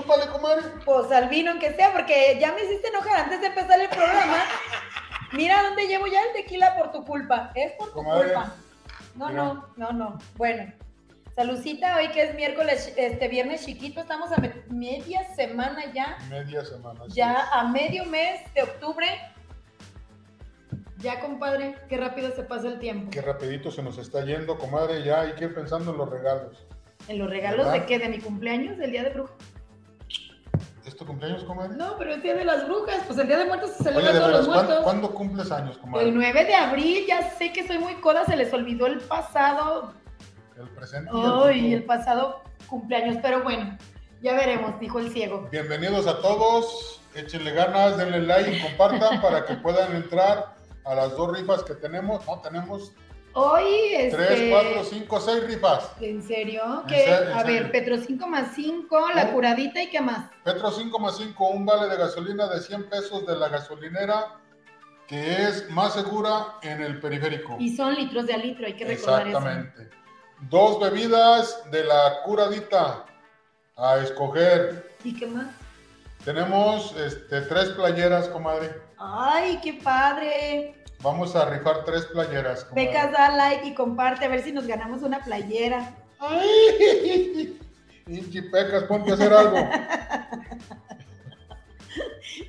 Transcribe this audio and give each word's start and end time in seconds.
Chúpale, 0.00 0.26
comadre. 0.28 0.62
Pues 0.84 1.10
al 1.10 1.28
vino, 1.28 1.50
aunque 1.50 1.72
sea, 1.74 1.92
porque 1.92 2.38
ya 2.40 2.52
me 2.52 2.62
hiciste 2.64 2.88
enojar 2.88 3.24
antes 3.24 3.40
de 3.40 3.48
empezar 3.48 3.80
el 3.80 3.88
programa. 3.88 4.44
Mira 5.32 5.62
dónde 5.64 5.86
llevo 5.88 6.06
ya 6.06 6.22
el 6.22 6.32
tequila 6.34 6.76
por 6.76 6.92
tu 6.92 7.04
culpa. 7.04 7.50
Es 7.54 7.72
por 7.72 7.88
tu 7.88 7.94
Comadre, 7.94 8.32
culpa. 8.32 8.52
No, 9.16 9.28
mira. 9.28 9.42
no, 9.42 9.68
no, 9.76 9.92
no. 9.92 10.18
Bueno. 10.36 10.72
Salucita, 11.34 11.96
hoy 11.96 12.08
que 12.08 12.22
es 12.24 12.34
miércoles, 12.34 12.92
este 12.96 13.28
viernes 13.28 13.64
chiquito, 13.64 14.00
estamos 14.00 14.32
a 14.32 14.40
me- 14.40 14.54
media 14.70 15.22
semana 15.36 15.84
ya, 15.92 16.18
Media 16.28 16.64
semana. 16.64 17.00
ya 17.08 17.32
es. 17.34 17.48
a 17.52 17.62
medio 17.68 18.04
mes 18.06 18.40
de 18.54 18.62
octubre. 18.64 19.06
Ya, 20.98 21.20
compadre, 21.20 21.76
qué 21.88 21.96
rápido 21.96 22.32
se 22.34 22.42
pasa 22.42 22.66
el 22.66 22.80
tiempo. 22.80 23.10
Qué 23.12 23.20
rapidito 23.22 23.70
se 23.70 23.84
nos 23.84 23.98
está 23.98 24.24
yendo, 24.24 24.58
comadre. 24.58 25.04
Ya 25.04 25.20
hay 25.20 25.32
que 25.34 25.44
ir 25.44 25.54
pensando 25.54 25.92
en 25.92 25.98
los 25.98 26.10
regalos. 26.10 26.66
¿En 27.06 27.18
los 27.18 27.30
regalos 27.30 27.66
¿Verdad? 27.66 27.80
de 27.80 27.86
qué? 27.86 27.98
¿De 28.00 28.08
mi 28.08 28.18
cumpleaños? 28.18 28.76
¿Del 28.76 28.90
día 28.90 29.04
de 29.04 29.10
brujas? 29.10 29.36
¿Es 30.98 31.06
tu 31.06 31.06
cumpleaños, 31.06 31.44
comadre? 31.44 31.76
No, 31.76 31.96
pero 31.96 32.10
es 32.14 32.22
día 32.24 32.34
de 32.34 32.44
las 32.44 32.66
brujas, 32.66 33.04
pues 33.06 33.16
el 33.20 33.28
día 33.28 33.38
de 33.38 33.44
muertos 33.44 33.70
se 33.70 33.84
celebra 33.84 34.10
todos 34.14 34.32
los 34.32 34.46
¿cuándo, 34.48 34.62
muertos. 34.64 34.82
cuándo 34.82 35.14
cumples 35.14 35.52
años, 35.52 35.78
comadre? 35.78 36.08
El 36.08 36.14
9 36.16 36.44
de 36.44 36.54
abril, 36.56 37.04
ya 37.06 37.30
sé 37.30 37.52
que 37.52 37.64
soy 37.64 37.78
muy 37.78 37.94
coda, 38.00 38.24
se 38.24 38.34
les 38.36 38.52
olvidó 38.52 38.88
el 38.88 38.98
pasado, 38.98 39.92
El 40.58 40.68
presente. 40.70 41.08
y 41.14 41.20
el 41.20 41.24
ay, 41.24 41.30
futuro. 41.30 41.48
el 41.52 41.84
pasado 41.84 42.42
cumpleaños, 42.66 43.16
pero 43.22 43.44
bueno, 43.44 43.78
ya 44.22 44.32
veremos, 44.34 44.80
dijo 44.80 44.98
el 44.98 45.12
ciego. 45.12 45.46
Bienvenidos 45.52 46.08
a 46.08 46.20
todos. 46.20 47.00
Échenle 47.14 47.52
ganas, 47.52 47.96
denle 47.96 48.22
like 48.22 48.56
y 48.56 48.60
compartan 48.60 49.20
para 49.22 49.46
que 49.46 49.54
puedan 49.54 49.94
entrar 49.94 50.56
a 50.84 50.94
las 50.96 51.16
dos 51.16 51.32
rifas 51.38 51.62
que 51.62 51.74
tenemos. 51.76 52.26
No, 52.26 52.40
tenemos 52.40 52.92
Hoy, 53.40 53.94
este... 53.94 54.16
tres, 54.16 54.50
cuatro, 54.50 54.82
cinco, 54.82 55.20
seis 55.20 55.44
rifas. 55.44 55.92
¿En 56.00 56.20
serio? 56.20 56.80
En 56.80 56.86
¿Qué? 56.88 57.04
serio, 57.04 57.30
en 57.30 57.38
A 57.38 57.42
ver, 57.44 57.56
serio. 57.58 57.72
Petro 57.72 57.96
5 57.96 58.26
más 58.26 58.48
5, 58.56 59.08
la 59.14 59.32
curadita 59.32 59.80
y 59.80 59.90
qué 59.90 60.00
más. 60.00 60.28
Petro 60.42 60.72
5 60.72 60.98
más 60.98 61.16
5, 61.18 61.48
un 61.50 61.64
vale 61.64 61.88
de 61.88 61.96
gasolina 61.96 62.48
de 62.48 62.60
100 62.60 62.88
pesos 62.88 63.24
de 63.24 63.36
la 63.36 63.48
gasolinera 63.48 64.40
que 65.06 65.44
es 65.44 65.70
más 65.70 65.94
segura 65.94 66.56
en 66.62 66.82
el 66.82 66.98
periférico. 66.98 67.56
Y 67.60 67.76
son 67.76 67.94
litros 67.94 68.26
de 68.26 68.34
a 68.34 68.38
litro, 68.38 68.66
hay 68.66 68.74
que 68.74 68.84
recordar 68.84 69.28
eso. 69.28 69.38
Exactamente. 69.38 69.88
Dos 70.50 70.80
bebidas 70.80 71.62
de 71.70 71.84
la 71.84 72.22
curadita 72.24 73.06
a 73.76 73.98
escoger. 73.98 74.96
¿Y 75.04 75.14
qué 75.14 75.28
más? 75.28 75.46
Tenemos 76.24 76.94
este, 76.96 77.42
tres 77.42 77.68
playeras, 77.70 78.28
comadre. 78.28 78.74
Ay, 78.98 79.60
qué 79.62 79.74
padre. 79.74 80.77
Vamos 81.02 81.36
a 81.36 81.44
rifar 81.48 81.84
tres 81.84 82.06
playeras. 82.06 82.64
comadre. 82.64 82.86
Becas, 82.86 83.12
da 83.12 83.36
like 83.36 83.66
y 83.68 83.74
comparte 83.74 84.24
a 84.24 84.28
ver 84.28 84.42
si 84.42 84.52
nos 84.52 84.66
ganamos 84.66 85.02
una 85.02 85.20
playera. 85.20 85.94
¡Ay! 86.18 87.58
Inchi 88.08 88.42
Pecas, 88.42 88.84
ponte 88.84 89.12
a 89.12 89.14
hacer 89.14 89.32
algo. 89.32 89.56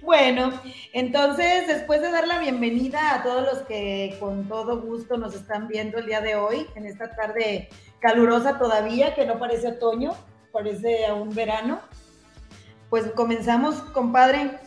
Bueno, 0.02 0.52
entonces 0.94 1.68
después 1.68 2.02
de 2.02 2.12
dar 2.12 2.28
la 2.28 2.40
bienvenida 2.40 3.14
a 3.14 3.24
todos 3.24 3.44
los 3.44 3.64
que 3.68 4.18
con 4.20 4.48
todo 4.48 4.82
gusto 4.82 5.18
nos 5.18 5.36
están 5.36 5.68
viendo 5.68 5.98
el 6.00 6.06
día 6.06 6.22
de 6.22 6.36
hoy, 6.36 6.66
en 6.76 6.86
esta 6.86 7.16
tarde 7.16 7.70
calurosa 8.00 8.58
todavía, 8.58 9.14
que 9.14 9.26
no 9.26 9.38
parece 9.38 9.68
otoño, 9.68 10.14
parece 10.52 11.06
aún 11.06 11.36
verano, 11.36 11.80
pues 12.90 13.06
comenzamos, 13.12 13.76
compadre, 13.94 14.58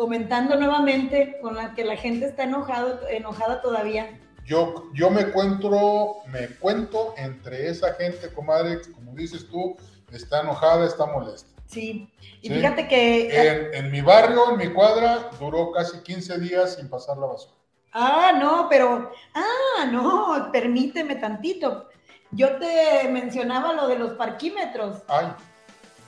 comentando 0.00 0.56
nuevamente 0.56 1.38
con 1.42 1.56
la 1.56 1.74
que 1.74 1.84
la 1.84 1.94
gente 1.94 2.24
está 2.24 2.44
enojado, 2.44 3.06
enojada 3.10 3.60
todavía. 3.60 4.18
Yo, 4.46 4.84
yo 4.94 5.10
me 5.10 5.20
encuentro, 5.20 6.22
me 6.28 6.48
cuento 6.56 7.12
entre 7.18 7.68
esa 7.68 7.92
gente, 7.92 8.32
comadre, 8.32 8.80
como 8.94 9.12
dices 9.12 9.46
tú, 9.50 9.76
está 10.10 10.40
enojada, 10.40 10.86
está 10.86 11.04
molesta. 11.04 11.50
Sí, 11.66 12.10
y 12.40 12.48
Sí. 12.48 12.54
fíjate 12.54 12.88
que... 12.88 13.74
En, 13.74 13.74
en 13.84 13.90
mi 13.92 14.00
barrio, 14.00 14.52
en 14.52 14.56
mi 14.56 14.68
cuadra, 14.72 15.28
duró 15.38 15.70
casi 15.70 15.98
15 15.98 16.38
días 16.38 16.76
sin 16.76 16.88
pasar 16.88 17.18
la 17.18 17.26
basura. 17.26 17.54
Ah, 17.92 18.32
no, 18.40 18.68
pero, 18.70 19.12
ah, 19.34 19.84
no, 19.92 20.48
permíteme 20.50 21.16
tantito. 21.16 21.90
Yo 22.30 22.56
te 22.56 23.06
mencionaba 23.10 23.74
lo 23.74 23.86
de 23.86 23.98
los 23.98 24.12
parquímetros. 24.14 25.02
Ay, 25.08 25.26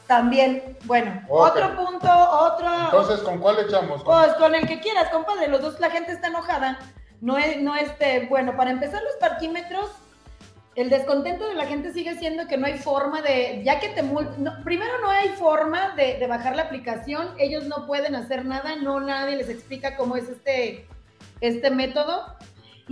También, 0.07 0.77
bueno, 0.85 1.23
otro 1.29 1.75
punto, 1.77 2.09
otro. 2.11 2.69
entonces, 2.85 3.21
¿con 3.21 3.39
cuál 3.39 3.61
echamos? 3.61 4.03
pues 4.03 4.35
con 4.35 4.55
el 4.55 4.67
que 4.67 4.81
quieras, 4.81 5.11
compadre. 5.11 5.49
Los 5.49 5.63
dos, 5.63 5.81
la 5.81 5.91
gente 5.91 6.13
está 6.13 6.29
enojada. 6.29 6.79
No 7.21 7.39
es, 7.39 7.61
no 7.63 7.77
este, 7.77 8.27
bueno, 8.27 8.57
para 8.57 8.71
empezar 8.71 9.01
los 9.03 9.15
parquímetros, 9.21 9.91
el 10.75 10.91
descontento 10.91 11.47
de 11.47 11.55
la 11.55 11.67
gente 11.67 11.93
sigue 11.93 12.17
siendo 12.17 12.47
que 12.47 12.57
no 12.57 12.67
hay 12.67 12.79
forma 12.79 13.23
de, 13.23 13.63
ya 13.65 13.79
que 13.79 13.91
te 13.91 14.03
no, 14.03 14.65
primero 14.65 14.99
no 15.01 15.11
hay 15.11 15.29
forma 15.31 15.91
de, 15.91 16.19
de 16.19 16.27
bajar 16.27 16.57
la 16.57 16.63
aplicación, 16.63 17.29
ellos 17.39 17.65
no 17.65 17.87
pueden 17.87 18.15
hacer 18.15 18.45
nada, 18.45 18.77
no 18.77 18.99
nadie 18.99 19.37
les 19.37 19.51
explica 19.51 19.97
cómo 19.97 20.17
es 20.17 20.29
este, 20.29 20.87
este 21.41 21.71
método. 21.71 22.37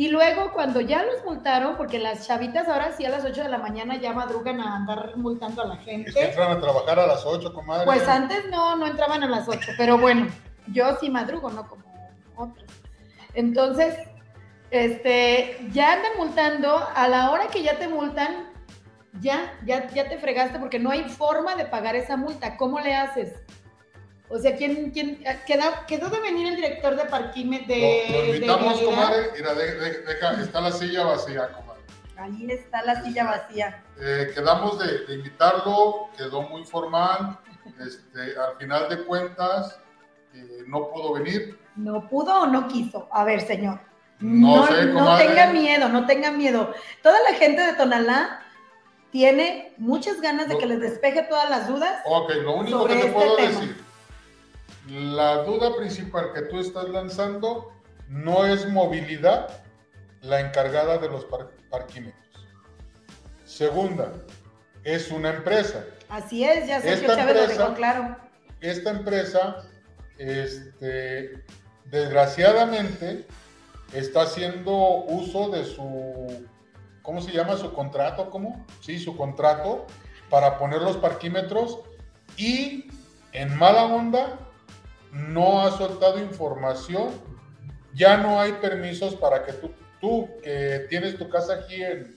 Y 0.00 0.08
luego 0.08 0.50
cuando 0.54 0.80
ya 0.80 1.02
los 1.02 1.22
multaron, 1.26 1.76
porque 1.76 1.98
las 1.98 2.26
chavitas 2.26 2.66
ahora 2.68 2.90
sí 2.96 3.04
a 3.04 3.10
las 3.10 3.22
8 3.22 3.42
de 3.42 3.50
la 3.50 3.58
mañana 3.58 3.96
ya 3.96 4.14
madrugan 4.14 4.58
a 4.58 4.76
andar 4.76 5.14
multando 5.18 5.60
a 5.60 5.66
la 5.66 5.74
Es 5.74 5.80
que 5.80 5.90
gente. 5.90 6.24
entran 6.24 6.52
a 6.52 6.58
trabajar 6.58 6.98
a 7.00 7.06
las 7.06 7.26
8, 7.26 7.52
comadre. 7.52 7.84
Pues 7.84 8.08
antes 8.08 8.48
no, 8.48 8.76
no 8.76 8.86
entraban 8.86 9.22
a 9.24 9.28
las 9.28 9.46
8, 9.46 9.72
pero 9.76 9.98
bueno, 9.98 10.26
yo 10.68 10.96
sí 11.00 11.10
madrugo, 11.10 11.50
no 11.50 11.68
como 11.68 11.84
otros. 12.34 12.64
Entonces, 13.34 13.94
este, 14.70 15.58
ya 15.70 15.92
andan 15.92 16.12
multando, 16.16 16.82
a 16.94 17.06
la 17.06 17.30
hora 17.30 17.48
que 17.48 17.62
ya 17.62 17.78
te 17.78 17.86
multan, 17.86 18.48
ya, 19.20 19.52
ya, 19.66 19.86
ya 19.88 20.08
te 20.08 20.16
fregaste 20.16 20.58
porque 20.58 20.78
no 20.78 20.92
hay 20.92 21.04
forma 21.10 21.56
de 21.56 21.66
pagar 21.66 21.94
esa 21.94 22.16
multa. 22.16 22.56
¿Cómo 22.56 22.80
le 22.80 22.94
haces? 22.94 23.34
O 24.32 24.38
sea, 24.38 24.56
¿quién, 24.56 24.90
quién 24.92 25.22
quedó, 25.46 25.64
quedó 25.88 26.08
de 26.08 26.20
venir 26.20 26.46
el 26.48 26.56
director 26.56 26.94
de 26.96 27.04
parquímetros 27.06 27.68
de, 27.68 28.04
lo, 28.10 28.16
lo 28.16 28.22
de 28.22 28.36
invitamos, 28.36 28.80
vialidad? 28.80 28.84
comadre. 28.90 29.30
Mira, 29.36 29.54
de- 29.54 29.74
de- 29.74 29.98
deja, 30.02 30.40
está 30.40 30.60
la 30.60 30.70
silla 30.72 31.04
vacía, 31.04 31.48
comadre. 31.52 31.80
Ahí 32.16 32.46
está 32.50 32.82
la 32.84 33.02
silla 33.02 33.24
vacía. 33.24 33.82
Eh, 34.00 34.30
quedamos 34.34 34.78
de, 34.78 34.98
de 35.06 35.14
invitarlo, 35.14 36.08
quedó 36.16 36.42
muy 36.42 36.64
formal. 36.64 37.38
Este, 37.84 38.38
al 38.38 38.56
final 38.58 38.88
de 38.88 39.04
cuentas, 39.04 39.78
eh, 40.34 40.62
no 40.66 40.90
pudo 40.90 41.14
venir. 41.14 41.58
¿No 41.76 42.08
pudo 42.08 42.42
o 42.42 42.46
no 42.46 42.68
quiso? 42.68 43.08
A 43.10 43.24
ver, 43.24 43.40
señor. 43.40 43.80
No 44.20 44.58
No, 44.58 44.66
sé, 44.66 44.84
no 44.86 45.16
tenga 45.16 45.46
miedo, 45.52 45.88
no 45.88 46.06
tenga 46.06 46.30
miedo. 46.30 46.72
Toda 47.02 47.16
la 47.28 47.36
gente 47.36 47.62
de 47.62 47.72
Tonalá 47.72 48.42
tiene 49.10 49.74
muchas 49.78 50.20
ganas 50.20 50.46
de 50.46 50.54
No. 50.54 50.60
que 50.60 50.66
les 50.66 50.80
despeje 50.80 51.22
todas 51.22 51.48
las 51.50 51.66
dudas. 51.68 52.00
Ok, 52.04 52.30
lo 52.44 52.52
único 52.56 52.78
Sobre 52.80 52.94
que 52.94 53.00
te 53.00 53.06
este 53.08 53.18
puedo 53.18 53.36
tema. 53.36 53.48
decir, 53.48 53.84
la 54.88 55.42
duda 55.44 55.76
principal 55.76 56.32
que 56.32 56.42
tú 56.42 56.58
estás 56.58 56.88
lanzando 56.88 57.72
no 58.08 58.46
es 58.46 58.68
movilidad 58.68 59.62
la 60.22 60.40
encargada 60.40 60.98
de 60.98 61.08
los 61.08 61.24
par- 61.26 61.50
parquímetros. 61.70 62.20
Segunda, 63.44 64.12
es 64.84 65.10
una 65.10 65.30
empresa. 65.30 65.84
Así 66.08 66.44
es, 66.44 66.66
ya 66.66 66.80
Sergio 66.80 67.10
Esta 67.10 67.24
lo 67.24 67.30
empresa- 67.30 67.62
dejó 67.62 67.74
claro. 67.74 68.16
Esta 68.60 68.90
empresa, 68.90 69.56
este, 70.18 71.42
desgraciadamente, 71.86 73.26
está 73.92 74.22
haciendo 74.22 74.72
uso 75.04 75.48
de 75.50 75.64
su, 75.64 76.46
¿cómo 77.02 77.20
se 77.22 77.32
llama? 77.32 77.56
Su 77.56 77.72
contrato, 77.72 78.30
¿cómo? 78.30 78.64
Sí, 78.80 78.98
su 78.98 79.16
contrato 79.16 79.86
para 80.28 80.58
poner 80.58 80.80
los 80.82 80.96
parquímetros 80.96 81.80
y 82.36 82.88
en 83.32 83.56
mala 83.58 83.84
onda 83.84 84.38
no 85.12 85.62
ha 85.62 85.70
soltado 85.76 86.18
información. 86.18 87.08
Ya 87.94 88.16
no 88.16 88.40
hay 88.40 88.52
permisos 88.52 89.14
para 89.16 89.44
que 89.44 89.52
tú, 89.54 89.70
tú 90.00 90.28
que 90.42 90.86
tienes 90.88 91.18
tu 91.18 91.28
casa 91.28 91.54
aquí 91.54 91.82
en, 91.82 92.16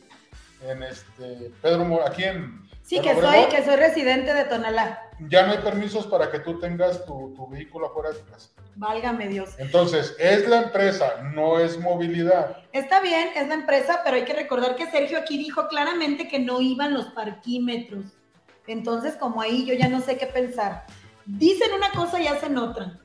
en 0.68 0.84
este, 0.84 1.51
Pedro, 1.62 1.86
Mo- 1.86 2.01
aquí 2.06 2.24
en... 2.24 2.62
Sí, 2.84 3.00
Pedro 3.00 3.16
que 3.16 3.22
soy, 3.22 3.45
que 3.50 3.66
soy 3.66 3.75
residente 3.78 4.34
de 4.34 4.44
Tonalá. 4.45 5.01
ya 5.30 5.45
no 5.45 5.54
hay 5.54 5.60
permisos 5.60 6.06
para 6.07 6.30
que 6.30 6.40
tú 6.40 6.60
tengas 6.60 7.06
tu, 7.06 7.34
tu 7.36 7.48
vehículo 7.48 7.88
afuera 7.88 8.12
de 8.12 8.19
tu 8.19 8.31
casa. 8.31 8.50
Válgame 8.75 9.28
Dios. 9.28 9.51
Entonces, 9.57 10.16
es 10.19 10.48
la 10.48 10.63
empresa, 10.63 11.22
no 11.34 11.60
es 11.60 11.80
movilidad. 11.80 12.57
Está 12.74 13.01
bien, 13.01 13.30
es 13.36 13.48
la 13.48 13.54
empresa, 13.54 14.01
pero 14.04 14.16
hay 14.18 14.25
que 14.25 14.34
recordar 14.34 14.75
que 14.75 14.90
Sergio 14.92 15.18
aquí 15.19 15.38
dijo 15.38 15.68
claramente 15.68 16.28
que 16.28 16.40
no 16.40 16.60
iban 16.60 16.94
los 16.94 17.06
parquímetros. 17.07 18.06
Entonces, 18.68 19.16
como 19.16 19.42
ahí 19.42 19.66
yo 19.66 19.74
ya 19.75 19.88
no 19.90 20.01
sé 20.01 20.18
qué 20.18 20.25
pensar. 20.28 20.86
Dicen 21.25 21.74
una 21.74 21.92
cosa 21.92 22.20
y 22.20 22.28
hacen 22.28 22.58
otra. 22.58 23.00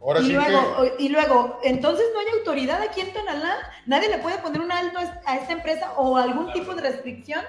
Ahora 0.00 0.20
y 0.20 0.26
sí 0.26 0.32
luego, 0.32 0.84
y 0.98 1.08
luego, 1.08 1.58
entonces 1.64 2.06
no 2.14 2.20
hay 2.20 2.38
autoridad 2.38 2.80
aquí 2.80 3.00
en 3.00 3.12
Tonalá. 3.12 3.56
Nadie 3.86 4.08
le 4.08 4.18
puede 4.18 4.38
poner 4.38 4.60
un 4.60 4.70
alto 4.70 4.98
a 5.24 5.36
esta 5.36 5.52
empresa 5.52 5.92
o 5.96 6.16
algún 6.16 6.52
tipo 6.52 6.74
de 6.74 6.82
restricción. 6.82 7.42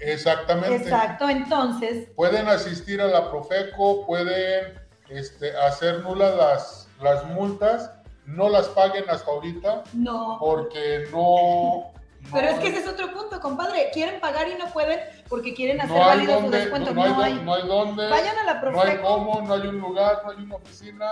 exactamente, 0.00 0.76
Exacto, 0.76 1.28
entonces, 1.28 2.08
pueden 2.16 2.48
asistir 2.48 3.00
a 3.00 3.06
la 3.06 3.30
Profeco, 3.30 4.06
pueden 4.06 4.80
este, 5.10 5.56
hacer 5.56 6.00
nulas 6.00 6.36
las, 6.36 6.88
las 7.00 7.24
multas, 7.26 7.92
no 8.26 8.48
las 8.48 8.68
paguen 8.68 9.04
hasta 9.08 9.30
ahorita 9.30 9.84
no. 9.92 10.38
porque 10.40 11.06
no, 11.12 11.92
Pero 12.32 12.48
es 12.48 12.58
que 12.60 12.68
ese 12.68 12.78
es 12.80 12.86
otro 12.86 13.12
punto, 13.12 13.40
compadre. 13.40 13.90
Quieren 13.92 14.20
pagar 14.20 14.48
y 14.48 14.54
no 14.54 14.66
pueden 14.72 15.00
porque 15.28 15.54
quieren 15.54 15.80
hacer 15.80 15.96
no 15.96 16.02
hay 16.02 16.08
válido 16.08 16.34
su 16.36 16.42
dónde, 16.42 16.58
descuento. 16.58 16.94
no, 16.94 17.02
hay, 17.02 17.12
No 17.12 17.22
hay. 17.22 17.34
no 17.42 17.54
hay 17.54 17.66
dónde, 17.66 18.08
Vayan 18.08 18.38
a 18.38 18.44
la 18.44 18.54
no 18.54 18.68
hay 18.68 18.72
Profeco, 18.72 19.02
cómo, 19.02 19.40
no 19.42 19.54
hay 19.54 19.66
un 19.66 19.78
lugar, 19.78 20.22
no 20.24 20.30
hay 20.30 20.36
una 20.38 20.54
oficina, 20.56 21.10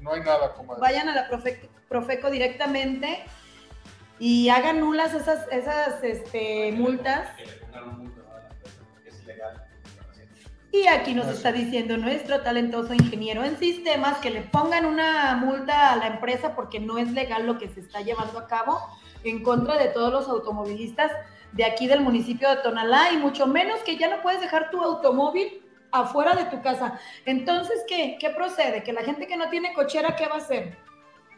no 0.00 0.12
hay 0.12 0.20
nada, 0.20 0.52
comadre. 0.54 0.80
vayan 0.80 1.08
a 1.08 1.14
la 1.14 1.28
Profeco, 1.28 1.66
Profeco 1.88 2.30
directamente 2.30 3.24
y 4.18 4.48
hagan 4.50 4.80
nulas 4.80 5.14
esas, 5.14 5.48
esas 5.50 6.02
este, 6.04 6.72
multas. 6.72 7.28
Que 7.36 7.46
le 7.46 7.52
pongan 7.54 7.84
un 7.88 7.98
multa 8.04 8.20
a 8.20 8.38
la 8.38 8.48
empresa 8.50 8.78
porque 8.92 9.08
es 9.08 9.22
ilegal. 9.22 9.54
lo 9.54 9.82
que 9.82 9.88
están 9.88 10.10
haciendo. 10.10 10.36
Y 10.72 10.86
aquí 10.86 11.14
nos 11.14 11.26
está 11.28 11.52
diciendo 11.52 11.96
nuestro 11.96 12.42
talentoso 12.42 12.94
ingeniero 12.94 13.42
en 13.44 13.58
sistemas 13.58 14.18
que 14.18 14.30
le 14.30 14.42
pongan 14.42 14.84
una 14.86 15.34
multa 15.36 15.92
a 15.92 15.96
la 15.96 16.06
empresa 16.06 16.54
porque 16.54 16.78
no 16.80 16.98
es 16.98 17.10
legal 17.10 17.46
lo 17.46 17.58
que 17.58 17.68
se 17.70 17.80
está 17.80 18.02
llevando 18.02 18.38
a 18.38 18.46
cabo 18.46 18.78
en 19.24 19.42
contra 19.42 19.76
de 19.78 19.88
todos 19.88 20.12
los 20.12 20.28
automovilistas 20.28 21.12
de 21.52 21.64
aquí 21.64 21.86
del 21.86 22.00
municipio 22.00 22.48
de 22.48 22.56
Tonalá 22.56 23.12
y 23.12 23.16
mucho 23.16 23.46
menos 23.46 23.80
que 23.80 23.96
ya 23.96 24.08
no 24.08 24.22
puedes 24.22 24.40
dejar 24.40 24.70
tu 24.70 24.82
automóvil 24.82 25.62
afuera 25.92 26.34
de 26.34 26.44
tu 26.44 26.62
casa. 26.62 26.98
Entonces, 27.24 27.84
¿qué? 27.88 28.16
¿Qué 28.20 28.30
procede? 28.30 28.82
Que 28.82 28.92
la 28.92 29.02
gente 29.02 29.26
que 29.26 29.36
no 29.36 29.50
tiene 29.50 29.74
cochera, 29.74 30.14
¿qué 30.16 30.26
va 30.26 30.36
a 30.36 30.38
hacer? 30.38 30.76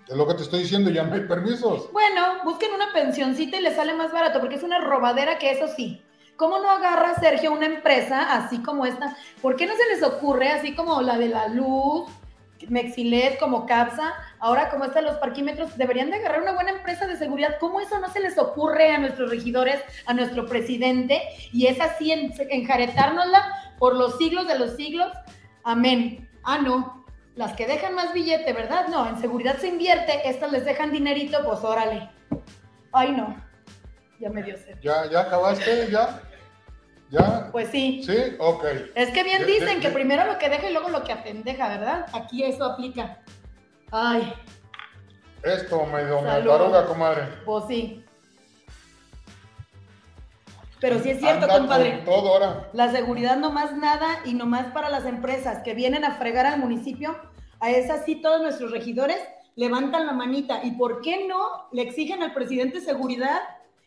Es 0.09 0.17
lo 0.17 0.27
que 0.27 0.35
te 0.35 0.43
estoy 0.43 0.61
diciendo, 0.61 0.91
ya 0.91 1.05
no 1.05 1.15
hay 1.15 1.23
permisos. 1.23 1.91
Bueno, 1.93 2.45
busquen 2.45 2.73
una 2.75 2.93
pensioncita 2.93 3.57
y 3.57 3.63
les 3.63 3.77
sale 3.77 3.95
más 3.95 4.13
barato, 4.13 4.41
porque 4.41 4.57
es 4.57 4.63
una 4.63 4.81
robadera 4.81 5.39
que 5.39 5.51
eso 5.51 5.69
sí. 5.69 6.03
¿Cómo 6.37 6.59
no 6.59 6.71
agarra 6.71 7.15
Sergio 7.15 7.53
una 7.53 7.67
empresa 7.67 8.35
así 8.35 8.59
como 8.63 8.85
esta? 8.85 9.17
¿Por 9.41 9.55
qué 9.57 9.67
no 9.67 9.75
se 9.77 9.87
les 9.95 10.03
ocurre, 10.03 10.49
así 10.49 10.75
como 10.75 11.01
la 11.03 11.17
de 11.17 11.29
la 11.29 11.49
luz, 11.49 12.11
Mexilet, 12.69 13.39
como 13.39 13.67
Capsa, 13.67 14.13
ahora 14.43 14.69
como 14.71 14.85
están 14.85 15.05
los 15.05 15.17
parquímetros, 15.19 15.77
deberían 15.79 16.11
de 16.11 16.17
agarrar 16.17 16.43
una 16.43 16.53
buena 16.53 16.73
empresa 16.73 17.07
de 17.07 17.17
seguridad? 17.17 17.57
¿Cómo 17.61 17.81
eso 17.81 17.99
no 18.01 18.11
se 18.11 18.21
les 18.21 18.37
ocurre 18.39 18.93
a 18.93 18.99
nuestros 18.99 19.31
regidores, 19.31 19.81
a 20.07 20.13
nuestro 20.15 20.47
presidente? 20.47 21.23
Y 21.53 21.67
es 21.69 21.81
así, 21.81 22.11
en, 22.13 22.33
enjaretárnosla 22.51 23.75
por 23.79 23.95
los 23.97 24.19
siglos 24.19 24.47
de 24.49 24.59
los 24.59 24.77
siglos. 24.77 25.11
Amén. 25.65 26.29
Ah, 26.43 26.59
no. 26.59 27.05
Las 27.37 27.55
que 27.55 27.67
dejan 27.67 27.95
más 27.95 28.13
billete, 28.13 28.53
¿verdad? 28.53 28.89
No, 28.89 29.09
en 29.09 29.19
seguridad 29.19 29.57
se 29.59 29.69
invierte, 29.69 30.29
estas 30.29 30.51
les 30.53 30.65
dejan 30.65 30.91
dinerito, 30.93 31.39
pues 31.45 31.61
órale. 31.61 32.11
Ay, 32.93 33.13
no. 33.13 33.35
Ya 34.21 34.29
me 34.29 34.43
dio 34.43 34.57
sed. 34.59 34.77
¿Ya, 34.83 35.09
ya 35.11 35.21
acabaste? 35.23 35.89
¿Ya? 35.91 36.21
¿Ya? 37.11 37.49
Pues 37.53 37.69
sí. 37.71 38.03
¿Sí? 38.05 38.17
Ok. 38.39 38.65
Es 38.95 39.11
que 39.11 39.23
bien 39.23 39.41
De- 39.43 39.47
dicen 39.47 39.77
de- 39.77 39.81
que 39.81 39.89
de- 39.89 39.95
primero 39.95 40.25
lo 40.27 40.39
que 40.39 40.49
deja 40.49 40.69
y 40.69 40.73
luego 40.73 40.89
lo 40.89 41.05
que 41.05 41.13
apendeja, 41.13 41.69
¿verdad? 41.69 42.07
Aquí 42.13 42.43
eso 42.45 42.65
aplica. 42.65 43.19
Ay, 43.95 44.33
Esto 45.43 45.85
me 45.87 46.01
Salud. 46.03 46.27
ataruga, 46.51 46.87
comadre. 46.87 47.23
pues 47.45 47.65
sí. 47.69 48.05
Pero 50.81 50.99
sí 50.99 51.11
es 51.11 51.21
cierto, 51.21 51.45
Anda 51.45 51.59
compadre. 51.59 52.03
todo 52.05 52.33
ahora. 52.33 52.69
La 52.73 52.91
seguridad 52.91 53.37
no 53.37 53.51
más 53.53 53.77
nada 53.77 54.21
y 54.25 54.35
no 54.35 54.47
más 54.47 54.67
para 54.73 54.89
las 54.89 55.05
empresas 55.05 55.63
que 55.63 55.75
vienen 55.75 56.05
a 56.05 56.13
fregar 56.17 56.47
al 56.47 56.59
municipio. 56.59 57.17
A 57.61 57.71
esas 57.71 58.05
sí 58.05 58.17
todos 58.17 58.41
nuestros 58.43 58.73
regidores 58.73 59.19
levantan 59.55 60.07
la 60.07 60.13
manita. 60.13 60.65
¿Y 60.65 60.73
por 60.73 61.01
qué 61.03 61.29
no 61.29 61.69
le 61.71 61.83
exigen 61.83 62.23
al 62.23 62.33
presidente 62.35 62.81
seguridad 62.81 63.41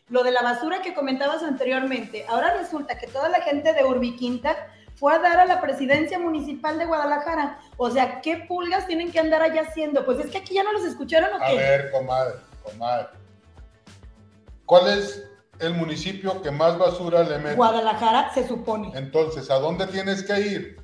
lo 0.08 0.22
de 0.22 0.30
la 0.30 0.40
basura 0.42 0.80
que 0.82 0.94
comentabas 0.94 1.42
anteriormente? 1.42 2.24
Ahora 2.28 2.54
resulta 2.56 2.96
que 2.96 3.08
toda 3.08 3.28
la 3.28 3.40
gente 3.42 3.74
de 3.74 3.84
Urbiquinta 3.84 4.56
fue 4.96 5.14
a 5.14 5.18
dar 5.18 5.38
a 5.40 5.44
la 5.46 5.60
presidencia 5.60 6.18
municipal 6.18 6.78
de 6.78 6.86
Guadalajara. 6.86 7.58
O 7.76 7.90
sea, 7.90 8.20
¿qué 8.20 8.38
pulgas 8.48 8.86
tienen 8.86 9.12
que 9.12 9.20
andar 9.20 9.42
allá 9.42 9.62
haciendo? 9.62 10.04
Pues 10.04 10.18
es 10.18 10.30
que 10.30 10.38
aquí 10.38 10.54
ya 10.54 10.64
no 10.64 10.72
los 10.72 10.84
escucharon 10.84 11.30
o 11.32 11.42
A 11.44 11.48
qué. 11.48 11.56
ver, 11.56 11.90
comadre, 11.92 12.34
comadre. 12.64 13.08
¿Cuál 14.64 14.98
es 14.98 15.22
el 15.60 15.74
municipio 15.74 16.42
que 16.42 16.50
más 16.50 16.76
basura 16.78 17.22
le 17.22 17.38
mete? 17.38 17.54
Guadalajara 17.54 18.32
se 18.34 18.46
supone. 18.48 18.90
Entonces, 18.94 19.50
¿a 19.50 19.58
dónde 19.58 19.86
tienes 19.86 20.22
que 20.22 20.40
ir? 20.40 20.80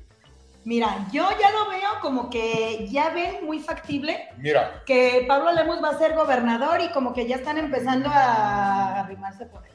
Mira, 0.65 1.05
yo 1.11 1.27
ya 1.41 1.51
lo 1.51 1.69
veo 1.69 1.89
como 2.01 2.29
que 2.29 2.87
ya 2.89 3.09
ven 3.09 3.45
muy 3.45 3.59
factible 3.59 4.29
Mira, 4.37 4.81
que 4.85 5.25
Pablo 5.27 5.51
Lemus 5.51 5.83
va 5.83 5.89
a 5.89 5.97
ser 5.97 6.15
gobernador 6.15 6.79
y 6.79 6.89
como 6.91 7.13
que 7.13 7.27
ya 7.27 7.35
están 7.35 7.57
empezando 7.57 8.07
a 8.09 9.01
arrimarse 9.01 9.45
por 9.47 9.61
ahí. 9.65 9.71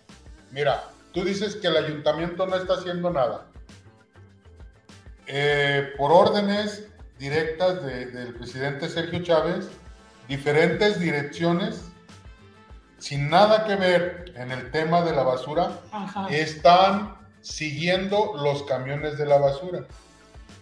mira, 0.50 0.84
tú 1.12 1.24
dices 1.24 1.56
que 1.56 1.66
el 1.66 1.76
ayuntamiento 1.76 2.46
no 2.46 2.56
está 2.56 2.72
haciendo 2.74 3.10
nada. 3.10 3.44
Eh, 5.30 5.92
por 5.98 6.10
órdenes 6.10 6.84
directas 7.18 7.84
de- 7.84 8.06
del 8.06 8.34
presidente 8.34 8.88
Sergio 8.88 9.22
Chávez, 9.22 9.68
diferentes 10.26 10.98
direcciones, 10.98 11.82
sin 12.98 13.28
nada 13.28 13.64
que 13.66 13.76
ver 13.76 14.32
en 14.36 14.50
el 14.52 14.70
tema 14.70 15.02
de 15.02 15.14
la 15.14 15.22
basura, 15.24 15.80
Ajá. 15.92 16.28
están 16.30 17.16
siguiendo 17.42 18.34
los 18.42 18.62
camiones 18.64 19.18
de 19.18 19.26
la 19.26 19.36
basura. 19.38 19.84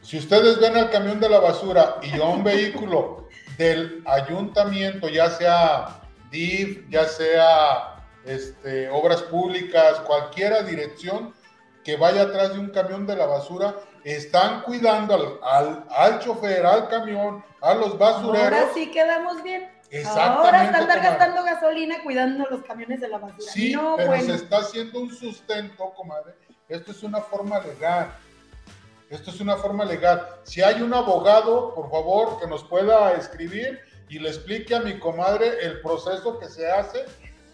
Si 0.02 0.18
ustedes 0.18 0.58
ven 0.61 0.76
al 0.76 0.90
camión 0.90 1.20
de 1.20 1.28
la 1.28 1.38
basura 1.40 1.96
y 2.02 2.20
a 2.20 2.25
un 2.25 2.42
vehículo 2.44 3.28
del 3.58 4.02
ayuntamiento, 4.06 5.08
ya 5.08 5.30
sea 5.30 6.00
DIF, 6.30 6.88
ya 6.90 7.04
sea 7.06 7.92
este, 8.25 8.88
obras 8.90 9.23
públicas, 9.23 10.00
cualquiera 10.00 10.62
dirección 10.62 11.32
que 11.85 11.96
vaya 11.96 12.23
atrás 12.23 12.52
de 12.54 12.58
un 12.58 12.70
camión 12.70 13.06
de 13.06 13.14
la 13.16 13.26
basura, 13.26 13.76
están 14.14 14.62
cuidando 14.62 15.14
al, 15.14 15.40
al, 15.42 15.84
al 15.90 16.18
chofer, 16.20 16.64
al 16.64 16.88
camión, 16.88 17.44
a 17.60 17.75
los 17.75 17.98
basureros. 17.98 18.52
Ahora 18.52 18.68
sí 18.72 18.90
quedamos 18.90 19.42
bien. 19.42 19.68
Exactamente. 19.90 20.38
Ahora 20.38 20.64
está 20.64 20.78
andar 20.78 20.98
comadre. 20.98 21.16
gastando 21.16 21.44
gasolina 21.44 22.02
cuidando 22.02 22.44
los 22.50 22.62
camiones 22.62 23.00
de 23.00 23.08
la 23.08 23.18
basura. 23.18 23.52
Sí, 23.52 23.72
no, 23.72 23.94
pero 23.96 24.08
bueno. 24.08 24.25
se 24.25 24.34
está 24.34 24.58
haciendo 24.58 25.00
un 25.00 25.14
sustento, 25.14 25.92
comadre. 25.96 26.34
Esto 26.68 26.92
es 26.92 27.02
una 27.02 27.20
forma 27.20 27.60
legal. 27.60 28.12
Esto 29.10 29.30
es 29.30 29.40
una 29.40 29.56
forma 29.56 29.84
legal. 29.84 30.26
Si 30.42 30.62
hay 30.62 30.82
un 30.82 30.92
abogado, 30.92 31.75
por 31.75 31.90
favor, 31.90 32.40
que 32.40 32.46
nos 32.46 32.64
pueda 32.64 33.12
escribir 33.12 33.80
y 34.08 34.18
le 34.18 34.28
explique 34.28 34.75
a 34.75 34.80
mi 34.80 34.98
comadre 34.98 35.64
el 35.64 35.80
proceso 35.80 36.38
que 36.38 36.48
se 36.48 36.70
hace 36.70 37.04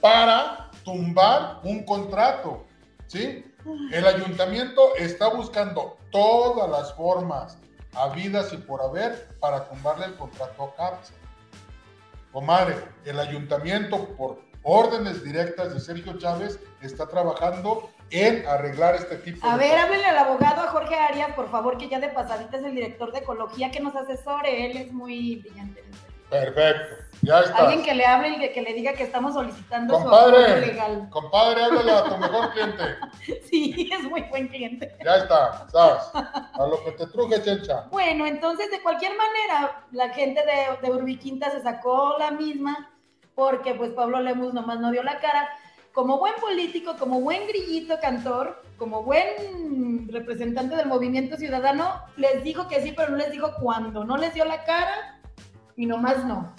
para 0.01 0.71
tumbar 0.85 1.61
un 1.63 1.85
contrato. 1.85 2.67
¿Sí? 3.07 3.45
El 3.93 4.07
ayuntamiento 4.07 4.95
está 4.97 5.29
buscando 5.29 5.97
todas 6.11 6.69
las 6.71 6.95
formas 6.95 7.59
habidas 7.95 8.53
y 8.53 8.57
por 8.57 8.81
haber 8.83 9.29
para 9.39 9.69
tumbarle 9.69 10.07
el 10.07 10.15
contrato 10.17 10.65
a 10.65 10.75
CAPSA. 10.77 11.13
Comadre, 12.33 12.77
el 13.05 13.21
ayuntamiento, 13.21 14.09
por 14.17 14.41
órdenes 14.63 15.23
directas 15.23 15.75
de 15.75 15.81
Sergio 15.81 16.19
Chávez, 16.19 16.59
está 16.81 17.07
trabajando 17.07 17.91
en 18.11 18.47
arreglar 18.47 18.95
este 18.95 19.17
tipo 19.17 19.47
A 19.47 19.53
de 19.53 19.59
ver, 19.59 19.71
cosas. 19.73 19.85
háblenle 19.85 20.07
al 20.07 20.19
abogado, 20.19 20.61
a 20.63 20.69
Jorge 20.69 20.95
Arias, 20.95 21.33
por 21.35 21.51
favor, 21.51 21.77
que 21.79 21.89
ya 21.89 22.01
de 22.01 22.09
pasadita 22.09 22.57
es 22.57 22.65
el 22.65 22.75
director 22.75 23.13
de 23.13 23.19
ecología, 23.21 23.71
que 23.71 23.81
nos 23.81 23.95
asesore. 23.95 24.67
Él 24.71 24.77
es 24.79 24.93
muy 24.93 25.37
brillante. 25.37 25.83
Perfecto, 26.33 26.97
ya 27.21 27.41
está. 27.41 27.59
Alguien 27.59 27.83
que 27.83 27.95
le 27.95 28.07
hable 28.07 28.29
y 28.31 28.53
que, 28.53 28.63
le 28.63 28.73
diga 28.73 28.95
que 28.95 29.03
estamos 29.03 29.35
solicitando 29.35 29.95
su 29.99 30.01
Compadre. 30.03 30.45
apoyo 30.45 30.67
legal. 30.67 31.09
Compadre, 31.11 31.63
háblale 31.63 31.93
a 31.93 32.05
tu 32.05 32.17
mejor 32.17 32.51
cliente. 32.53 32.85
Sí, 33.51 33.91
es 33.93 34.03
muy 34.05 34.23
buen 34.23 34.49
cliente. 34.49 34.97
Ya 35.05 35.17
está, 35.17 35.69
¿sabes? 35.69 36.05
A 36.15 36.67
lo 36.67 36.83
que 36.83 36.93
te 36.93 37.07
truje, 37.07 37.43
chencha. 37.43 37.87
Bueno, 37.91 38.25
entonces 38.25 38.71
de 38.71 38.81
cualquier 38.83 39.13
manera, 39.13 39.85
la 39.91 40.09
gente 40.09 40.41
de, 40.41 40.87
de 40.87 40.91
Urbiquinta 40.91 41.51
se 41.51 41.61
sacó 41.61 42.17
la 42.19 42.31
misma 42.31 42.91
porque 43.35 43.75
pues 43.75 43.91
Pablo 43.91 44.19
Lemus 44.21 44.55
nomás 44.55 44.81
no 44.81 44.91
dio 44.91 45.03
la 45.03 45.21
cara. 45.21 45.51
Como 45.93 46.19
buen 46.19 46.35
político, 46.41 46.97
como 46.99 47.21
buen 47.21 47.47
grillito 47.47 48.01
cantor, 48.01 48.63
como 48.79 49.03
buen 49.03 50.09
representante 50.11 50.77
del 50.77 50.87
movimiento 50.87 51.37
ciudadano, 51.37 52.01
les 52.17 52.43
dijo 52.43 52.69
que 52.69 52.81
sí, 52.81 52.95
pero 52.97 53.11
no 53.11 53.19
les 53.19 53.31
dijo 53.31 53.51
cuándo. 53.61 54.03
No 54.03 54.17
les 54.17 54.33
dio 54.33 54.47
la 54.47 54.65
cara 54.65 55.21
y 55.77 55.87
nomás 55.87 56.25
no. 56.25 56.55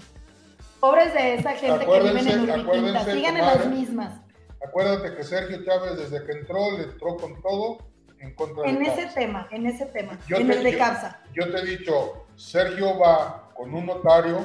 Pobres 0.80 1.14
de 1.14 1.36
esa 1.36 1.52
gente 1.54 1.86
que 1.86 2.00
viven 2.02 2.28
en 2.28 2.50
Urbiquinta, 2.50 3.06
sigan 3.06 3.38
en 3.38 3.46
las 3.46 3.66
mismas. 3.68 4.20
Acuérdate 4.66 5.16
que 5.16 5.24
Sergio 5.24 5.64
Chávez, 5.64 5.98
desde 5.98 6.26
que 6.26 6.32
entró, 6.34 6.72
le 6.78 6.84
entró 6.84 7.16
con 7.18 7.42
todo 7.42 7.78
en 8.20 8.34
contra 8.36 8.66
En 8.70 8.80
de 8.80 8.86
ese 8.86 9.02
Capsa. 9.04 9.20
tema, 9.20 9.48
en 9.52 9.66
ese 9.68 9.86
tema, 9.88 10.18
Yo 10.28 10.38
en 10.38 10.48
te- 10.48 10.54
el 10.58 10.64
de 10.64 10.72
yo- 10.74 10.78
Capsa. 10.78 11.20
Yo 11.34 11.52
te 11.52 11.58
he 11.60 11.66
dicho, 11.66 12.26
Sergio 12.36 12.98
va 12.98 13.50
con 13.56 13.74
un 13.74 13.86
notario 13.86 14.40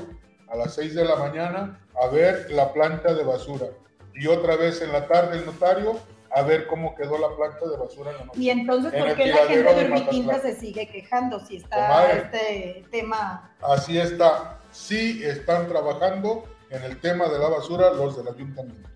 a 0.49 0.57
las 0.57 0.75
6 0.75 0.95
de 0.95 1.05
la 1.05 1.17
mañana 1.17 1.81
a 2.01 2.07
ver 2.09 2.51
la 2.51 2.73
planta 2.73 3.15
de 3.15 3.23
basura. 3.25 3.67
Y 4.15 4.27
otra 4.27 4.57
vez 4.57 4.83
en 4.83 4.93
la 4.93 5.07
tarde 5.07 5.39
el 5.39 5.47
notario 5.47 5.99
a 6.39 6.43
ver 6.43 6.67
cómo 6.67 6.95
quedó 6.95 7.19
la 7.19 7.35
planta 7.37 7.67
de 7.69 7.77
basura 7.77 8.11
en 8.13 8.19
la 8.19 8.25
noche. 8.27 8.41
Y 8.41 8.51
entonces, 8.51 8.93
En 8.95 9.05
¿por 9.05 9.17
qué 9.17 9.27
la 9.27 9.37
gente 9.47 9.75
de 9.75 9.91
Urbiquinta 9.91 10.41
se 10.41 10.55
sigue 10.57 10.89
quejando 10.89 11.41
si 11.41 11.57
está 11.57 11.77
Comadre. 11.89 12.19
este 12.19 12.87
tema? 12.91 13.55
Así 13.61 13.99
está. 13.99 14.61
Sí 14.71 15.23
están 15.25 15.69
trabajando 15.69 16.45
en 16.71 16.83
el 16.85 17.01
tema 17.01 17.29
de 17.29 17.39
la 17.39 17.49
basura 17.49 17.91
los 17.91 18.17
del 18.17 18.29
ayuntamiento. 18.29 18.89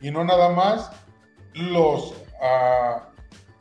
Y 0.00 0.10
no 0.10 0.24
nada 0.24 0.50
más 0.50 0.90
los 1.54 2.14
ah, 2.40 3.08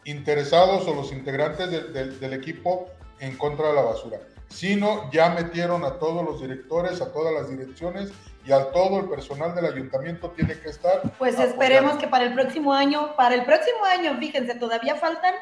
interesados 0.06 0.88
o 0.88 0.96
los 0.96 1.12
integrantes 1.12 1.70
del 1.70 2.34
equipo 2.34 2.88
en 3.20 3.38
contra 3.38 3.70
de 3.70 3.74
la 3.74 3.82
basura, 3.82 4.20
sino 4.50 5.10
ya 5.12 5.30
metieron 5.30 5.84
a 5.84 5.98
todos 5.98 6.24
los 6.24 6.42
directores, 6.42 7.02
a 7.02 7.12
todas 7.12 7.34
las 7.34 7.50
direcciones 7.50 8.12
y 8.46 8.52
a 8.52 8.72
todo 8.72 9.00
el 9.00 9.10
personal 9.10 9.56
del 9.56 9.66
ayuntamiento 9.66 10.30
tiene 10.32 10.60
que 10.60 10.70
estar. 10.70 11.02
Pues 11.18 11.34
apoyando. 11.34 11.44
esperemos 11.44 11.98
que 11.98 12.08
para 12.08 12.26
el 12.26 12.34
próximo 12.34 12.74
año, 12.74 13.16
para 13.16 13.36
el 13.36 13.44
próximo 13.46 13.84
año, 13.86 14.16
fíjense, 14.20 14.56
todavía 14.56 14.96
faltan 14.96 15.34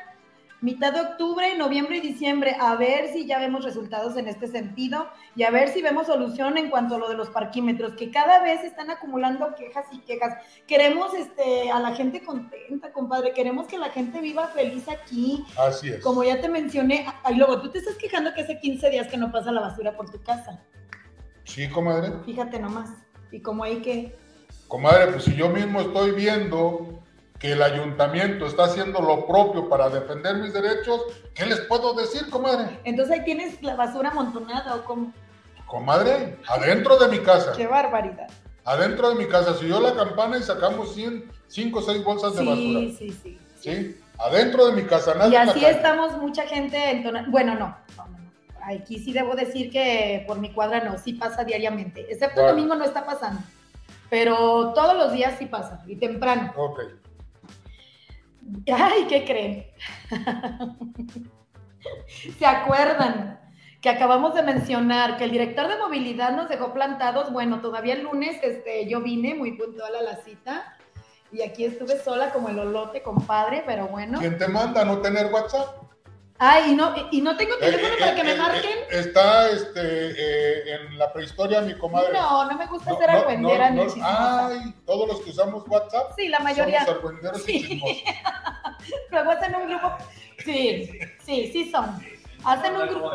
mitad 0.63 0.93
de 0.93 1.01
octubre, 1.01 1.57
noviembre 1.57 1.98
y 1.98 2.00
diciembre, 2.00 2.55
a 2.57 2.77
ver 2.77 3.10
si 3.12 3.25
ya 3.25 3.38
vemos 3.38 3.65
resultados 3.65 4.15
en 4.15 4.29
este 4.29 4.48
sentido 4.48 5.10
y 5.36 5.43
a 5.43 5.51
ver 5.51 5.67
si 5.67 5.81
vemos 5.81 6.07
solución 6.07 6.57
en 6.57 6.69
cuanto 6.69 6.95
a 6.95 7.00
lo 7.00 7.10
de 7.10 7.15
los 7.15 7.29
parquímetros, 7.29 7.95
que 7.95 8.10
cada 8.12 8.41
vez 8.41 8.63
están 8.63 8.89
acumulando 8.89 9.55
quejas 9.55 9.86
y 9.91 10.00
quejas. 10.00 10.38
Queremos 10.65 11.13
este, 11.15 11.69
a 11.69 11.81
la 11.81 11.93
gente 11.93 12.24
contenta, 12.24 12.93
compadre, 12.93 13.33
queremos 13.33 13.67
que 13.67 13.77
la 13.77 13.89
gente 13.89 14.22
viva 14.22 14.48
feliz 14.48 14.88
aquí. 14.88 15.43
Así 15.57 15.89
es. 15.89 16.01
Como 16.01 16.24
ya 16.24 16.39
te 16.39 16.48
mencioné, 16.48 17.07
y 17.29 17.33
luego 17.36 17.62
tú 17.62 17.69
te 17.69 17.79
estás 17.79 17.95
quejando 17.95 18.33
que 18.33 18.43
hace 18.43 18.57
15 18.57 18.89
días 18.89 19.07
que 19.10 19.17
no 19.17 19.33
pasa 19.33 19.51
la 19.51 19.60
basura 19.60 19.98
por 19.98 20.10
tu 20.10 20.24
casa. 20.24 20.63
Sí, 21.43 21.69
comadre. 21.69 22.12
Fíjate 22.25 22.59
nomás. 22.59 22.89
Y 23.31 23.41
como 23.41 23.63
ahí 23.63 23.81
que... 23.81 24.15
Comadre, 24.67 25.12
pues 25.12 25.25
si 25.25 25.35
yo 25.35 25.50
mismo 25.50 25.81
estoy 25.81 26.12
viendo 26.12 27.00
que 27.39 27.51
el 27.51 27.62
ayuntamiento 27.62 28.45
está 28.47 28.63
haciendo 28.65 29.01
lo 29.01 29.27
propio 29.27 29.67
para 29.69 29.89
defender 29.89 30.38
mis 30.38 30.53
derechos, 30.53 31.01
¿qué 31.35 31.45
les 31.45 31.59
puedo 31.62 31.93
decir, 31.93 32.29
comadre? 32.29 32.79
Entonces 32.83 33.19
ahí 33.19 33.25
tienes 33.25 33.62
la 33.62 33.75
basura 33.75 34.09
amontonada 34.09 34.75
o 34.75 34.83
como... 34.85 35.12
Comadre, 35.67 36.38
adentro 36.47 36.97
de 36.97 37.07
mi 37.09 37.19
casa. 37.19 37.51
¡Qué 37.53 37.67
barbaridad! 37.67 38.27
Adentro 38.65 39.09
de 39.09 39.15
mi 39.15 39.25
casa, 39.25 39.55
si 39.55 39.67
yo 39.67 39.79
la 39.81 39.93
campana 39.93 40.38
y 40.38 40.43
sacamos 40.43 40.93
100, 40.93 41.29
5 41.47 41.79
o 41.79 41.81
6 41.81 42.03
bolsas 42.03 42.35
de 42.35 42.45
basura. 42.45 42.79
Sí, 42.79 42.95
sí, 42.97 43.19
sí. 43.21 43.39
¿Sí? 43.59 43.97
Adentro 44.19 44.67
de 44.67 44.73
mi 44.73 44.83
casa, 44.83 45.13
nada 45.15 45.27
Y 45.29 45.35
así 45.35 45.65
estamos 45.65 46.17
mucha 46.17 46.43
gente 46.43 46.77
entona- 46.91 47.25
Bueno, 47.29 47.55
no, 47.55 47.75
no, 47.97 48.07
no, 48.07 48.07
no. 48.07 48.12
Aquí 48.65 49.00
sí 49.00 49.13
debo 49.13 49.36
decir 49.36 49.70
que 49.72 50.24
por 50.27 50.39
mi 50.39 50.51
cuadra 50.51 50.84
no, 50.84 50.98
sí 50.98 51.13
pasa 51.13 51.43
diariamente. 51.43 52.05
Excepto 52.10 52.41
el 52.41 52.48
domingo 52.48 52.75
no 52.75 52.86
está 52.86 53.05
pasando. 53.05 53.41
Pero 54.10 54.74
todos 54.74 54.96
los 54.96 55.12
días 55.12 55.36
sí 55.39 55.48
pasa, 55.48 55.84
y 55.88 55.96
temprano. 55.96 56.53
Ok. 56.55 56.79
Ay, 58.72 59.05
¿qué 59.08 59.25
creen? 59.25 59.65
¿Se 62.38 62.46
acuerdan 62.46 63.39
que 63.82 63.89
acabamos 63.89 64.34
de 64.34 64.43
mencionar 64.43 65.17
que 65.17 65.25
el 65.25 65.32
director 65.32 65.67
de 65.67 65.77
movilidad 65.77 66.36
nos 66.36 66.50
dejó 66.50 66.74
plantados? 66.74 67.32
Bueno, 67.32 67.62
todavía 67.62 67.96
el 67.96 68.03
lunes 68.03 68.38
este, 68.43 68.88
yo 68.88 69.01
vine 69.01 69.36
muy 69.36 69.53
puntual 69.53 69.96
a 69.96 70.01
la 70.01 70.17
cita 70.17 70.77
y 71.32 71.41
aquí 71.41 71.65
estuve 71.65 71.98
sola 72.00 72.32
como 72.32 72.50
el 72.50 72.60
olote, 72.60 73.01
compadre, 73.01 73.63
pero 73.65 73.88
bueno. 73.88 74.20
¿Quién 74.20 74.38
te 74.38 74.48
manda 74.48 74.82
a 74.82 74.86
no 74.86 75.00
tener 75.00 75.34
WhatsApp? 75.34 75.82
Ay, 76.45 76.71
y 76.71 76.75
no, 76.75 76.93
y 77.12 77.21
no 77.21 77.38
tengo 77.38 77.55
teléfono 77.57 77.93
Eh, 77.93 77.97
para 78.00 78.12
eh, 78.12 78.15
que 78.15 78.23
me 78.23 78.31
eh, 78.33 78.38
marquen. 78.38 78.71
eh, 78.71 78.85
está 78.91 79.50
este, 79.50 79.79
eh, 79.81 80.75
en 80.75 80.97
la 81.00 81.13
prehistoria 81.13 81.62
mi 81.62 81.73
comadre. 81.77 82.12
No, 82.12 82.45
no 82.50 82.57
me 82.57 82.65
gusta 82.67 82.91
No, 82.91 82.97
ser 82.97 83.12
no, 83.12 83.17
argüendera 83.19 83.69
no, 83.69 83.85
ni. 83.85 84.01
Ay, 84.03 84.73
todos 84.85 85.07
los 85.07 85.21
que 85.21 85.29
usamos 85.29 85.63
WhatsApp 85.67 86.12
Sí, 86.17 86.27
la 86.27 86.39
mayoría. 86.39 86.79
somos 86.83 86.95
argüenderos 86.97 87.43
Sí. 87.43 87.55
y 87.55 87.67
chismosos. 87.67 88.03
Luego 89.12 89.31
hacen 89.31 89.55
un 89.55 89.69
grupo. 89.69 89.91
Sí, 90.43 91.00
sí, 91.23 91.50
sí 91.53 91.71
son. 91.71 91.97
Hacen 92.43 92.75
un 92.75 92.88
grupo. 92.89 93.09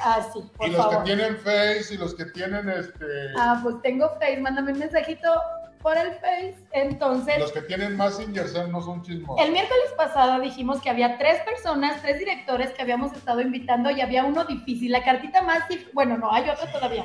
Ah, 0.00 0.20
sí, 0.32 0.40
por 0.56 0.68
Y 0.68 0.70
los 0.70 0.80
favor. 0.80 0.98
que 0.98 1.04
tienen 1.04 1.36
Face 1.38 1.86
y 1.94 1.96
los 1.96 2.14
que 2.14 2.26
tienen 2.26 2.68
este, 2.68 3.04
Ah, 3.36 3.58
pues 3.60 3.74
tengo 3.82 4.08
Face, 4.20 4.36
mándame 4.40 4.72
un 4.72 4.78
mensajito 4.78 5.28
por 5.82 5.96
el 5.96 6.12
Face. 6.14 6.56
Entonces, 6.72 7.38
los 7.38 7.52
que 7.52 7.62
tienen 7.62 7.96
Messenger 7.96 8.48
son- 8.48 8.72
no 8.72 8.82
son 8.82 9.02
chismosos. 9.02 9.44
el 9.44 9.52
miércoles 9.52 9.92
pasado 9.96 10.40
dijimos 10.40 10.80
que 10.80 10.90
había 10.90 11.18
tres 11.18 11.40
personas, 11.42 12.00
tres 12.02 12.18
directores 12.18 12.70
que 12.70 12.82
habíamos 12.82 13.12
estado 13.12 13.40
invitando 13.40 13.90
y 13.90 14.00
había 14.00 14.24
uno 14.24 14.44
difícil. 14.44 14.92
La 14.92 15.04
cartita 15.04 15.42
más 15.42 15.68
difícil, 15.68 15.90
bueno, 15.94 16.16
no, 16.18 16.32
hay 16.32 16.48
otra 16.48 16.70
todavía. 16.70 17.04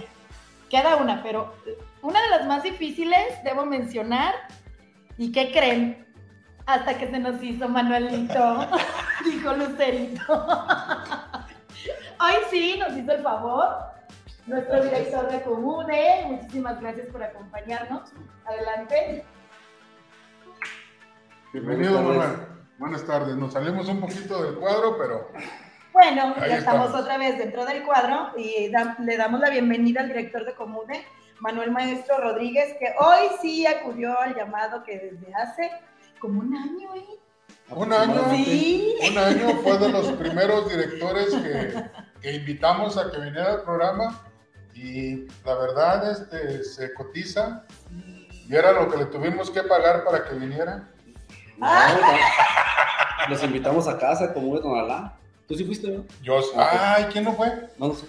Queda 0.69 0.95
una, 0.95 1.21
pero 1.21 1.53
una 2.01 2.21
de 2.21 2.29
las 2.29 2.45
más 2.47 2.63
difíciles, 2.63 3.43
debo 3.43 3.65
mencionar, 3.65 4.33
¿y 5.17 5.31
qué 5.31 5.51
creen? 5.51 6.05
Hasta 6.65 6.97
que 6.97 7.09
se 7.11 7.19
nos 7.19 7.41
hizo 7.43 7.67
Manuelito, 7.69 8.67
dijo 9.25 9.53
Lucerito. 9.53 10.47
Hoy 12.19 12.33
sí, 12.49 12.79
nos 12.79 12.95
hizo 12.97 13.11
el 13.11 13.21
favor. 13.21 13.92
Nuestro 14.45 14.83
director 14.83 15.31
de 15.31 15.41
Comude, 15.41 16.25
muchísimas 16.27 16.79
gracias 16.81 17.07
por 17.07 17.23
acompañarnos. 17.23 18.11
Adelante. 18.45 19.25
Bienvenido, 21.53 22.01
Manuel. 22.01 22.47
Buenas 22.77 23.05
tardes. 23.05 23.35
Nos 23.37 23.53
salimos 23.53 23.87
un 23.87 24.01
poquito 24.01 24.43
del 24.43 24.55
cuadro, 24.55 24.97
pero 24.97 25.29
Bueno, 25.93 26.33
Ahí 26.37 26.49
ya 26.49 26.57
estamos 26.57 26.87
estamos. 26.87 27.01
otra 27.01 27.17
vez 27.17 27.37
dentro 27.37 27.65
del 27.65 27.83
cuadro 27.83 28.31
y 28.35 28.69
da- 28.69 28.97
le 28.99 29.15
damos 29.15 29.39
la 29.39 29.49
bienvenida 29.49 30.01
al 30.01 30.07
director 30.07 30.43
de 30.43 30.55
Comude, 30.55 31.05
Manuel 31.39 31.71
Maestro 31.71 32.17
Rodríguez, 32.17 32.75
que 32.79 32.87
hoy 32.99 33.27
sí 33.41 33.65
acudió 33.67 34.19
al 34.19 34.35
llamado 34.35 34.83
que 34.83 34.97
desde 34.99 35.33
hace 35.35 35.71
como 36.19 36.39
un 36.41 36.55
año, 36.55 36.95
¿eh? 36.95 37.05
un 37.69 37.93
año, 37.93 38.23
Sí. 38.31 38.95
un 39.09 39.17
año 39.17 39.49
fue 39.61 39.77
de 39.77 39.89
los 39.89 40.07
primeros 40.13 40.67
directores 40.69 41.27
que, 41.33 41.83
que 42.21 42.31
invitamos 42.33 42.97
a 42.97 43.09
que 43.11 43.17
viniera 43.19 43.53
al 43.53 43.61
programa 43.63 44.19
y 44.73 45.27
la 45.45 45.55
verdad 45.55 46.11
este, 46.11 46.63
se 46.63 46.93
cotiza. 46.93 47.63
Y 48.47 48.55
era 48.55 48.71
lo 48.73 48.89
que 48.89 48.97
le 48.97 49.05
tuvimos 49.05 49.49
que 49.49 49.63
pagar 49.63 50.03
para 50.03 50.25
que 50.25 50.35
viniera. 50.35 50.87
No, 51.57 51.67
no. 51.67 53.29
Los 53.29 53.43
invitamos 53.43 53.87
a 53.87 53.97
casa, 53.97 54.33
como 54.33 54.55
de 54.55 54.61
Tonalá. 54.61 55.13
¿Tú 55.47 55.55
sí 55.55 55.63
fuiste, 55.63 55.87
no? 55.89 56.05
Yo, 56.21 56.39
ay, 56.57 57.05
¿quién 57.11 57.23
no 57.23 57.33
fue? 57.33 57.47
No, 57.77 57.89
no 57.89 57.93
sé. 57.93 58.07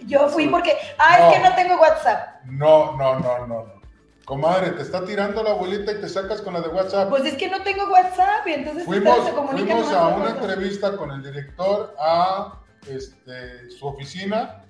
Yo 0.00 0.28
fui 0.28 0.48
porque, 0.48 0.72
ah, 0.98 1.18
No. 1.18 1.30
es 1.30 1.36
que 1.36 1.42
no 1.48 1.54
tengo 1.54 1.80
WhatsApp. 1.80 2.44
No, 2.44 2.96
no, 2.96 3.18
no, 3.18 3.46
no, 3.46 3.64
no. 3.64 3.76
Comadre, 4.24 4.72
te 4.72 4.82
está 4.82 5.04
tirando 5.04 5.42
la 5.42 5.50
abuelita 5.50 5.92
y 5.92 6.00
te 6.00 6.08
sacas 6.08 6.40
con 6.42 6.54
la 6.54 6.60
de 6.60 6.68
WhatsApp. 6.68 7.08
Pues 7.08 7.24
es 7.24 7.34
que 7.34 7.48
no 7.48 7.62
tengo 7.62 7.88
WhatsApp 7.90 8.46
y 8.46 8.54
entonces 8.54 8.84
Fuimos, 8.84 9.24
se 9.24 9.32
fuimos 9.32 9.92
a 9.92 10.08
una 10.08 10.30
entrevista 10.30 10.96
con 10.96 11.12
el 11.12 11.22
director 11.22 11.94
a 11.98 12.54
este, 12.88 13.70
su 13.70 13.86
oficina, 13.86 14.64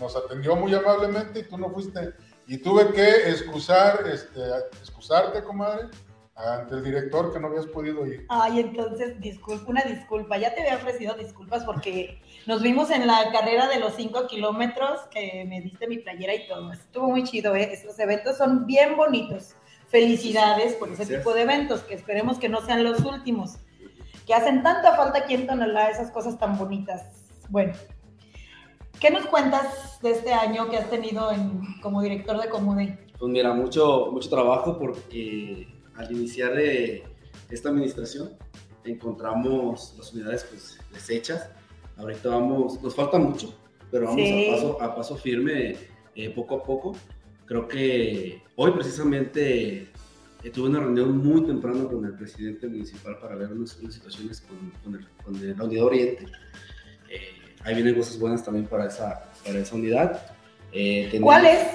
nos 0.00 0.16
atendió 0.16 0.56
muy 0.56 0.74
amablemente 0.74 1.40
y 1.40 1.42
tú 1.44 1.58
no 1.58 1.70
fuiste. 1.70 2.12
Y 2.46 2.58
tuve 2.58 2.92
que 2.92 3.30
excusar, 3.30 4.06
este, 4.06 4.40
excusarte, 4.80 5.42
comadre, 5.42 5.88
ante 6.36 6.74
el 6.74 6.84
director 6.84 7.32
que 7.32 7.40
no 7.40 7.48
habías 7.48 7.66
podido 7.66 8.06
ir. 8.06 8.26
Ay, 8.28 8.60
entonces, 8.60 9.18
disculpa, 9.20 9.70
una 9.70 9.82
disculpa. 9.82 10.36
Ya 10.36 10.54
te 10.54 10.60
había 10.60 10.76
ofrecido 10.76 11.14
disculpas 11.14 11.64
porque 11.64 12.20
nos 12.46 12.62
vimos 12.62 12.90
en 12.90 13.06
la 13.06 13.32
carrera 13.32 13.68
de 13.68 13.80
los 13.80 13.94
5 13.94 14.26
kilómetros 14.26 15.00
que 15.10 15.44
me 15.48 15.62
diste 15.62 15.88
mi 15.88 15.98
playera 15.98 16.34
y 16.34 16.46
todo. 16.46 16.72
Estuvo 16.72 17.08
muy 17.08 17.24
chido, 17.24 17.56
¿eh? 17.56 17.72
Esos 17.72 17.98
eventos 17.98 18.36
son 18.36 18.66
bien 18.66 18.96
bonitos. 18.96 19.56
Felicidades 19.88 20.74
por 20.74 20.88
ese 20.88 20.98
Gracias. 20.98 21.20
tipo 21.20 21.32
de 21.32 21.42
eventos, 21.42 21.80
que 21.82 21.94
esperemos 21.94 22.38
que 22.38 22.48
no 22.48 22.60
sean 22.60 22.84
los 22.84 23.00
últimos, 23.00 23.56
que 24.26 24.34
hacen 24.34 24.62
tanta 24.62 24.94
falta 24.96 25.20
aquí 25.20 25.34
en 25.34 25.46
Tonalá, 25.46 25.88
esas 25.88 26.10
cosas 26.10 26.38
tan 26.38 26.58
bonitas. 26.58 27.02
Bueno, 27.48 27.72
¿qué 29.00 29.10
nos 29.10 29.26
cuentas 29.26 30.00
de 30.02 30.10
este 30.10 30.32
año 30.32 30.68
que 30.70 30.76
has 30.78 30.90
tenido 30.90 31.30
en- 31.32 31.80
como 31.80 32.02
director 32.02 32.40
de 32.40 32.48
Comude? 32.48 32.98
Pues 33.18 33.30
mira, 33.32 33.52
mucho, 33.54 34.10
mucho 34.12 34.28
trabajo 34.28 34.78
porque 34.78 35.68
al 35.96 36.12
iniciar 36.12 36.58
eh, 36.58 37.02
esta 37.50 37.68
administración 37.70 38.30
encontramos 38.84 39.94
las 39.98 40.12
unidades 40.12 40.44
pues 40.44 40.78
deshechas. 40.92 41.48
Ahorita 41.96 42.28
vamos, 42.28 42.82
nos 42.82 42.94
falta 42.94 43.18
mucho, 43.18 43.54
pero 43.90 44.04
vamos 44.06 44.20
Sí. 44.20 44.48
a, 44.48 44.52
paso, 44.54 44.82
a 44.82 44.94
paso 44.94 45.16
firme, 45.16 45.76
eh, 46.14 46.30
poco 46.30 46.56
a 46.56 46.62
poco. 46.62 46.94
Creo 47.46 47.66
que 47.68 48.42
hoy 48.56 48.70
precisamente 48.72 49.88
eh, 50.44 50.50
tuve 50.50 50.68
una 50.68 50.80
reunión 50.80 51.16
muy 51.18 51.42
temprano 51.44 51.88
con 51.88 52.04
el 52.04 52.12
presidente 52.14 52.68
municipal 52.68 53.18
para 53.18 53.34
ver 53.36 53.50
unas, 53.52 53.76
unas 53.80 53.94
situaciones 53.94 54.40
con, 54.42 54.70
con 54.84 54.94
el- 55.00 55.08
con 55.24 55.36
el- 55.36 55.56
la 55.56 55.64
unidad 55.64 55.84
Oriente. 55.86 56.26
Eh, 57.08 57.45
ahí 57.66 57.74
vienen 57.74 57.94
cosas 57.94 58.18
buenas 58.18 58.42
también 58.44 58.66
para 58.66 58.86
esa, 58.86 59.24
para 59.44 59.58
esa 59.58 59.74
unidad. 59.74 60.20
Eh, 60.72 61.18
¿Cuál 61.20 61.46
es? 61.46 61.66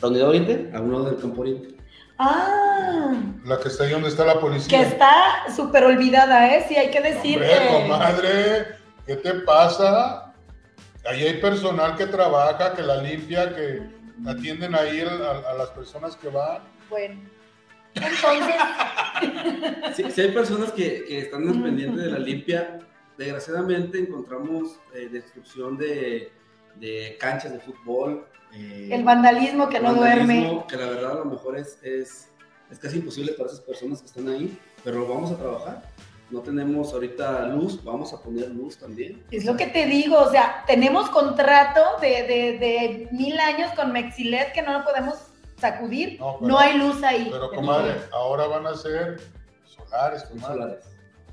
la 0.00 0.08
unidad 0.08 0.28
oriente, 0.30 0.70
a 0.74 0.80
un 0.80 0.92
lado 0.92 1.04
del 1.10 1.20
campo 1.20 1.42
oriente. 1.42 1.74
Ah, 2.18 3.12
La 3.44 3.58
que 3.58 3.68
está 3.68 3.84
ahí 3.84 3.90
donde 3.90 4.08
está 4.08 4.24
la 4.24 4.34
que 4.34 4.38
policía. 4.40 4.80
está 4.82 5.12
súper 5.54 5.84
olvidada, 5.84 6.54
¿eh? 6.54 6.64
Sí, 6.68 6.76
hay 6.76 6.90
que 6.90 7.00
decir 7.02 7.36
Hombre, 7.36 7.50
que... 7.50 7.82
comadre, 7.82 8.66
¿qué 9.06 9.16
te 9.16 9.34
pasa? 9.40 10.32
Ahí 11.06 11.22
hay 11.24 11.40
personal 11.40 11.96
que 11.96 12.06
trabaja, 12.06 12.74
que 12.74 12.82
la 12.82 12.96
limpia, 13.02 13.54
que 13.54 13.82
atienden 14.26 14.74
ahí 14.74 15.00
a, 15.00 15.50
a 15.50 15.54
las 15.54 15.70
personas 15.70 16.16
que 16.16 16.28
van. 16.28 16.62
Bueno, 16.88 17.20
entonces, 17.94 19.96
Sí, 19.96 20.04
sí 20.10 20.20
hay 20.20 20.30
personas 20.32 20.72
que, 20.72 21.04
que 21.04 21.18
están 21.20 21.42
al 21.42 21.50
Ujú. 21.56 21.62
pendiente 21.64 22.00
de 22.02 22.10
la 22.10 22.18
limpia. 22.18 22.78
Desgraciadamente 23.24 23.98
encontramos 23.98 24.78
eh, 24.94 25.10
destrucción 25.12 25.76
de, 25.76 26.32
de 26.76 27.18
canchas 27.20 27.52
de 27.52 27.60
fútbol. 27.60 28.26
eh, 28.54 28.88
el 28.92 29.04
vandalismo 29.04 29.68
que 29.68 29.78
no 29.78 29.92
vandalismo, 29.94 30.40
duerme. 30.48 30.64
Que 30.66 30.76
la 30.78 30.86
verdad 30.86 31.10
a 31.12 31.14
lo 31.16 31.24
mejor 31.26 31.58
es, 31.58 31.78
es, 31.82 32.30
es 32.70 32.78
casi 32.78 32.96
imposible 32.96 33.32
para 33.32 33.50
esas 33.50 33.60
personas 33.60 34.00
que 34.00 34.06
están 34.06 34.26
ahí, 34.30 34.58
pero 34.82 35.00
lo 35.00 35.06
vamos 35.06 35.30
a 35.32 35.36
trabajar. 35.36 35.82
no 36.30 36.40
tenemos 36.40 36.94
ahorita 36.94 37.46
luz, 37.48 37.84
vamos 37.84 38.14
a 38.14 38.22
poner 38.22 38.48
luz 38.52 38.78
también. 38.78 39.22
Es 39.30 39.44
lo 39.44 39.54
que 39.54 39.66
te 39.66 39.84
digo, 39.84 40.16
o 40.18 40.30
sea, 40.30 40.64
tenemos 40.66 41.10
contrato 41.10 41.82
de, 42.00 42.08
de, 42.22 42.58
de 42.58 43.08
mil 43.12 43.38
años 43.38 43.70
con 43.76 43.92
Mexilet 43.92 44.52
que 44.54 44.62
no 44.62 44.78
lo 44.78 44.82
podemos 44.82 45.16
sacudir, 45.58 46.18
No, 46.18 46.32
no, 46.34 46.38
pero- 46.40 46.58
hay 46.58 46.78
luz 46.78 47.02
ahí. 47.02 47.28
Pero 47.30 47.50
comadre, 47.50 47.96
ahora 48.12 48.46
van 48.46 48.66
a 48.66 48.74
ser 48.74 49.20
solares, 49.66 50.24
solares. 50.40 50.86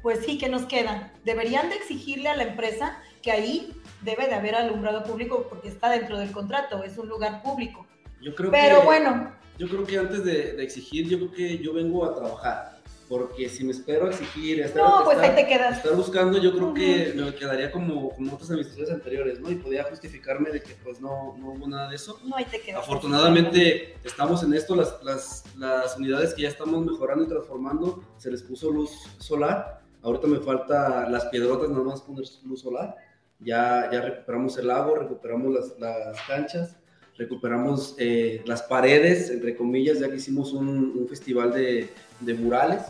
Pues 0.08 0.24
sí, 0.26 0.38
que 0.38 0.48
nos 0.48 0.64
queda? 0.68 1.12
Deberían 1.26 1.68
de 1.68 1.76
exigirle 1.76 2.30
a 2.30 2.36
la 2.38 2.44
empresa 2.44 2.98
que 3.22 3.30
ahí 3.30 3.74
debe 4.04 4.26
de 4.28 4.36
haber 4.36 4.56
alumbrado 4.56 5.04
público 5.04 5.48
porque 5.50 5.68
está 5.68 5.90
dentro 5.90 6.18
del 6.18 6.32
contrato, 6.32 6.82
es 6.86 6.98
un 6.98 7.10
lugar 7.10 7.44
público. 7.44 7.86
Yo 8.22 8.34
creo 8.34 8.50
Pero 8.50 8.80
que, 8.80 8.86
bueno, 8.86 9.34
Yo 9.58 9.68
creo 9.68 9.84
que 9.86 9.98
antes 9.98 10.24
de, 10.24 10.54
de 10.54 10.64
exigir, 10.64 11.10
yo 11.10 11.18
creo 11.18 11.32
que 11.34 11.58
yo 11.58 11.74
vengo 11.74 12.06
a 12.06 12.16
trabajar. 12.16 12.78
Porque 13.10 13.50
si 13.50 13.66
me 13.66 13.72
espero 13.74 14.08
a 14.08 14.12
exigir, 14.12 14.62
estar, 14.62 14.82
no, 14.82 15.04
pues 15.04 15.18
estar- 15.18 15.30
ahí 15.32 15.44
te 15.44 15.50
quedas. 15.50 15.76
estar 15.76 15.94
buscando, 15.94 16.38
yo 16.42 16.54
creo 16.54 16.74
que 16.74 17.14
me 17.14 17.36
quedaría 17.36 17.70
como, 17.70 18.12
como 18.12 18.34
otras 18.34 18.50
administraciones 18.50 18.94
anteriores, 18.94 19.42
¿no? 19.42 19.52
Y 19.52 19.56
podía 19.56 19.84
justificarme 19.84 20.52
de 20.52 20.64
que 20.64 20.74
pues 20.86 21.02
no, 21.02 21.36
no 21.38 21.52
hubo 21.52 21.68
nada 21.68 21.90
de 21.90 21.98
eso. 21.98 22.18
No, 22.24 22.38
ahí 22.38 22.46
te 22.46 22.62
quedas. 22.62 22.80
Afortunadamente 22.82 23.98
estamos 24.06 24.42
en 24.44 24.54
esto, 24.54 24.74
las, 24.74 25.04
las, 25.04 25.44
las 25.58 25.98
unidades 25.98 26.34
que 26.34 26.44
ya 26.44 26.48
estamos 26.48 26.86
mejorando 26.86 27.26
y 27.26 27.28
transformando, 27.28 28.02
se 28.18 28.32
les 28.32 28.42
puso 28.42 28.72
luz 28.72 28.92
solar. 29.18 29.86
Ahorita 30.02 30.28
me 30.28 30.40
falta 30.40 31.10
las 31.10 31.26
piedrotas, 31.26 31.70
nada 31.70 31.84
más 31.84 32.02
poner 32.02 32.24
luz 32.46 32.62
solar. 32.62 32.96
Ya, 33.40 33.90
ya 33.92 34.02
recuperamos 34.02 34.58
el 34.58 34.68
lago, 34.68 34.96
recuperamos 34.96 35.54
las, 35.54 35.80
las 35.80 36.20
canchas, 36.28 36.76
recuperamos 37.18 37.96
eh, 38.00 38.42
las 38.46 38.64
paredes, 38.64 39.30
entre 39.30 39.56
comillas, 39.56 40.00
ya 40.00 40.10
que 40.10 40.16
hicimos 40.16 40.54
un, 40.54 40.94
un 40.98 41.08
festival 41.08 41.52
de, 41.54 41.90
de 42.20 42.34
murales 42.34 42.84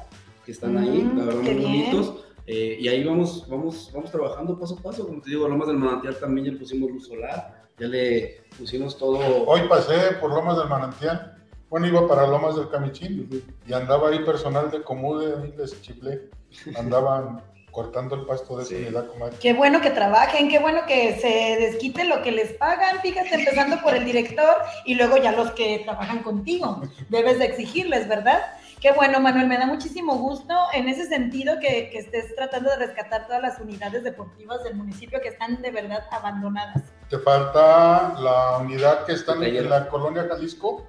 que 0.45 0.51
están 0.53 0.77
ahí, 0.77 1.01
Mm, 1.01 1.17
la 1.17 1.25
verdad, 1.25 1.41
muy 1.41 1.53
bien. 1.53 1.63
bonitos. 1.63 2.23
Eh, 2.45 2.77
y 2.79 2.87
ahí 2.87 3.03
vamos, 3.03 3.45
vamos, 3.49 3.91
vamos 3.93 4.09
trabajando 4.09 4.57
paso 4.57 4.77
a 4.79 4.81
paso. 4.81 5.05
Como 5.05 5.21
te 5.21 5.29
digo, 5.31 5.45
a 5.45 5.49
Lomas 5.49 5.67
del 5.67 5.77
Manantial 5.77 6.17
también 6.17 6.45
ya 6.47 6.51
le 6.53 6.59
pusimos 6.59 6.89
luz 6.89 7.05
solar, 7.07 7.67
ya 7.77 7.87
le 7.87 8.43
pusimos 8.57 8.97
todo. 8.97 9.19
Hoy 9.45 9.61
pasé 9.67 10.13
por 10.21 10.29
Lomas 10.33 10.57
del 10.57 10.69
Manantial. 10.69 11.36
Bueno, 11.69 11.87
iba 11.87 12.07
para 12.07 12.25
Lomas 12.27 12.55
del 12.55 12.69
Camichín 12.69 13.29
y 13.65 13.73
andaba 13.73 14.09
ahí 14.09 14.19
personal 14.19 14.71
de 14.71 14.81
Comude, 14.83 15.33
ahí 15.41 15.53
les 15.57 15.81
chiflé. 15.81 16.29
Andaban 16.77 17.41
cortando 17.71 18.15
el 18.15 18.25
pasto 18.25 18.57
de 18.57 18.65
Sí. 18.65 18.75
esa 18.75 18.87
unidad, 18.87 19.07
comadre. 19.07 19.35
Qué 19.39 19.53
bueno 19.53 19.81
que 19.81 19.89
trabajen, 19.91 20.49
qué 20.49 20.59
bueno 20.59 20.81
que 20.87 21.15
se 21.19 21.27
desquite 21.63 22.05
lo 22.05 22.23
que 22.23 22.31
les 22.31 22.53
pagan, 22.53 22.99
fíjate, 23.01 23.35
empezando 23.35 23.81
por 23.81 23.93
el 23.93 24.05
director 24.05 24.55
y 24.85 24.95
luego 24.95 25.17
ya 25.17 25.33
los 25.33 25.51
que 25.51 25.81
trabajan 25.83 26.23
contigo. 26.23 26.81
Debes 27.09 27.37
de 27.37 27.45
exigirles, 27.45 28.07
¿verdad? 28.07 28.41
Qué 28.79 28.93
bueno, 28.93 29.19
Manuel, 29.19 29.47
me 29.47 29.57
da 29.57 29.65
muchísimo 29.65 30.15
gusto 30.15 30.53
en 30.73 30.87
ese 30.87 31.05
sentido 31.07 31.59
que, 31.59 31.89
que 31.91 31.97
estés 31.99 32.33
tratando 32.35 32.69
de 32.71 32.77
rescatar 32.77 33.25
todas 33.27 33.41
las 33.41 33.59
unidades 33.59 34.03
deportivas 34.03 34.63
del 34.63 34.75
municipio 34.75 35.19
que 35.21 35.29
están 35.29 35.61
de 35.61 35.71
verdad 35.71 36.03
abandonadas. 36.11 36.83
Te 37.09 37.19
falta 37.19 38.13
la 38.19 38.57
unidad 38.59 39.05
que 39.05 39.13
está 39.13 39.33
en 39.33 39.69
la 39.69 39.87
colonia 39.89 40.25
Jalisco, 40.29 40.85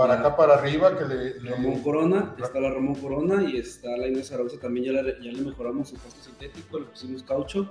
para 0.00 0.14
acá 0.14 0.34
para 0.34 0.54
arriba, 0.54 0.96
que 0.96 1.04
le, 1.04 1.40
le- 1.40 1.50
Ramón 1.50 1.82
Corona, 1.82 2.34
está 2.42 2.58
la 2.58 2.70
Ramón 2.70 2.94
Corona 2.94 3.42
y 3.42 3.58
está 3.58 3.90
la 3.98 4.06
Inés 4.08 4.28
Zaragoza, 4.28 4.58
también 4.58 4.86
ya 4.86 4.92
le, 5.02 5.12
ya 5.22 5.30
le 5.30 5.42
mejoramos 5.42 5.92
el 5.92 5.98
pasto 5.98 6.22
sintético, 6.22 6.78
le 6.78 6.86
pusimos 6.86 7.22
caucho. 7.22 7.70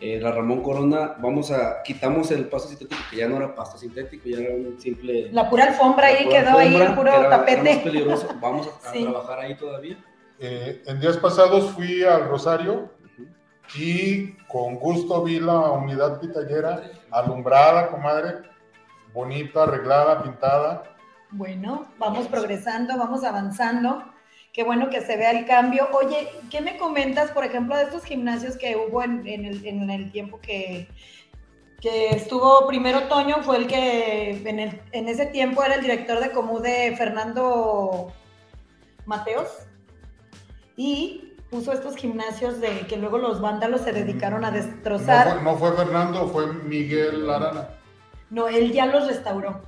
Eh, 0.00 0.18
la 0.20 0.32
Ramón 0.32 0.64
Corona, 0.64 1.14
vamos 1.20 1.52
a, 1.52 1.80
quitamos 1.84 2.32
el 2.32 2.48
pasto 2.48 2.68
sintético, 2.68 3.00
que 3.08 3.16
ya 3.18 3.28
no 3.28 3.36
era 3.36 3.54
pasto 3.54 3.78
sintético, 3.78 4.28
ya 4.28 4.38
era 4.38 4.54
un 4.56 4.80
simple... 4.80 5.30
La 5.32 5.48
pura 5.48 5.66
alfombra 5.66 6.10
la 6.10 6.18
ahí 6.18 6.24
pura 6.24 6.40
quedó 6.40 6.58
ahí, 6.58 6.66
alfombra, 6.66 6.88
el 6.88 6.94
puro 6.96 7.08
era- 7.10 7.18
era 7.20 7.30
tapete. 7.30 7.80
peligroso, 7.84 8.28
vamos 8.40 8.66
a, 8.84 8.88
a 8.88 8.92
Sí. 8.92 9.02
trabajar 9.04 9.38
ahí 9.38 9.56
todavía. 9.56 10.04
eh, 10.40 10.82
en 10.84 10.98
días 10.98 11.16
pasados 11.18 11.70
fui 11.70 12.02
al 12.02 12.28
Rosario 12.28 12.90
y 13.78 14.32
con 14.48 14.74
gusto 14.76 15.22
vi 15.22 15.38
la 15.38 15.58
unidad 15.70 16.18
pitallera 16.20 16.90
alumbrada, 17.12 17.88
comadre, 17.88 18.34
bonita, 19.14 19.62
arreglada, 19.62 20.24
pintada. 20.24 20.82
Bueno, 21.30 21.86
vamos 21.98 22.26
progresando, 22.28 22.96
vamos 22.96 23.22
avanzando. 23.24 24.02
Qué 24.52 24.64
bueno 24.64 24.88
que 24.90 25.02
se 25.02 25.16
vea 25.16 25.30
el 25.32 25.46
cambio. 25.46 25.88
Oye, 25.92 26.28
¿qué 26.50 26.60
me 26.60 26.78
comentas, 26.78 27.30
por 27.30 27.44
ejemplo, 27.44 27.76
de 27.76 27.84
estos 27.84 28.04
gimnasios 28.04 28.56
que 28.56 28.76
hubo 28.76 29.02
en, 29.02 29.26
en 29.26 29.44
el, 29.44 29.64
en 29.66 29.90
el 29.90 30.10
tiempo 30.10 30.40
que, 30.40 30.88
que 31.80 32.10
estuvo 32.10 32.66
primero 32.66 33.02
Toño? 33.08 33.42
Fue 33.42 33.58
el 33.58 33.66
que 33.66 34.42
en, 34.48 34.58
el- 34.58 34.80
en 34.92 35.08
ese 35.08 35.26
tiempo 35.26 35.62
era 35.62 35.74
el 35.74 35.82
director 35.82 36.18
de 36.20 36.30
Comude, 36.32 36.96
Fernando 36.96 38.12
Mateos. 39.04 39.48
Y 40.76 41.34
puso 41.50 41.72
estos 41.72 41.96
gimnasios 41.96 42.60
de 42.60 42.80
que 42.86 42.96
luego 42.96 43.18
los 43.18 43.40
vándalos 43.40 43.82
se 43.82 43.92
dedicaron 43.92 44.44
a 44.44 44.50
No 44.50 44.56
destrozar. 44.56 45.32
fue, 45.34 45.42
no 45.42 45.56
fue 45.56 45.72
Fernando, 45.76 46.26
fue 46.28 46.52
Miguel 46.54 47.28
Arana. 47.28 47.68
No, 48.30 48.48
él 48.48 48.72
ya 48.72 48.86
los 48.86 49.06
restauró. 49.06 49.62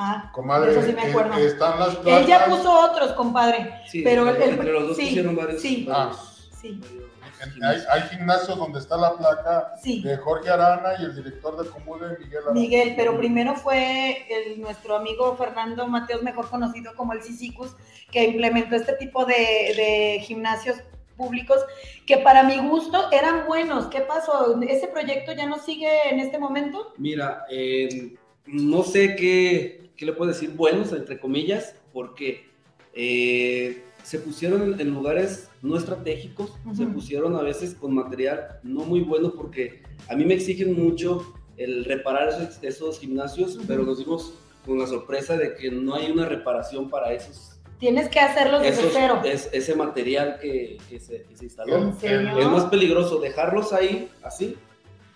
Ah, 0.00 0.30
Comadre, 0.32 0.70
eso 0.70 0.82
sí 0.82 0.92
me 0.92 1.02
eh, 1.06 1.10
acuerdo. 1.10 1.36
están 1.38 1.78
las 1.80 1.88
Él 2.06 2.26
ya 2.26 2.38
placas. 2.38 2.48
puso 2.56 2.70
otros, 2.72 3.12
compadre. 3.14 3.82
Sí, 3.88 4.02
Pero 4.02 4.28
entre, 4.28 4.44
el- 4.44 4.50
entre 4.52 4.72
los 4.72 4.88
dos 4.88 4.96
sí, 4.96 5.02
hicieron 5.08 5.34
varios... 5.34 5.60
sí. 5.60 5.84
varios- 5.88 6.50
Sí, 6.60 6.80
varios 6.80 7.08
En- 7.56 7.64
Hay, 7.64 7.78
hay 7.90 8.02
gimnasios 8.08 8.58
donde 8.58 8.78
está 8.80 8.96
la 8.96 9.16
placa 9.16 9.74
sí. 9.82 10.02
de 10.02 10.16
Jorge 10.16 10.50
Arana 10.50 10.90
y 11.00 11.04
el 11.04 11.14
director 11.14 11.56
de 11.62 11.68
Comude, 11.70 12.16
Miguel 12.18 12.38
Arana. 12.44 12.52
Miguel, 12.52 12.94
pero 12.96 13.16
primero 13.16 13.54
fue 13.54 14.24
el, 14.28 14.60
nuestro 14.60 14.96
amigo 14.96 15.36
Fernando 15.36 15.86
Mateos, 15.86 16.22
mejor 16.22 16.48
conocido 16.50 16.94
como 16.96 17.12
el 17.12 17.22
Cicicus, 17.22 17.74
que 18.10 18.24
implementó 18.24 18.74
este 18.76 18.92
tipo 18.94 19.24
de, 19.24 19.34
de 19.34 20.20
gimnasios 20.22 20.78
públicos 21.16 21.58
que 22.06 22.18
para 22.18 22.42
mi 22.44 22.58
gusto 22.58 23.10
eran 23.12 23.46
buenos. 23.46 23.86
¿Qué 23.86 24.00
pasó? 24.00 24.60
¿Ese 24.62 24.88
proyecto 24.88 25.32
ya 25.32 25.46
no 25.46 25.58
sigue 25.58 26.08
en 26.10 26.18
este 26.20 26.38
momento? 26.38 26.92
Mira, 26.98 27.44
eh, 27.50 28.16
no 28.46 28.82
sé 28.82 29.14
qué, 29.14 29.87
qué 29.98 30.06
le 30.06 30.12
puedo 30.14 30.30
decir 30.30 30.50
buenos, 30.50 30.92
entre 30.92 31.18
comillas, 31.18 31.74
porque 31.92 32.46
eh, 32.94 33.82
se 34.04 34.18
pusieron 34.20 34.80
en, 34.80 34.90
lugares 34.94 35.50
no 35.60 35.76
estratégicos, 35.76 36.54
se 36.74 36.84
Ujú. 36.84 36.94
pusieron 36.94 37.34
a 37.36 37.42
veces 37.42 37.74
con 37.74 37.92
material 37.94 38.60
no 38.62 38.84
muy 38.84 39.00
bueno, 39.00 39.32
porque 39.36 39.82
a 40.08 40.14
mí 40.14 40.24
me 40.24 40.34
exigen 40.34 40.72
mucho 40.80 41.34
el 41.56 41.84
reparar 41.84 42.28
esos, 42.28 42.62
esos 42.62 43.00
gimnasios, 43.00 43.56
Ujú. 43.56 43.64
pero 43.66 43.82
nos 43.82 43.98
dimos 43.98 44.32
con 44.64 44.78
la 44.78 44.86
sorpresa 44.86 45.36
de 45.36 45.56
que 45.56 45.70
no 45.70 45.94
hay 45.96 46.10
una 46.10 46.26
reparación 46.26 46.88
para 46.88 47.12
esos, 47.12 47.56
Tienes 47.80 48.08
que 48.08 48.18
hacerlos 48.18 48.60
desde 48.62 48.80
esos- 48.82 48.92
cero. 48.92 49.20
es- 49.24 49.48
ese 49.52 49.74
material 49.76 50.38
que, 50.40 50.78
que 50.88 50.98
se, 50.98 51.22
que 51.22 51.36
se 51.36 51.44
instaló. 51.44 51.76
El- 51.76 51.82
¿En 51.84 51.96
serio? 51.96 52.38
Es 52.38 52.46
más 52.46 52.64
peligroso 52.66 53.18
dejarlos 53.20 53.72
ahí, 53.72 54.08
así, 54.22 54.56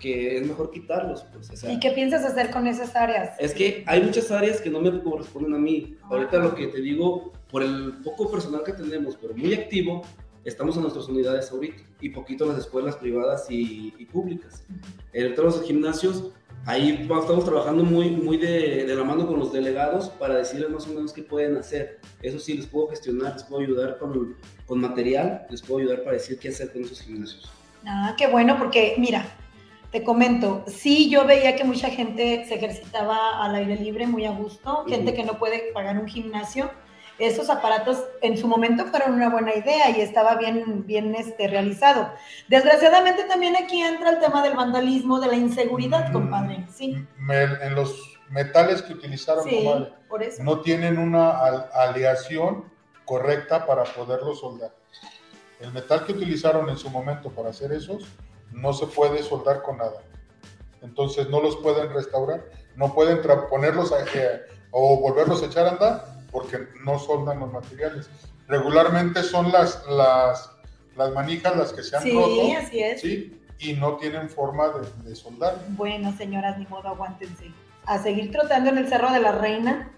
que 0.03 0.37
es 0.37 0.47
mejor 0.47 0.71
quitarlos. 0.71 1.25
Pues, 1.33 1.49
o 1.49 1.57
sea, 1.57 1.73
¿Y 1.73 1.79
qué 1.79 1.93
piensas 1.93 2.25
hacer 2.25 2.51
con 2.51 2.67
esas 2.67 2.95
áreas? 2.97 3.37
es 3.39 3.55
que 3.55 3.85
hay 3.87 4.03
muchas 4.03 4.31
áreas 4.31 4.61
que 4.61 4.69
no 4.69 4.81
me 4.81 5.01
corresponden 5.03 5.55
a 5.55 5.59
mí. 5.59 5.97
Ah. 6.03 6.09
Ahorita 6.11 6.39
lo 6.39 6.55
que 6.55 6.67
te 6.67 6.81
digo, 6.81 7.33
por 7.51 7.63
el 7.63 7.95
poco 8.05 8.31
personal 8.31 8.63
que 8.65 8.73
tenemos, 8.73 9.17
pero 9.17 9.33
muy 9.35 9.55
activo, 9.55 10.03
estamos 10.45 10.75
en 10.77 10.83
nuestras 10.83 11.07
unidades 11.09 11.51
ahorita 11.53 11.83
y 12.01 12.09
poquito 12.09 12.45
en 12.45 12.51
las 12.51 12.59
escuelas 12.59 12.97
privadas 12.97 13.49
y, 13.49 13.95
y 13.97 14.05
públicas. 14.07 14.65
En 15.13 15.35
todos 15.37 15.57
los 15.57 15.65
gimnasios, 15.65 16.33
ahí 16.67 17.07
estamos 17.09 17.45
trabajando 17.45 17.85
muy, 17.85 18.11
muy 18.11 18.39
de, 18.39 18.85
de 18.85 18.95
la 18.97 19.05
mano 19.05 19.27
con 19.29 19.39
los 19.39 19.53
delegados 19.53 20.09
para 20.09 20.35
decirles 20.35 20.69
más 20.69 20.87
o 20.89 20.95
menos 20.95 21.13
qué 21.13 21.23
pueden 21.23 21.57
hacer. 21.57 22.01
Eso 22.23 22.41
sí, 22.41 22.55
les 22.55 22.67
puedo 22.67 22.89
gestionar, 22.89 23.35
les 23.35 23.45
puedo 23.45 23.63
ayudar 23.63 23.99
con, 23.99 24.37
con 24.67 24.81
material, 24.81 25.47
les 25.49 25.63
puedo 25.63 25.79
ayudar 25.81 26.03
para 26.03 26.15
decir 26.15 26.39
qué 26.41 26.49
hacer 26.49 26.73
con 26.73 26.83
esos 26.83 27.01
gimnasios. 27.03 27.49
Ah, 27.87 28.15
qué 28.19 28.27
bueno, 28.27 28.57
porque 28.59 28.95
mira, 28.99 29.25
te 29.93 30.03
comento, 30.03 30.65
sí, 30.67 31.11
yo 31.11 31.27
veía 31.27 31.55
que 31.55 31.65
mucha 31.65 31.89
gente 31.91 32.45
se 32.49 32.55
ejercitaba 32.55 33.45
al 33.45 33.55
aire 33.55 33.77
libre 33.77 34.07
muy 34.07 34.25
a 34.25 34.31
gusto, 34.31 34.85
gente 34.89 35.13
que 35.15 35.23
no 35.23 35.39
puede 35.39 35.71
pagar 35.75 35.99
un 35.99 36.09
gimnasio. 36.09 36.71
Esos 37.19 37.51
aparatos 37.51 38.03
en 38.23 38.39
su 38.39 38.49
momento 38.49 38.87
fueron 38.87 39.13
una 39.13 39.29
buena 39.29 39.55
idea 39.55 39.91
y 39.91 40.01
estaba 40.01 40.35
bien, 40.37 40.87
bien 40.87 41.15
este, 41.15 41.47
realizado. 41.47 42.11
Desgraciadamente 42.49 43.25
también 43.25 43.55
aquí 43.55 43.81
entra 43.83 44.11
el 44.11 44.19
tema 44.19 44.43
del 44.43 44.55
vandalismo, 44.57 45.21
de 45.21 45.27
la 45.29 45.37
inseguridad, 45.37 46.09
Mm. 46.09 46.13
compadre. 46.13 46.67
Sí, 46.75 46.97
Me- 47.19 47.43
en 47.43 47.75
los 47.75 48.19
metales 48.31 48.81
que 48.81 48.95
utilizaron, 48.95 49.45
sí, 49.45 49.69
por 50.09 50.23
eso. 50.23 50.43
no 50.43 50.63
tienen 50.63 50.99
una 50.99 51.39
al- 51.39 51.69
aleación 51.75 52.65
correcta 53.05 53.67
para 53.67 53.85
poderlo 53.85 54.35
soldar. 54.35 54.73
El 55.61 55.71
metal 55.73 56.07
que 56.07 56.13
utilizaron 56.13 56.69
en 56.71 56.79
su 56.79 56.89
momento 56.89 57.31
para 57.31 57.51
hacer 57.51 57.73
esos 57.73 58.05
no 58.53 58.73
se 58.73 58.87
puede 58.87 59.23
soldar 59.23 59.63
con 59.63 59.79
nada. 59.79 60.03
Entonces 60.83 61.29
no 61.31 61.41
los 61.41 61.57
pueden 61.57 61.93
restaurar, 61.93 62.45
no 62.77 62.93
pueden 62.95 63.21
ponerlos 63.51 63.93
a- 63.93 64.01
eh, 64.15 64.43
o 64.71 64.99
volverlos 65.01 65.43
a 65.43 65.47
echar 65.47 65.67
a 65.67 65.71
andar 65.71 66.05
porque 66.31 66.67
no 66.85 66.99
soldan 66.99 67.41
los 67.41 67.53
materiales. 67.53 68.09
Regularmente 68.49 69.23
son 69.23 69.53
las, 69.53 69.87
las, 69.87 70.51
las 70.97 71.13
manijas 71.13 71.57
las 71.57 71.73
que 71.73 71.83
se 71.83 71.97
han 71.97 72.03
Sí, 72.03 72.13
roto 72.15 72.59
así 72.59 72.83
es. 72.83 73.01
¿sí? 73.01 73.39
y 73.59 73.75
no 73.75 73.97
tienen 73.97 74.29
forma 74.29 74.69
de, 74.71 75.09
de 75.09 75.15
soldar. 75.15 75.57
Bueno, 75.69 76.13
señoras, 76.17 76.59
ni 76.59 76.67
modo, 76.67 76.89
aguántense. 76.89 77.53
A 77.87 78.03
seguir 78.03 78.33
trotando 78.33 78.71
en 78.71 78.79
el 78.79 78.89
Cerro 78.89 79.13
de 79.13 79.21
la 79.21 79.33
Reina. 79.33 79.93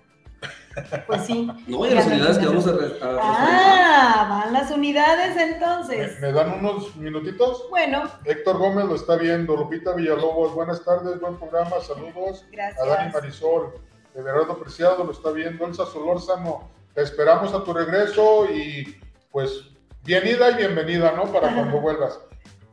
Pues 1.07 1.23
sí. 1.27 1.49
No, 1.69 1.87
y 1.87 1.91
las 1.95 2.07
unidades 2.07 2.39
que 2.39 2.47
vamos 2.47 2.67
a, 2.67 2.73
re- 2.73 2.99
a 3.01 3.19
Ah, 3.23 4.27
van 4.29 4.53
las 4.53 4.71
unidades 4.71 5.37
¿Me, 5.37 5.43
entonces. 5.43 6.21
me 6.21 6.33
dan 6.33 6.55
unos 6.59 6.97
minutitos? 6.97 7.67
Bueno, 7.71 8.05
Héctor 8.25 8.59
Gómez 8.59 8.85
lo 8.87 8.97
está 8.97 9.17
viendo. 9.17 9.57
Lupita 9.57 9.93
Villalobos, 9.95 10.53
buenas 10.55 10.85
tardes, 10.85 11.21
buen 11.21 11.37
programa, 11.37 11.71
saludos. 11.81 12.45
A 12.45 12.57
Dani 12.57 12.75
gracias. 12.75 13.15
Marisol, 13.15 13.75
Everardo 14.15 14.59
Preciado 14.59 15.05
lo 15.05 15.13
está 15.13 15.31
viendo. 15.31 15.65
Elsa 15.67 15.87
Solórzano, 15.87 16.69
te 16.95 17.03
esperamos 17.03 17.53
a 17.55 17.63
tu 17.63 17.73
regreso 17.73 18.47
y 18.53 19.01
pues 19.31 19.69
bienvenida 20.03 20.51
y 20.51 20.55
bienvenida, 20.57 21.13
¿no? 21.13 21.25
Para 21.33 21.55
cuando 21.55 21.81
vuelvas. 21.81 22.19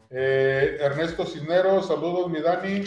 Eh, 0.09 0.77
Ernesto 0.81 1.25
Cisneros, 1.25 1.87
saludos, 1.87 2.29
mi 2.29 2.41
Dani. 2.41 2.83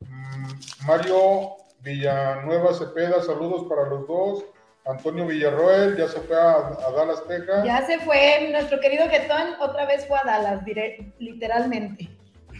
Mm, 0.00 0.86
Mario 0.86 1.56
Villanueva 1.82 2.72
Cepeda, 2.74 3.22
saludos 3.22 3.66
para 3.68 3.88
los 3.88 4.06
dos. 4.06 4.44
Antonio 4.84 5.26
Villarroel, 5.26 5.96
ya 5.96 6.08
se 6.08 6.20
fue 6.20 6.36
a, 6.36 6.56
a 6.56 6.90
Dallas, 6.96 7.24
Texas. 7.28 7.64
Ya 7.64 7.86
se 7.86 8.00
fue 8.00 8.48
nuestro 8.50 8.80
querido 8.80 9.08
Getón, 9.08 9.54
otra 9.60 9.86
vez 9.86 10.06
fue 10.06 10.18
a 10.18 10.24
Dallas, 10.24 10.62
literalmente. 11.18 12.08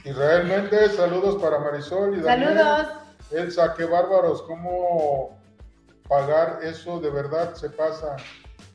Israel 0.05 0.47
Méndez, 0.47 0.95
saludos 0.97 1.41
para 1.43 1.59
Marisol 1.59 2.19
y 2.19 2.21
Daniel. 2.21 2.59
Saludos. 2.59 2.89
Elsa, 3.33 3.75
qué 3.77 3.85
bárbaros, 3.85 4.43
cómo 4.43 5.41
pagar 6.09 6.61
eso 6.63 7.01
de 7.01 7.11
verdad 7.11 7.55
se 7.55 7.71
pasa. 7.71 8.17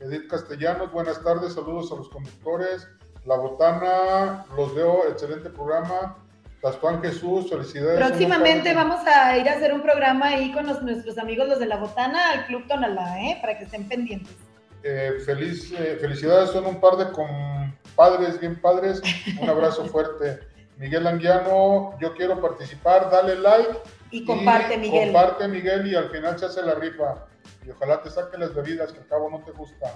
Edith 0.00 0.28
Castellanos, 0.28 0.92
buenas 0.92 1.22
tardes, 1.22 1.54
saludos 1.54 1.92
a 1.92 1.96
los 1.96 2.08
conductores. 2.08 2.88
La 3.24 3.36
Botana, 3.36 4.46
los 4.56 4.74
veo, 4.74 5.06
excelente 5.08 5.50
programa. 5.50 6.16
Tastuán 6.60 7.00
Jesús, 7.02 7.48
felicidades. 7.50 7.98
Próximamente 8.04 8.74
vamos 8.74 9.00
a 9.06 9.36
ir 9.38 9.48
a 9.48 9.52
hacer 9.52 9.72
un 9.72 9.80
programa 9.82 10.26
ahí 10.28 10.50
con 10.52 10.66
los- 10.66 10.82
nuestros 10.82 11.16
amigos 11.18 11.48
los 11.48 11.58
de 11.60 11.66
la 11.66 11.76
botana 11.76 12.32
al 12.32 12.46
Club 12.46 12.66
Tonalá, 12.66 13.20
¿eh? 13.22 13.38
Para 13.40 13.56
que 13.56 13.64
estén 13.64 13.88
pendientes. 13.88 14.34
Eh, 14.82 15.12
feliz, 15.24 15.72
eh, 15.72 15.98
felicidades, 16.00 16.50
son 16.50 16.66
un 16.66 16.80
par 16.80 16.96
de 16.96 17.06
compadres, 17.12 18.40
bien 18.40 18.60
padres. 18.60 19.00
Un 19.40 19.48
abrazo 19.48 19.84
fuerte. 19.92 20.40
Miguel 20.78 21.06
Anguiano, 21.06 21.96
yo 22.00 22.14
quiero 22.14 22.40
participar, 22.40 23.10
dale 23.10 23.36
like. 23.36 23.78
Y 24.10 24.24
comparte, 24.24 24.74
y 24.74 24.78
Miguel. 24.78 25.12
Comparte, 25.12 25.48
Miguel, 25.48 25.86
y 25.88 25.94
al 25.96 26.08
final 26.10 26.38
se 26.38 26.46
hace 26.46 26.62
la 26.62 26.74
rifa. 26.74 27.26
Y 27.66 27.70
ojalá 27.70 28.00
te 28.02 28.10
saquen 28.10 28.40
las 28.40 28.54
bebidas 28.54 28.92
que 28.92 29.00
al 29.00 29.06
cabo 29.06 29.28
no 29.30 29.40
te 29.44 29.50
gusta. 29.52 29.94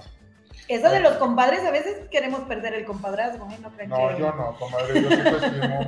Eso 0.69 0.89
de 0.89 0.99
los 1.01 1.13
compadres, 1.15 1.63
a 1.65 1.71
veces 1.71 2.07
queremos 2.09 2.41
perder 2.41 2.73
el 2.73 2.85
compadrazgo, 2.85 3.45
¿eh? 3.51 3.57
No 3.61 3.69
creen 3.71 3.89
No, 3.89 4.07
que... 4.09 4.17
yo 4.19 4.31
no, 4.31 4.55
comadre, 4.57 5.01
yo 5.01 5.09
te 5.09 5.45
estimo. 5.45 5.79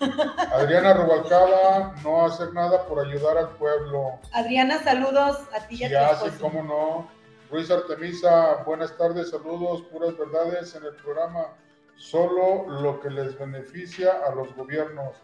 Adriana 0.54 0.94
Rubalcaba, 0.94 1.94
no 2.04 2.24
hacer 2.26 2.52
nada 2.52 2.86
por 2.86 3.04
ayudar 3.04 3.36
al 3.38 3.48
pueblo. 3.50 4.18
Adriana, 4.32 4.82
saludos 4.84 5.38
a 5.56 5.66
ti 5.66 5.76
y 5.80 5.84
a 5.84 5.88
Si 5.88 5.94
tu 5.94 6.00
hace, 6.00 6.26
esposo. 6.28 6.42
cómo 6.42 6.62
no. 6.62 7.08
Luis 7.50 7.68
Artemisa, 7.70 8.62
buenas 8.64 8.96
tardes, 8.96 9.30
saludos, 9.30 9.82
puras 9.90 10.16
verdades 10.16 10.74
en 10.76 10.84
el 10.84 10.94
programa. 10.94 11.48
Solo 11.96 12.66
lo 12.80 13.00
que 13.00 13.10
les 13.10 13.36
beneficia 13.38 14.12
a 14.26 14.34
los 14.34 14.54
gobiernos. 14.54 15.16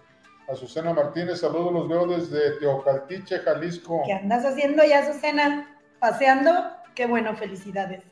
Azucena 0.49 0.93
Martínez, 0.93 1.41
saludos, 1.41 1.73
los 1.73 1.89
veo 1.89 2.07
desde 2.07 2.59
Teocaltiche, 2.59 3.39
Jalisco. 3.39 4.03
¿Qué 4.05 4.13
andas 4.13 4.45
haciendo 4.45 4.85
ya, 4.85 5.11
Susana? 5.13 5.77
¿Paseando? 6.01 6.53
Qué 6.95 7.07
bueno, 7.07 7.35
felicidades. 7.37 8.03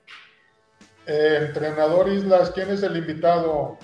Eh, 1.06 1.38
entrenador 1.48 2.08
Islas, 2.08 2.50
¿quién 2.54 2.70
es 2.70 2.82
el 2.82 2.96
invitado? 2.96 3.76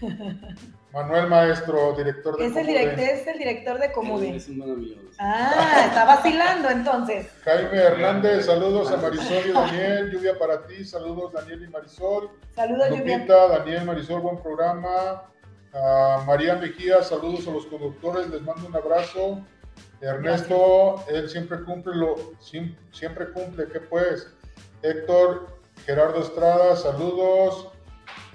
Manuel 0.92 1.28
Maestro, 1.28 1.92
director 1.96 2.36
de 2.36 2.46
Es 2.46 2.56
el, 2.56 2.66
Comude. 2.66 2.96
direct- 2.96 2.98
es 2.98 3.26
el 3.28 3.38
director 3.38 3.78
de 3.78 3.92
Comude. 3.92 4.36
Es 4.36 4.48
un 4.48 4.58
buen 4.58 4.70
amigo. 4.72 5.00
Ah, 5.20 5.84
está 5.86 6.04
vacilando 6.04 6.68
entonces. 6.68 7.28
Jaime 7.44 7.76
Hernández, 7.78 8.46
saludos 8.46 8.90
a 8.90 8.96
Marisol 8.96 9.46
y 9.48 9.52
Daniel. 9.52 10.10
Lluvia 10.10 10.36
para 10.36 10.66
ti, 10.66 10.84
saludos 10.84 11.32
Daniel 11.32 11.62
y 11.62 11.68
Marisol. 11.68 12.30
Saludos, 12.56 12.88
Lluvia. 12.90 13.18
Lupita, 13.18 13.48
Daniel, 13.48 13.84
Marisol, 13.84 14.20
buen 14.20 14.42
programa. 14.42 15.22
Ah, 15.72 16.24
María 16.26 16.56
Mejía, 16.56 17.02
saludos 17.04 17.46
a 17.46 17.52
los 17.52 17.66
conductores, 17.66 18.28
les 18.28 18.42
mando 18.42 18.66
un 18.66 18.74
abrazo. 18.74 19.40
Ernesto, 20.00 21.04
él 21.08 21.28
siempre 21.30 21.62
cumple 21.62 21.94
lo, 21.94 22.16
siempre 22.90 23.30
cumple, 23.32 23.66
¿qué 23.68 23.78
pues? 23.80 24.28
Héctor, 24.82 25.59
Gerardo 25.86 26.20
Estrada, 26.20 26.76
saludos. 26.76 27.68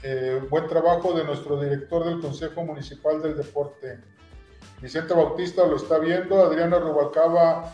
Eh, 0.04 0.42
buen 0.50 0.68
trabajo 0.68 1.14
de 1.14 1.24
nuestro 1.24 1.60
director 1.60 2.06
del 2.06 2.20
Consejo 2.22 2.64
Municipal 2.64 3.22
del 3.22 3.38
Deporte. 3.38 4.00
Vicente 4.82 5.14
Bautista 5.14 5.66
lo 5.66 5.78
está 5.78 5.98
viendo, 5.98 6.44
Adriana 6.44 6.78
Rubalcaba, 6.80 7.74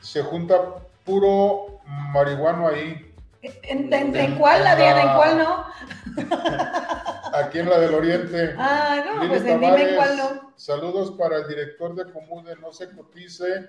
se 0.00 0.22
junta 0.22 0.58
puro 1.04 1.80
marihuano 2.12 2.68
ahí. 2.68 3.14
¿En, 3.42 3.92
en- 3.92 4.16
en 4.16 4.36
cuál, 4.36 4.66
Adriana? 4.66 5.02
¿En 5.02 5.16
cuál 5.16 5.38
no? 5.38 5.64
Aquí 7.34 7.60
en 7.60 7.70
la 7.70 7.78
del 7.78 7.94
Oriente. 7.94 8.54
Ah, 8.58 9.02
no, 9.06 9.14
Lili 9.22 9.28
pues 9.28 9.44
en 9.44 9.60
dime 9.60 9.94
cuál 9.96 10.16
no. 10.16 10.52
Saludos 10.56 11.12
para 11.12 11.36
el 11.36 11.48
director 11.48 11.94
de 11.94 12.12
Comude, 12.12 12.56
no 12.56 12.72
se 12.72 12.90
cotice. 12.90 13.68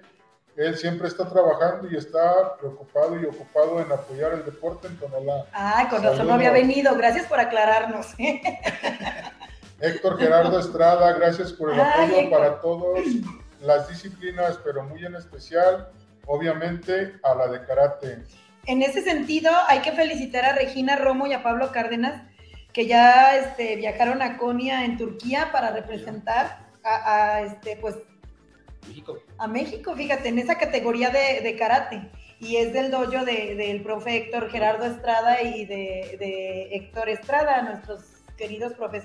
Él 0.57 0.77
siempre 0.77 1.07
está 1.07 1.27
trabajando 1.29 1.89
y 1.89 1.95
está 1.95 2.57
preocupado 2.57 3.19
y 3.19 3.25
ocupado 3.25 3.79
en 3.81 3.91
apoyar 3.91 4.33
el 4.33 4.45
deporte 4.45 4.87
en 4.87 4.97
Tonalá. 4.97 5.45
Ah, 5.53 5.87
con 5.89 6.03
razón 6.03 6.27
no 6.27 6.33
había 6.33 6.51
venido. 6.51 6.95
Gracias 6.95 7.25
por 7.27 7.39
aclararnos. 7.39 8.07
Héctor 9.79 10.19
Gerardo 10.19 10.59
Estrada, 10.59 11.13
gracias 11.13 11.53
por 11.53 11.73
el 11.73 11.79
Ay, 11.79 11.87
apoyo 11.87 12.19
Héctor. 12.19 12.39
para 12.39 12.61
todas 12.61 13.05
las 13.61 13.87
disciplinas, 13.89 14.59
pero 14.63 14.83
muy 14.83 15.03
en 15.05 15.15
especial, 15.15 15.89
obviamente, 16.27 17.15
a 17.23 17.33
la 17.33 17.47
de 17.47 17.65
karate. 17.65 18.23
En 18.67 18.83
ese 18.83 19.01
sentido, 19.01 19.51
hay 19.67 19.79
que 19.79 19.91
felicitar 19.91 20.45
a 20.45 20.53
Regina 20.53 20.95
Romo 20.97 21.25
y 21.25 21.33
a 21.33 21.41
Pablo 21.41 21.71
Cárdenas, 21.71 22.21
que 22.73 22.85
ya 22.85 23.35
este, 23.37 23.75
viajaron 23.77 24.21
a 24.21 24.37
Konya 24.37 24.85
en 24.85 24.97
Turquía 24.97 25.49
para 25.51 25.71
representar 25.71 26.67
a, 26.83 27.33
a, 27.33 27.41
este, 27.41 27.77
pues, 27.77 27.95
México. 28.87 29.17
a 29.37 29.47
México, 29.47 29.95
fíjate, 29.95 30.29
en 30.29 30.39
esa 30.39 30.57
categoría 30.57 31.09
de, 31.09 31.41
de 31.41 31.55
karate. 31.55 32.09
Y 32.39 32.55
es 32.57 32.73
del 32.73 32.89
dojo 32.89 33.23
de- 33.23 33.55
del 33.55 33.81
profe 33.83 34.17
Héctor 34.17 34.49
Gerardo 34.49 34.85
Estrada 34.85 35.41
y 35.43 35.65
de, 35.65 36.17
de 36.19 36.69
Héctor 36.75 37.09
Estrada, 37.09 37.61
nuestros 37.61 38.01
queridos 38.37 38.73
profes. 38.73 39.03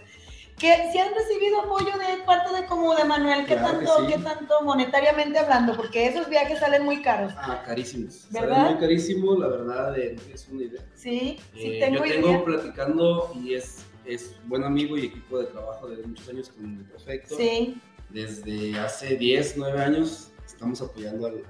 Que 0.58 0.90
si 0.90 0.98
han 0.98 1.12
recibido 1.14 1.60
apoyo 1.60 1.92
de 1.98 2.24
parte 2.24 2.50
de 2.54 2.64
Comude, 2.66 3.04
Manuel, 3.04 3.44
¿qué 3.44 3.56
Claro 3.56 3.78
que 3.78 3.84
tanto, 3.84 4.06
sí. 4.06 4.12
qué 4.14 4.18
tanto 4.20 4.62
monetariamente 4.62 5.38
hablando? 5.38 5.76
Porque 5.76 6.06
esos 6.06 6.30
viajes 6.30 6.60
salen 6.60 6.82
muy 6.82 7.02
caros. 7.02 7.34
Ah, 7.36 7.62
carísimos. 7.66 8.26
¿Verdad? 8.30 8.56
Salen 8.56 8.72
muy 8.72 8.80
carísimos, 8.80 9.38
la 9.38 9.48
verdad, 9.48 9.98
eh, 9.98 10.16
tienes 10.18 10.48
una 10.48 10.62
idea. 10.62 10.80
Sí, 10.94 11.38
sí, 11.52 11.60
Eh, 11.76 11.80
tengo 11.80 12.06
yo 12.06 12.10
tengo 12.14 12.28
idea. 12.30 12.44
platicando 12.44 13.32
y 13.34 13.52
es, 13.52 13.84
es 14.06 14.34
buen 14.46 14.64
amigo 14.64 14.96
y 14.96 15.04
equipo 15.04 15.38
de 15.40 15.44
trabajo 15.48 15.88
de 15.88 16.02
muchos 16.06 16.26
años 16.30 16.48
con 16.48 16.78
el 16.78 16.84
prefecto. 16.86 17.36
Sí, 17.36 17.78
Desde 18.20 18.78
hace 18.80 19.16
10, 19.18 19.58
9 19.58 19.78
años 19.78 20.30
estamos 20.46 20.80
apoyando 20.80 21.26
al- 21.26 21.34
al- 21.34 21.42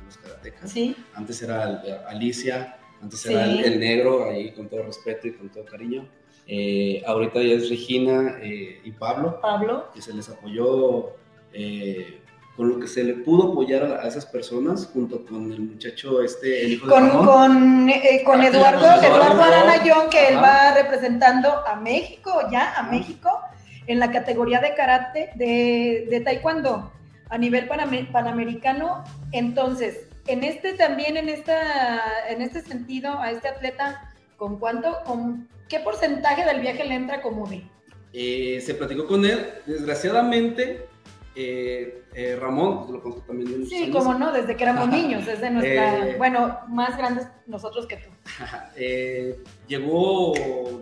a 0.00 0.04
los 0.06 0.16
karatecas. 0.16 0.70
sí, 0.70 0.96
Antes 1.12 1.42
era 1.42 1.82
Alicia, 2.08 2.78
antes 3.02 3.20
Sí. 3.20 3.30
era 3.34 3.44
el, 3.44 3.78
negro, 3.78 4.30
ahí 4.30 4.50
con 4.52 4.66
todo 4.70 4.84
respeto 4.84 5.28
y 5.28 5.32
con 5.34 5.50
todo 5.50 5.66
cariño. 5.66 6.08
Eh, 6.46 7.02
ahorita 7.06 7.42
ya 7.42 7.52
es 7.56 7.68
Regina 7.68 8.38
eh, 8.40 8.80
y 8.82 8.90
Pablo, 8.92 9.38
Pablo. 9.42 9.90
que 9.94 10.00
se 10.00 10.14
les 10.14 10.26
apoyó 10.30 11.10
eh, 11.52 12.22
con 12.56 12.70
lo 12.70 12.80
que 12.80 12.86
se 12.88 13.04
le 13.04 13.14
pudo 13.14 13.52
apoyar 13.52 13.84
a, 13.84 14.08
esas 14.08 14.24
personas, 14.24 14.88
junto 14.94 15.26
con 15.26 15.52
el 15.52 15.60
muchacho 15.60 16.22
este, 16.22 16.64
el 16.64 16.72
hijo 16.72 16.86
de 16.86 16.92
Con, 16.92 17.08
Ramón. 17.10 17.26
con, 17.26 17.90
eh, 17.90 18.22
con 18.24 18.40
Ah, 18.40 18.46
Eduardo, 18.48 18.78
con 18.80 19.04
Eduardo, 19.04 19.06
Eduardo 19.06 19.42
Arana 19.42 20.08
que 20.10 20.28
él 20.28 20.36
va 20.36 20.74
representando 20.74 21.50
a 21.66 21.76
México, 21.76 22.30
ya, 22.50 22.72
a. 22.78 22.82
México, 22.90 23.28
en 23.86 23.98
la 23.98 24.10
categoría 24.10 24.60
de 24.60 24.74
karate, 24.74 25.30
de, 25.34 26.06
de 26.10 26.20
taekwondo, 26.20 26.92
a 27.28 27.38
nivel 27.38 27.68
paname- 27.68 28.10
panamericano. 28.10 29.04
Entonces, 29.32 30.06
en 30.26 30.44
este 30.44 30.72
también, 30.74 31.16
en, 31.16 31.28
esta, 31.28 32.00
en 32.28 32.40
este 32.42 32.62
sentido, 32.62 33.18
a 33.18 33.30
este 33.30 33.48
atleta, 33.48 34.14
¿con 34.36 34.58
cuánto, 34.58 34.98
con 35.04 35.48
qué 35.68 35.80
porcentaje 35.80 36.44
del 36.44 36.60
viaje 36.60 36.84
le 36.84 36.94
entra 36.94 37.20
como 37.20 37.46
de? 37.46 37.62
Eh, 38.12 38.60
se 38.60 38.74
platicó 38.74 39.06
con 39.06 39.24
él, 39.24 39.44
desgraciadamente, 39.66 40.86
eh, 41.36 42.02
eh, 42.14 42.36
Ramón, 42.40 42.86
lo 42.92 43.02
conozco 43.02 43.22
también 43.26 43.62
de 43.62 43.66
Sí, 43.66 43.90
como 43.90 44.14
no, 44.14 44.32
desde 44.32 44.54
que 44.56 44.62
éramos 44.62 44.88
niños, 44.88 45.26
desde 45.26 45.50
nuestra, 45.50 46.10
Eh. 46.10 46.14
bueno, 46.16 46.60
más 46.68 46.96
grandes 46.96 47.26
nosotros 47.46 47.86
que 47.88 47.96
tú. 47.96 48.10
Llegó 49.66 50.32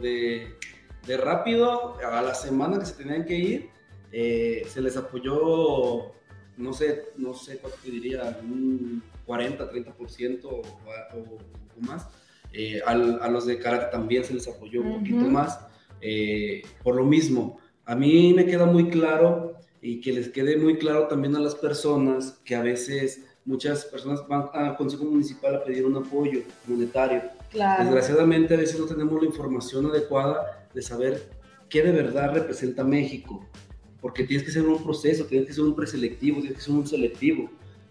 de, 0.02 0.54
de 1.06 1.16
rápido 1.16 1.96
a 2.04 2.22
la 2.22 2.34
semana 2.34 2.78
que 2.78 2.86
se 2.86 2.94
tenían 2.94 3.24
que 3.24 3.34
ir. 3.36 3.70
eh, 4.14 4.64
se 4.68 4.82
les 4.82 4.94
apoyó, 4.98 6.12
no 6.58 6.72
sé, 6.74 7.06
no 7.16 7.32
sé 7.32 7.56
cuánto 7.58 7.78
te 7.82 7.90
diría, 7.90 8.38
un 8.42 9.02
40, 9.24 9.70
30% 9.72 10.44
o, 10.44 10.48
o, 10.50 10.60
o 10.60 11.80
más. 11.80 12.06
Eh, 12.52 12.82
al- 12.84 13.20
a 13.22 13.28
los 13.28 13.46
de 13.46 13.58
karate 13.58 13.86
también 13.90 14.22
se 14.24 14.34
les 14.34 14.46
apoyó 14.46 14.82
un 14.82 14.98
poquito 14.98 15.24
más. 15.24 15.58
eh, 16.02 16.62
por 16.82 16.94
lo 16.96 17.04
mismo, 17.04 17.58
a 17.86 17.94
mí 17.94 18.34
me 18.34 18.44
queda 18.44 18.66
muy 18.66 18.90
claro 18.90 19.54
y 19.80 20.00
que 20.00 20.12
les 20.12 20.28
quede 20.28 20.56
muy 20.58 20.76
claro 20.76 21.06
también 21.08 21.34
a 21.36 21.40
las 21.40 21.54
personas 21.54 22.40
que 22.44 22.54
a 22.54 22.60
veces 22.62 23.24
muchas 23.44 23.84
personas 23.86 24.26
van 24.28 24.50
al 24.52 24.76
Consejo 24.76 25.04
Municipal 25.04 25.54
a 25.56 25.64
pedir 25.64 25.86
un 25.86 25.96
apoyo 25.96 26.40
monetario. 26.66 27.22
Claro. 27.50 27.84
Desgraciadamente 27.84 28.54
a 28.54 28.56
veces 28.58 28.78
no 28.78 28.86
tenemos 28.86 29.20
la 29.22 29.26
información 29.28 29.86
adecuada 29.86 30.62
de 30.74 30.82
saber 30.82 31.22
qué 31.68 31.82
de 31.82 31.92
verdad 31.92 32.32
representa 32.35 32.85
México, 32.85 33.46
porque 34.00 34.24
tienes 34.24 34.44
que 34.44 34.52
ser 34.52 34.62
un 34.66 34.82
proceso, 34.82 35.24
tienes 35.26 35.46
que 35.46 35.54
ser 35.54 35.64
un 35.64 35.74
preselectivo, 35.76 36.40
tienes 36.40 36.58
que 36.58 36.64
ser 36.64 36.74
un 36.74 36.87
selectivo, 36.87 37.50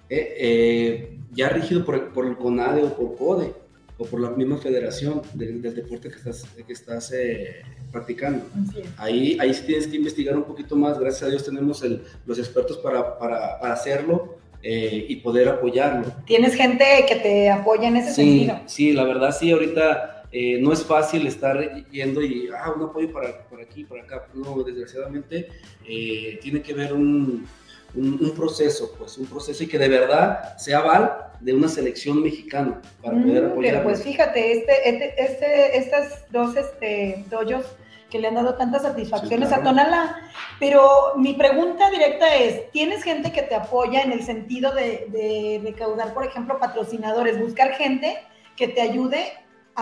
eh, 0.09 0.35
eh, 0.39 1.17
ya 1.33 1.49
rígido 1.49 1.85
por, 1.85 2.11
por 2.13 2.25
el 2.25 2.35
CONADE 2.35 2.83
o 2.83 2.93
por 2.95 3.15
CODE 3.17 3.53
o 3.97 4.05
por 4.05 4.19
la 4.19 4.29
misma 4.31 4.57
federación 4.57 5.21
del, 5.33 5.61
del 5.61 5.75
deporte 5.75 6.09
que 6.09 6.15
estás, 6.17 6.43
que 6.67 6.73
estás 6.73 7.11
eh, 7.13 7.61
practicando. 7.91 8.45
Es. 8.75 8.85
Ahí, 8.97 9.37
ahí 9.39 9.53
sí 9.53 9.63
tienes 9.65 9.87
que 9.87 9.95
investigar 9.97 10.35
un 10.35 10.43
poquito 10.43 10.75
más. 10.75 10.99
Gracias 10.99 11.23
a 11.23 11.27
Dios 11.29 11.45
tenemos 11.45 11.81
el- 11.83 12.01
los 12.25 12.39
expertos 12.39 12.77
para, 12.79 13.17
para, 13.19 13.59
para 13.59 13.73
hacerlo 13.73 14.37
eh, 14.63 15.05
y 15.07 15.15
poder 15.17 15.47
apoyarlo. 15.49 16.11
Tienes 16.25 16.55
gente 16.55 16.83
que 17.07 17.15
te 17.17 17.49
apoya 17.49 17.87
en 17.87 17.97
ese 17.97 18.11
Sí, 18.13 18.21
sentido. 18.39 18.59
sí, 18.65 18.91
la 18.93 19.03
verdad 19.05 19.35
sí, 19.37 19.51
ahorita 19.51 20.20
eh, 20.31 20.59
no 20.61 20.71
es 20.71 20.85
fácil 20.85 21.27
estar 21.27 21.85
yendo 21.89 22.21
y, 22.21 22.49
ah, 22.57 22.71
un 22.75 22.83
apoyo 22.83 23.11
para, 23.11 23.43
por 23.49 23.61
aquí, 23.61 23.83
por 23.83 23.99
acá. 23.99 24.27
No, 24.33 24.63
desgraciadamente 24.63 25.49
eh, 25.87 26.39
tiene 26.41 26.61
que 26.61 26.73
ver 26.73 26.93
un, 26.93 27.47
un, 27.95 28.17
un 28.21 28.31
proceso, 28.35 28.95
pues 28.97 29.17
un 29.17 29.25
proceso 29.27 29.63
y 29.63 29.67
que 29.67 29.77
de 29.77 29.89
verdad 29.89 30.57
sea 30.57 30.79
aval 30.79 31.17
de 31.41 31.53
una 31.53 31.67
selección 31.67 32.21
mexicana 32.21 32.81
para 33.01 33.17
poder 33.21 33.43
Mm, 33.43 33.51
apoyar. 33.51 33.73
pero 33.73 33.83
pues 33.83 34.03
fíjate, 34.03 34.51
este, 34.53 34.89
este, 34.89 35.21
este, 35.23 35.77
estas 35.77 36.31
dos 36.31 36.55
este, 36.55 37.25
dojos 37.29 37.65
que 38.11 38.19
le 38.19 38.27
han 38.27 38.35
dado 38.35 38.55
tantas 38.55 38.81
satisfacciones 38.83 39.47
Sí, 39.49 39.55
claro. 39.55 39.69
a 39.69 39.71
Tonalá, 39.71 40.31
pero 40.59 41.13
mi 41.17 41.33
pregunta 41.33 41.89
directa 41.89 42.35
es, 42.35 42.69
¿tienes 42.71 43.03
gente 43.03 43.31
que 43.31 43.41
te 43.41 43.55
apoya 43.55 44.01
en 44.01 44.11
el 44.11 44.21
sentido 44.23 44.73
de, 44.73 45.07
de 45.09 45.61
recaudar, 45.63 46.13
por 46.13 46.25
ejemplo, 46.25 46.59
patrocinadores, 46.59 47.39
buscar 47.39 47.71
gente 47.73 48.17
que 48.57 48.67
te 48.67 48.81
ayude 48.81 49.31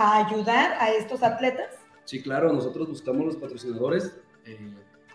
a 0.00 0.26
ayudar 0.26 0.76
a 0.80 0.90
estos 0.92 1.22
atletas? 1.22 1.68
Sí, 2.04 2.22
claro, 2.22 2.52
nosotros 2.52 2.88
buscamos 2.88 3.26
los 3.26 3.36
patrocinadores. 3.36 4.16
Eh, 4.46 4.58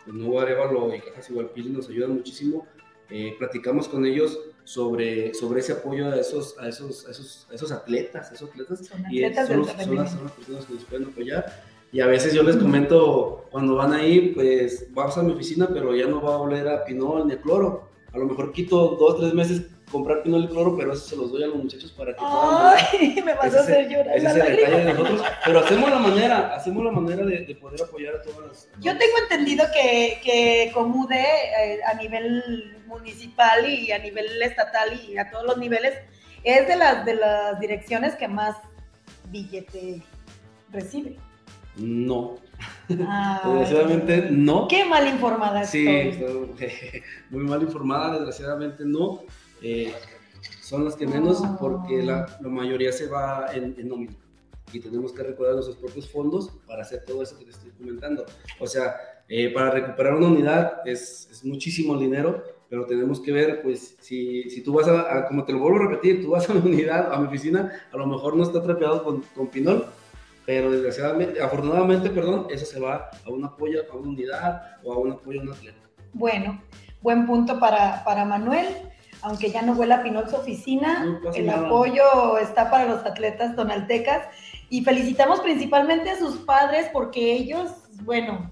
el 0.08 0.18
nuevo 0.18 0.40
Arevalo 0.40 0.94
y 0.96 1.02
Cajas 1.02 1.30
Igualpili 1.30 1.70
nos 1.70 1.90
ayudan 1.90 2.14
muchísimo. 2.14 2.66
Eh, 3.10 3.36
platicamos 3.38 3.88
con 3.88 4.06
ellos 4.06 4.40
sobre, 4.64 5.34
sobre 5.34 5.60
ese 5.60 5.74
apoyo 5.74 6.08
a 6.12 6.16
esos, 6.18 6.58
a 6.60 6.68
esos, 6.68 7.06
a 7.08 7.12
esos, 7.12 7.48
a 7.52 7.56
esos 7.56 7.72
atletas, 7.72 8.32
esos 8.32 8.50
atletas. 8.50 8.86
Son 8.88 9.00
y 9.12 9.24
atletas 9.24 9.48
son, 9.48 9.58
los- 9.58 9.68
son 9.72 9.96
las, 9.96 10.12
son 10.12 10.24
las 10.24 10.32
personas 10.34 10.66
que 10.66 10.74
nos 10.74 10.84
pueden 10.86 11.06
apoyar. 11.08 11.64
Y 11.92 12.02
a 12.02 12.08
veces 12.08 12.34
yo 12.34 12.44
les 12.44 12.58
comento, 12.58 13.46
cuando 13.52 13.76
van 13.76 13.94
ahí, 13.94 14.32
pues 14.34 14.88
vamos 14.94 15.18
a 15.18 15.24
mi 15.24 15.32
oficina, 15.34 15.70
pero 15.72 15.96
ya 15.96 16.08
no 16.08 16.22
va 16.22 16.36
a 16.36 16.38
oler 16.40 16.68
a 16.68 16.84
pinol 16.84 17.28
ni 17.28 17.34
a 17.34 17.42
cloro. 17.42 17.90
A 18.12 18.18
lo 18.18 18.26
mejor 18.26 18.52
quito 18.52 18.96
dos, 19.00 19.20
tres 19.20 19.34
meses 19.34 19.68
comprar 19.92 20.24
pinol 20.24 20.44
y 20.46 20.48
cloro, 20.48 20.76
pero 20.76 20.94
eso 20.94 21.06
se 21.06 21.16
los 21.16 21.32
doy 21.32 21.44
a 21.44 21.48
los 21.48 21.58
muchachos 21.58 21.92
para 21.92 22.12
que 22.14 22.20
puedan 22.20 22.76
Ay, 22.92 23.22
me 23.24 23.34
vas 23.34 23.48
Ese 23.48 23.58
a 23.58 23.62
hacer 23.62 23.90
llorar. 23.90 24.18
ese 24.18 24.28
es 24.28 24.36
el 24.36 24.56
detalle 24.56 24.78
de 24.78 24.94
nosotros, 24.94 25.22
pero 25.46 25.60
hacemos 25.60 25.90
la 25.90 26.00
manera, 26.00 26.56
hacemos 26.56 26.84
la 26.86 26.92
manera 26.92 27.26
de, 27.26 27.40
de 27.46 27.56
poder 27.56 27.82
apoyar 27.84 28.16
a 28.16 28.22
todas 28.22 28.48
las. 28.48 28.70
Yo 28.80 28.98
tengo 28.98 29.14
entendido 29.24 29.66
que, 29.74 30.20
que 30.24 30.72
Comude 30.74 31.16
eh, 31.22 31.80
a 31.86 31.94
nivel 31.96 32.78
municipal 32.88 33.68
y 33.70 33.92
a 33.92 34.00
nivel 34.00 34.42
estatal 34.42 35.00
y 35.08 35.18
a 35.18 35.30
todos 35.30 35.46
los 35.46 35.58
niveles 35.58 35.94
es 36.44 36.68
de 36.68 36.76
las, 36.76 37.06
de 37.06 37.16
las 37.16 37.60
direcciones 37.60 38.16
que 38.16 38.28
más 38.28 38.56
billete 39.30 40.02
recibe. 40.72 41.18
No, 41.78 42.38
desgraciadamente 42.88 44.28
no. 44.32 44.68
Qué 44.68 44.86
mal 44.86 45.08
informada 45.08 45.66
Sí, 45.66 45.86
estoy 45.88 46.56
muy 47.30 47.44
mal 47.44 47.62
informada, 47.62 48.14
desgraciadamente 48.14 48.84
no. 48.86 49.24
Eh, 49.62 49.94
son 50.62 50.86
las 50.86 50.96
que 50.96 51.08
menos 51.08 51.42
porque 51.60 52.04
la, 52.04 52.26
la 52.42 52.50
mayoría 52.50 52.92
se 52.92 53.08
va 53.08 53.48
en, 53.54 53.76
en 53.78 53.88
nómina 53.88 54.16
y 54.74 54.80
tenemos 54.80 55.12
que 55.14 55.24
recordar 55.24 55.54
nuestros 55.54 55.78
propios 55.78 56.10
fondos 56.10 56.52
para 56.68 56.82
hacer 56.82 57.04
todo 57.06 57.22
eso 57.24 57.38
que 57.38 57.46
te 57.46 57.52
estoy 57.52 57.72
comentando. 57.72 58.26
O 58.60 58.68
sea, 58.68 58.96
eh, 59.30 59.52
para 59.54 59.72
recuperar 59.72 60.16
una 60.16 60.28
unidad 60.28 60.82
es, 60.86 61.30
es 61.32 61.46
muchísimo 61.46 61.98
dinero, 61.98 62.44
pero 62.70 62.86
tenemos 62.86 63.20
que 63.22 63.32
ver, 63.32 63.62
pues, 63.62 63.96
si, 64.02 64.50
si 64.50 64.62
tú 64.62 64.74
vas 64.74 64.88
a, 64.88 65.18
a- 65.20 65.28
como 65.28 65.46
te 65.46 65.54
lo 65.54 65.60
vuelvo 65.60 65.78
a 65.80 65.88
repetir, 65.90 66.22
tú 66.24 66.32
vas 66.32 66.50
a 66.50 66.54
mi 66.54 66.68
unidad, 66.72 67.14
a 67.14 67.20
mi 67.20 67.28
oficina, 67.28 67.72
a 67.92 67.98
lo 67.98 68.08
mejor 68.08 68.36
no 68.36 68.44
está 68.44 68.62
trapeado 68.62 69.04
con, 69.04 69.22
con 69.36 69.48
pinol, 69.48 69.86
pero 70.46 70.72
desgraciadamente, 70.72 71.42
afortunadamente, 71.42 72.10
perdón, 72.10 72.48
eso 72.50 72.66
se 72.66 72.80
va 72.80 73.10
a 73.24 73.30
un 73.30 73.46
apoyo 73.46 73.82
a 73.92 73.96
una 73.96 74.10
unidad 74.10 74.78
o 74.84 74.94
a 74.94 74.98
un 74.98 75.12
apoyo 75.12 75.40
a 75.42 75.44
un 75.44 75.52
atleta. 75.52 75.78
Bueno, 76.14 76.62
buen 77.02 77.26
punto 77.26 77.60
para, 77.60 78.04
para 78.04 78.26
Manuel. 78.26 78.68
Aunque 79.26 79.50
ya 79.50 79.64
no 79.64 79.74
huela 79.74 79.96
a 79.96 80.04
Pinol 80.04 80.30
su 80.30 80.36
oficina, 80.36 81.04
No 81.24 81.34
el 81.34 81.48
nada. 81.48 81.66
apoyo 81.66 82.38
está 82.38 82.70
para 82.70 82.86
los 82.86 83.04
atletas 83.06 83.56
tonaltecas 83.56 84.28
y 84.70 84.84
felicitamos 84.84 85.40
principalmente 85.40 86.12
a 86.12 86.20
sus 86.20 86.38
padres 86.38 86.90
porque 86.94 87.34
ellos, 87.34 87.72
bueno, 88.04 88.52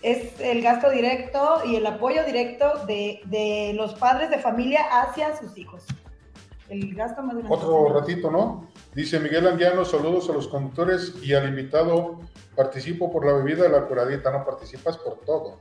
es 0.00 0.40
el 0.40 0.62
gasto 0.62 0.88
directo 0.88 1.60
y 1.66 1.76
el 1.76 1.86
apoyo 1.86 2.24
directo 2.24 2.86
de, 2.86 3.20
de 3.26 3.72
los 3.74 3.94
padres 3.94 4.30
de 4.30 4.38
familia 4.38 4.80
hacia 5.02 5.36
sus 5.36 5.58
hijos. 5.58 5.84
El 6.70 6.94
gasto 6.94 7.22
más 7.22 7.36
grande. 7.36 7.54
Otro 7.54 7.92
ratito, 7.92 8.30
¿no? 8.30 8.68
Dice 8.94 9.20
Miguel 9.20 9.46
Andiano, 9.46 9.84
saludos 9.84 10.30
a 10.30 10.32
los 10.32 10.48
conductores 10.48 11.14
y 11.22 11.34
al 11.34 11.46
invitado. 11.46 12.20
Participo 12.56 13.12
por 13.12 13.26
la 13.26 13.34
bebida 13.34 13.64
de 13.64 13.68
la 13.68 13.82
curadita, 13.86 14.30
no 14.30 14.46
participas 14.46 14.96
por 14.96 15.20
todo. 15.26 15.58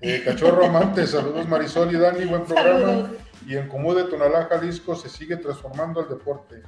Eh, 0.00 0.22
Cachorro 0.24 0.66
Amante, 0.66 1.06
saludos 1.06 1.48
Marisol 1.48 1.94
y 1.94 1.98
Dani, 1.98 2.24
buen 2.26 2.44
programa. 2.44 2.80
Saludos. 2.80 3.10
Y 3.46 3.56
en 3.56 3.68
Comú 3.68 3.94
de 3.94 4.04
Tonalá, 4.04 4.44
Jalisco, 4.50 4.96
se 4.96 5.08
sigue 5.08 5.36
transformando 5.36 6.00
el 6.00 6.08
deporte. 6.08 6.62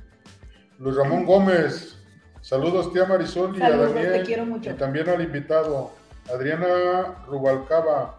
Luis 0.79 0.95
Ramón 0.97 1.27
Gómez, 1.27 1.99
saludos 2.41 2.93
tía 2.93 3.05
Marisol 3.05 3.57
y 3.57 3.59
Saludos, 3.59 3.91
a 3.91 3.95
Daniel. 3.95 4.13
te 4.13 4.23
quiero 4.23 4.47
mucho. 4.47 4.71
Y 4.71 4.75
también 4.75 5.09
al 5.09 5.21
invitado, 5.21 5.91
Adriana 6.33 7.25
Rubalcaba. 7.27 8.15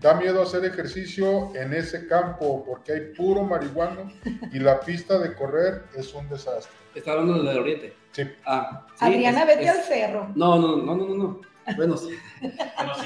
Da 0.00 0.14
miedo 0.14 0.42
hacer 0.42 0.64
ejercicio 0.66 1.50
en 1.56 1.72
ese 1.72 2.06
campo 2.06 2.62
porque 2.66 2.92
hay 2.92 3.00
puro 3.16 3.42
marihuano 3.42 4.12
y 4.52 4.58
la 4.58 4.78
pista 4.80 5.18
de 5.18 5.34
correr 5.34 5.84
es 5.96 6.12
un 6.14 6.28
desastre. 6.28 6.70
Está 6.94 7.12
hablando 7.12 7.42
del 7.42 7.58
Oriente. 7.58 7.96
Sí. 8.12 8.22
Ah, 8.44 8.86
sí, 8.96 9.04
Adriana, 9.06 9.40
es- 9.40 9.46
vete 9.46 9.64
es- 9.64 9.70
al 9.70 9.82
cerro. 9.82 10.28
No, 10.34 10.58
no, 10.58 10.76
no, 10.76 10.94
no, 10.94 11.08
no, 11.08 11.14
no. 11.14 11.40
Bueno, 11.76 11.96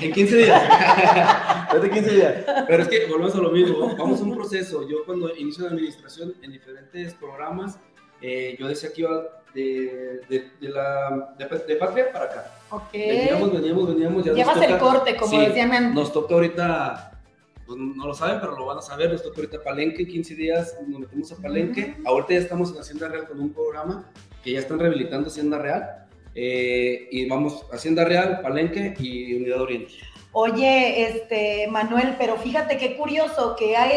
en 0.01 0.13
15 0.13 0.37
días. 0.37 0.63
Vete 1.73 1.91
15 1.91 2.11
días. 2.11 2.35
Pero 2.67 2.83
es 2.83 2.89
que 2.89 3.07
volvemos 3.07 3.35
a 3.35 3.39
lo 3.39 3.51
mismo. 3.51 3.95
Vamos 3.97 4.21
a 4.21 4.25
un 4.25 4.35
proceso. 4.35 4.89
Yo 4.89 5.05
cuando 5.07 5.35
inicio 5.37 5.65
la 5.65 5.71
administración 5.71 6.35
en 6.43 6.53
diferentes 6.53 7.15
programas, 7.15 7.79
eh, 8.21 8.57
yo 8.59 8.67
decía 8.69 8.93
que 8.93 9.03
iba 9.03 9.23
de, 9.55 10.21
de, 10.29 10.51
de 10.61 10.69
la, 10.69 11.35
de, 11.39 11.45
de 11.47 11.77
patria 11.77 12.13
para 12.13 12.25
acá. 12.27 12.53
Ok. 12.71 12.93
Veníamos, 12.93 13.53
veníamos, 13.53 13.89
veníamos. 13.89 14.25
Ya 14.25 14.33
Llevas 14.33 14.61
el 14.63 14.79
corte, 14.79 15.17
como 15.17 15.31
Sí, 15.31 15.47
decían. 15.47 15.95
Nos 15.95 16.13
toca 16.13 16.35
ahorita, 16.35 17.21
pues 17.67 17.79
no 17.79 18.07
lo 18.07 18.15
saben, 18.15 18.41
pero 18.41 18.57
lo 18.57 18.67
van 18.67 18.79
a 18.79 18.83
saber, 18.83 19.11
nos 19.13 19.23
toca 19.23 19.37
ahorita 19.37 19.63
Palenque, 19.63 20.07
15 20.07 20.35
días 20.35 20.77
nos 20.87 21.01
metemos 21.01 21.33
a 21.33 21.37
Palenque. 21.37 21.97
Ahorita 22.05 22.35
ya 22.35 22.41
estamos 22.41 22.73
en 22.73 22.81
Hacienda 22.81 23.09
Real 23.09 23.27
con 23.29 23.41
un 23.41 23.53
programa 23.53 24.11
que 24.43 24.53
ya 24.53 24.59
están 24.61 24.79
rehabilitando 24.79 25.29
Hacienda 25.29 25.59
Real. 25.59 26.08
Eh, 26.41 27.09
y 27.11 27.27
vamos, 27.29 27.67
Hacienda 27.73 28.05
Real, 28.05 28.41
Palenque 28.43 28.95
y 29.01 29.35
Unidad 29.35 29.61
Oriente. 29.61 29.95
Oye, 30.33 31.03
este, 31.09 31.67
Manuel, 31.69 32.15
pero 32.19 32.37
fíjate 32.37 32.77
qué 32.77 32.97
curioso 32.97 33.57
que 33.59 33.77
hay 33.77 33.93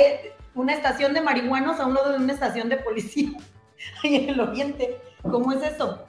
una 0.56 0.74
estación 0.74 1.14
de 1.14 1.22
marihuanos 1.22 1.80
a 1.80 1.86
un 1.86 1.94
lado 1.94 2.12
de 2.14 2.18
una 2.18 2.34
estación 2.34 2.68
de 2.70 2.78
policía 2.78 3.30
ahí 4.04 4.16
en 4.16 4.30
el 4.30 4.40
oriente. 4.40 4.98
¿Cómo 5.22 5.52
es 5.54 5.62
eso? 5.62 6.06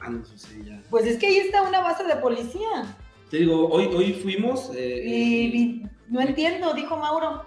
Ah, 0.00 0.10
no 0.10 0.24
sé 0.24 0.36
si 0.38 0.64
ya. 0.64 0.82
Pues 0.90 1.06
es 1.06 1.18
que 1.18 1.26
ahí 1.28 1.36
está 1.36 1.62
una 1.62 1.80
base 1.80 2.02
de 2.04 2.16
policía. 2.16 2.96
Te 3.30 3.38
digo, 3.38 3.68
hoy, 3.68 3.86
hoy 3.86 4.12
fuimos. 4.14 4.70
eh, 4.74 5.02
Y, 5.04 5.56
y 5.56 5.82
no 6.08 6.20
entiendo, 6.20 6.74
dijo 6.74 6.96
Mauro. 6.96 7.44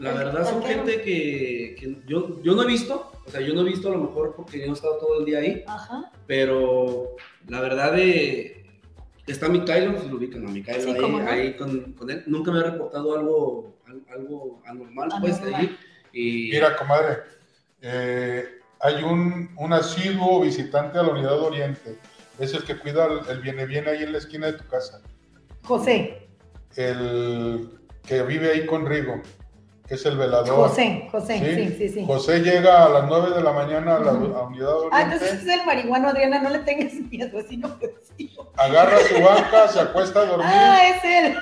La 0.00 0.12
verdad 0.14 0.48
son 0.48 0.62
gente 0.64 1.02
que, 1.02 1.76
que 1.78 1.96
yo, 2.06 2.42
yo 2.42 2.54
no 2.54 2.62
he 2.62 2.66
visto, 2.66 3.12
o 3.26 3.30
sea, 3.30 3.40
yo 3.42 3.52
no 3.54 3.60
he 3.60 3.64
visto 3.64 3.88
a 3.88 3.92
lo 3.92 3.98
mejor 3.98 4.34
porque 4.34 4.58
yo 4.58 4.66
no 4.66 4.72
he 4.72 4.74
estado 4.74 4.96
todo 4.98 5.20
el 5.20 5.26
día 5.26 5.38
ahí, 5.40 5.62
Ajá. 5.66 6.10
pero 6.26 7.16
la 7.48 7.60
verdad 7.60 7.92
de 7.92 8.64
está 9.26 9.48
Mikailo, 9.50 10.00
si 10.00 10.08
lo 10.08 10.16
ubican 10.16 10.46
a 10.46 10.50
Mikailo 10.50 10.82
Sí, 10.82 10.90
ahí, 10.92 11.10
no. 11.12 11.30
ahí 11.30 11.54
con, 11.56 11.92
con 11.92 12.10
él, 12.10 12.24
nunca 12.26 12.50
me 12.50 12.60
ha 12.60 12.62
reportado 12.62 13.14
algo, 13.16 13.74
al- 13.86 14.02
algo 14.10 14.62
anormal, 14.64 15.10
pues 15.20 15.36
Anormal. 15.38 15.60
ahí. 15.60 15.78
Y 16.12 16.50
Mira, 16.50 16.74
comadre, 16.76 17.18
eh, 17.82 18.44
hay 18.80 19.02
un, 19.04 19.50
un 19.58 19.72
asiduo 19.74 20.40
visitante 20.40 20.98
a 20.98 21.02
la 21.02 21.10
Unidad 21.10 21.38
Oriente. 21.40 21.98
Es 22.38 22.54
el 22.54 22.64
que 22.64 22.78
cuida 22.78 23.04
el, 23.06 23.20
el 23.28 23.40
viene 23.42 23.66
bien 23.66 23.86
ahí 23.86 24.02
en 24.02 24.12
la 24.12 24.18
esquina 24.18 24.46
de 24.46 24.54
tu 24.54 24.66
casa. 24.66 25.02
José, 25.62 26.26
El 26.74 27.78
que 28.06 28.22
vive 28.22 28.50
ahí 28.50 28.64
con 28.66 28.86
Rigo, 28.86 29.20
que 29.90 29.96
es 29.96 30.06
el 30.06 30.16
velador. 30.16 30.68
José, 30.68 31.08
José, 31.10 31.38
sí, 31.40 31.54
Sí, 31.68 31.74
sí, 31.76 31.88
sí. 31.94 32.06
José 32.06 32.38
llega 32.38 32.84
a 32.84 32.88
las 32.88 33.08
9 33.08 33.34
de 33.34 33.42
la 33.42 33.52
mañana 33.52 33.96
a 33.96 33.98
la 33.98 34.10
a 34.12 34.14
Unidad 34.44 34.68
Ah, 34.70 34.76
Oriente, 34.76 35.00
entonces 35.16 35.32
es 35.42 35.48
el 35.48 35.66
marihuano, 35.66 36.08
Adriana, 36.10 36.40
no 36.40 36.48
le 36.50 36.60
tengas 36.60 36.92
miedo, 37.10 37.36
vecino, 37.36 37.76
vecino. 37.80 38.48
agarra 38.56 38.98
su 39.00 39.20
banca, 39.20 39.66
se 39.66 39.80
acuesta 39.80 40.20
a 40.20 40.26
dormir 40.26 40.46
Ah, 40.48 40.80
es 40.94 41.04
él. 41.04 41.36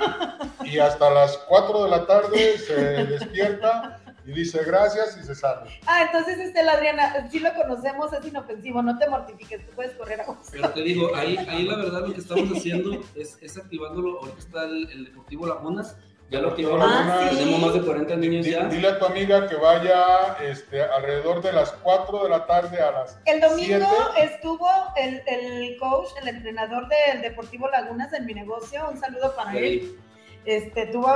y 0.64 0.78
hasta 0.78 1.10
las 1.10 1.36
4 1.46 1.84
de 1.84 1.90
la 1.90 2.06
tarde 2.06 2.56
se 2.58 2.74
despierta 3.04 4.00
y 4.24 4.32
dice 4.32 4.64
gracias 4.64 5.18
y 5.22 5.26
se 5.26 5.34
sale. 5.34 5.68
Ah, 5.86 6.04
entonces 6.06 6.38
este, 6.38 6.62
la 6.62 6.72
Adriana, 6.72 7.28
si 7.30 7.40
lo 7.40 7.52
conocemos, 7.52 8.10
es 8.14 8.24
inofensivo, 8.26 8.80
no 8.82 8.96
te 8.98 9.10
mortifiques, 9.10 9.66
tú 9.66 9.72
puedes 9.74 9.92
correr 9.92 10.22
a 10.22 10.24
gusto. 10.24 10.44
Pero 10.52 10.70
te 10.70 10.80
digo, 10.80 11.14
ahí, 11.14 11.36
ahí 11.50 11.64
la 11.64 11.76
verdad 11.76 12.00
lo 12.06 12.14
que 12.14 12.20
estamos 12.20 12.48
haciendo 12.56 12.98
es, 13.14 13.36
es 13.42 13.58
activándolo. 13.58 14.20
Ahorita 14.20 14.38
está 14.38 14.64
el, 14.64 14.90
el 14.90 15.04
Deportivo 15.04 15.46
Lagunas. 15.46 15.96
Ya 16.30 16.40
lo 16.40 16.48
activamos. 16.50 16.86
Ah, 16.86 17.28
sí. 17.30 17.38
Tenemos 17.38 17.60
más 17.60 17.74
de 17.74 17.82
40 17.82 18.16
niños 18.16 18.46
ya. 18.46 18.64
Dile 18.66 18.88
a 18.88 18.98
tu 18.98 19.06
amiga 19.06 19.48
que 19.48 19.56
vaya 19.56 20.36
este, 20.42 20.82
alrededor 20.82 21.40
de 21.40 21.52
las 21.52 21.72
4 21.72 22.24
de 22.24 22.28
la 22.28 22.46
tarde 22.46 22.78
a 22.80 22.90
las 22.90 23.18
El 23.24 23.40
domingo 23.40 23.88
estuvo 24.18 24.68
el, 24.96 25.22
el 25.26 25.78
coach, 25.78 26.08
el 26.20 26.28
entrenador 26.28 26.86
del 26.88 27.22
Deportivo 27.22 27.68
Lagunas 27.68 28.12
en 28.12 28.26
mi 28.26 28.34
negocio, 28.34 28.86
un 28.90 28.98
saludo 28.98 29.34
para 29.34 29.56
él. 29.56 29.96
Este, 30.44 30.86
tuvo, 30.86 31.10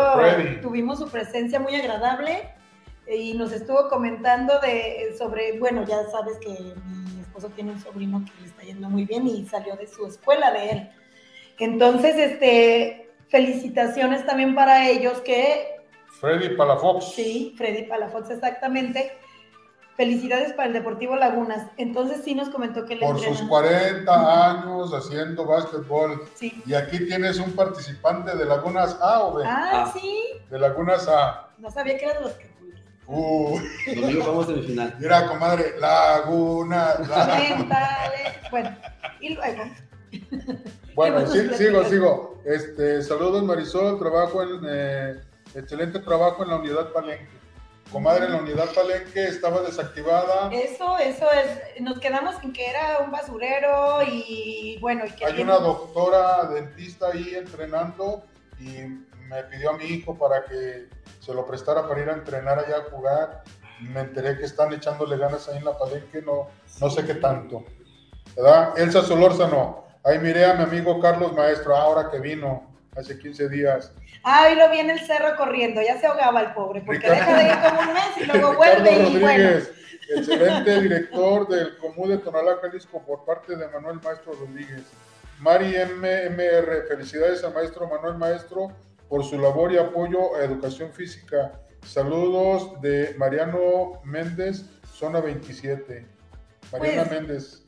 tuvimos 0.63 0.99
su 0.99 1.09
presencia 1.09 1.61
muy 1.61 1.75
agradable 1.75 2.55
y 3.07 3.35
nos 3.35 3.53
estuvo 3.53 3.89
comentando 3.89 4.59
de 4.61 5.15
sobre, 5.19 5.59
bueno, 5.59 5.85
ya 5.87 6.07
sabes 6.11 6.39
que 6.39 6.75
mi 6.87 7.21
esposo 7.21 7.49
tiene 7.51 7.73
un 7.73 7.81
sobrino 7.81 8.25
que 8.25 8.41
le 8.41 8.49
está 8.49 8.63
yendo 8.63 8.89
muy 8.89 9.05
bien 9.05 9.27
y 9.27 9.47
salió 9.47 9.77
de 9.77 9.87
su 9.87 10.07
escuela 10.07 10.53
de 10.53 10.71
él. 10.71 10.91
Entonces, 11.59 12.17
este, 12.17 13.12
felicitaciones 13.33 14.25
también 14.27 14.55
para 14.55 14.89
ellos 14.89 15.21
que 15.23 15.77
Freddy 16.21 16.51
Palafox. 16.55 17.15
Sí, 17.15 17.55
Freddy 17.57 17.85
Palafox, 17.85 18.31
exactamente. 18.31 19.11
Felicidades 19.97 20.53
para 20.53 20.69
el 20.69 20.73
Deportivo 20.75 21.17
Lagunas. 21.17 21.67
Entonces 21.79 22.21
sí 22.25 22.35
nos 22.35 22.49
comentó 22.51 22.85
que 22.85 22.95
le 22.97 23.07
Por 23.07 23.17
sus 23.17 23.27
entrenan. 23.41 23.49
40 23.49 24.51
años 24.51 24.93
haciendo 24.95 25.45
básquetbol. 25.47 26.23
Sí. 26.35 26.63
Y 26.67 26.75
aquí 26.75 27.07
tienes 27.07 27.39
un 27.39 27.53
participante 27.53 28.37
de 28.37 28.45
Lagunas 28.45 28.97
A 29.01 29.25
o 29.25 29.35
B. 29.35 29.45
Ah, 29.47 29.71
Ah. 29.87 29.93
sí. 29.99 30.19
De 30.51 30.59
Lagunas 30.59 31.09
A. 31.09 31.49
No 31.59 31.71
sabía 31.71 31.97
que 31.99 32.05
eran 32.05 32.23
los 32.23 32.33
que. 32.33 32.53
Uh, 33.07 33.59
Domingo 33.97 34.27
vamos 34.27 34.45
a 34.45 34.53
semifinal. 34.53 34.95
mira, 34.99 35.27
comadre, 35.27 35.75
Lagunas. 35.81 37.09
La- 37.09 37.27
Mentales. 37.57 38.33
Bueno, 38.51 38.77
y 39.21 39.35
luego. 39.35 39.63
Bueno, 40.95 41.17
¿Qué 41.17 41.23
más 41.23 41.33
sí- 41.33 41.65
sigo, 41.65 41.85
sigo. 41.85 42.32
Este, 42.45 43.03
saludos 43.03 43.43
Marisol, 43.45 43.99
trabajo 43.99 44.43
en, 44.43 44.61
eh, 44.69 45.21
excelente 45.55 46.01
trabajo 46.01 46.43
en 46.43 46.51
la 46.51 46.57
unidad 46.57 46.93
Palenque. 46.93 47.29
Comadre, 47.91 48.25
en 48.25 48.33
la 48.33 48.39
unidad 48.39 48.73
Palenque 48.75 49.25
estaba 49.25 49.61
desactivada. 49.61 50.51
Eso, 50.53 50.97
eso 50.99 51.27
es. 51.31 51.81
Nos 51.83 52.01
quedamos 52.01 52.35
en 52.43 52.53
que 52.53 52.69
era 52.69 53.01
un 53.01 53.11
basurero 53.11 54.03
y 54.11 54.79
bueno, 54.81 55.05
y 55.07 55.11
que 55.11 55.27
Hay 55.27 55.41
una 55.43 55.59
doctora 55.59 56.47
dentista 56.47 57.09
ahí 57.13 57.35
entrenando 57.35 58.25
y 58.59 58.79
me 59.29 59.45
pidió 59.45 59.71
a 59.71 59.77
mi 59.77 59.85
hijo 59.85 60.17
para 60.19 60.45
que 60.45 60.89
se 61.21 61.35
lo 61.35 61.47
prestara 61.47 61.87
para 61.87 62.01
ir 62.01 62.09
a 62.09 62.15
entrenar 62.15 62.59
allá 62.59 62.79
a 62.79 62.91
jugar. 62.91 63.45
Me 63.81 64.01
enteré 64.01 64.39
que 64.39 64.45
están 64.45 64.73
echándole 64.73 65.17
ganas 65.17 65.49
ahí 65.49 65.59
en 65.59 65.65
la 65.65 65.77
Palenque, 65.77 66.23
no, 66.23 66.49
no 66.81 66.91
sé 66.91 67.05
qué 67.05 67.15
tanto. 67.15 67.65
¿Verdad? 68.35 68.79
Elsa 68.79 69.03
Solórzano. 69.03 69.83
Ahí 70.05 70.19
miré 70.19 70.45
a 70.45 70.55
mi 70.55 70.65
amigo 70.65 70.99
Carlos 71.01 71.33
Maestro, 71.33 71.77
ahora 71.77 72.11
que 72.11 72.19
vino 72.19 72.69
hace 72.97 73.19
15 73.19 73.49
días. 73.49 73.93
Ah, 74.25 74.47
hoy 74.49 74.57
lo 74.57 74.69
vi 74.71 74.79
en 74.79 74.91
el 74.91 75.01
cerro 75.01 75.37
corriendo, 75.37 75.81
ya 75.83 75.99
se 76.01 76.07
ahogaba 76.07 76.41
el 76.41 76.53
pobre, 76.55 76.83
porque 76.83 77.09
Ricardo- 77.09 77.37
deja 77.37 77.37
de 77.37 77.45
ir 77.49 77.59
como 77.77 77.81
un 77.81 77.95
mes 77.95 78.17
y 78.19 78.25
luego 78.27 78.53
Ricardo 78.53 78.57
vuelve 78.57 78.91
bueno. 78.91 79.21
Rodríguez, 79.21 79.73
excelente 80.17 80.81
director 80.81 81.49
del 81.49 81.79
Comú 81.79 82.09
de 82.09 82.19
Tonalá, 82.19 82.57
Jalisco, 82.61 83.01
por 83.05 83.25
parte 83.25 83.57
de 83.57 83.69
Manuel 83.69 84.01
Maestro 84.03 84.33
Rodríguez. 84.33 84.83
Mari 85.41 85.75
MMR, 85.77 86.87
felicidades 86.89 87.43
al 87.43 87.53
maestro 87.55 87.89
Manuel 87.89 88.15
Maestro 88.17 88.69
por 89.09 89.25
su 89.25 89.41
labor 89.41 89.73
y 89.73 89.79
apoyo 89.79 90.37
a 90.37 90.45
educación 90.45 90.93
física. 90.93 91.53
Saludos 91.85 92.81
de 92.81 93.15
Mariano 93.19 94.01
Méndez, 94.05 94.65
zona 94.93 95.21
27. 95.21 96.07
Mariana 96.71 97.05
Pues, 97.05 97.11
Méndez. 97.21 97.62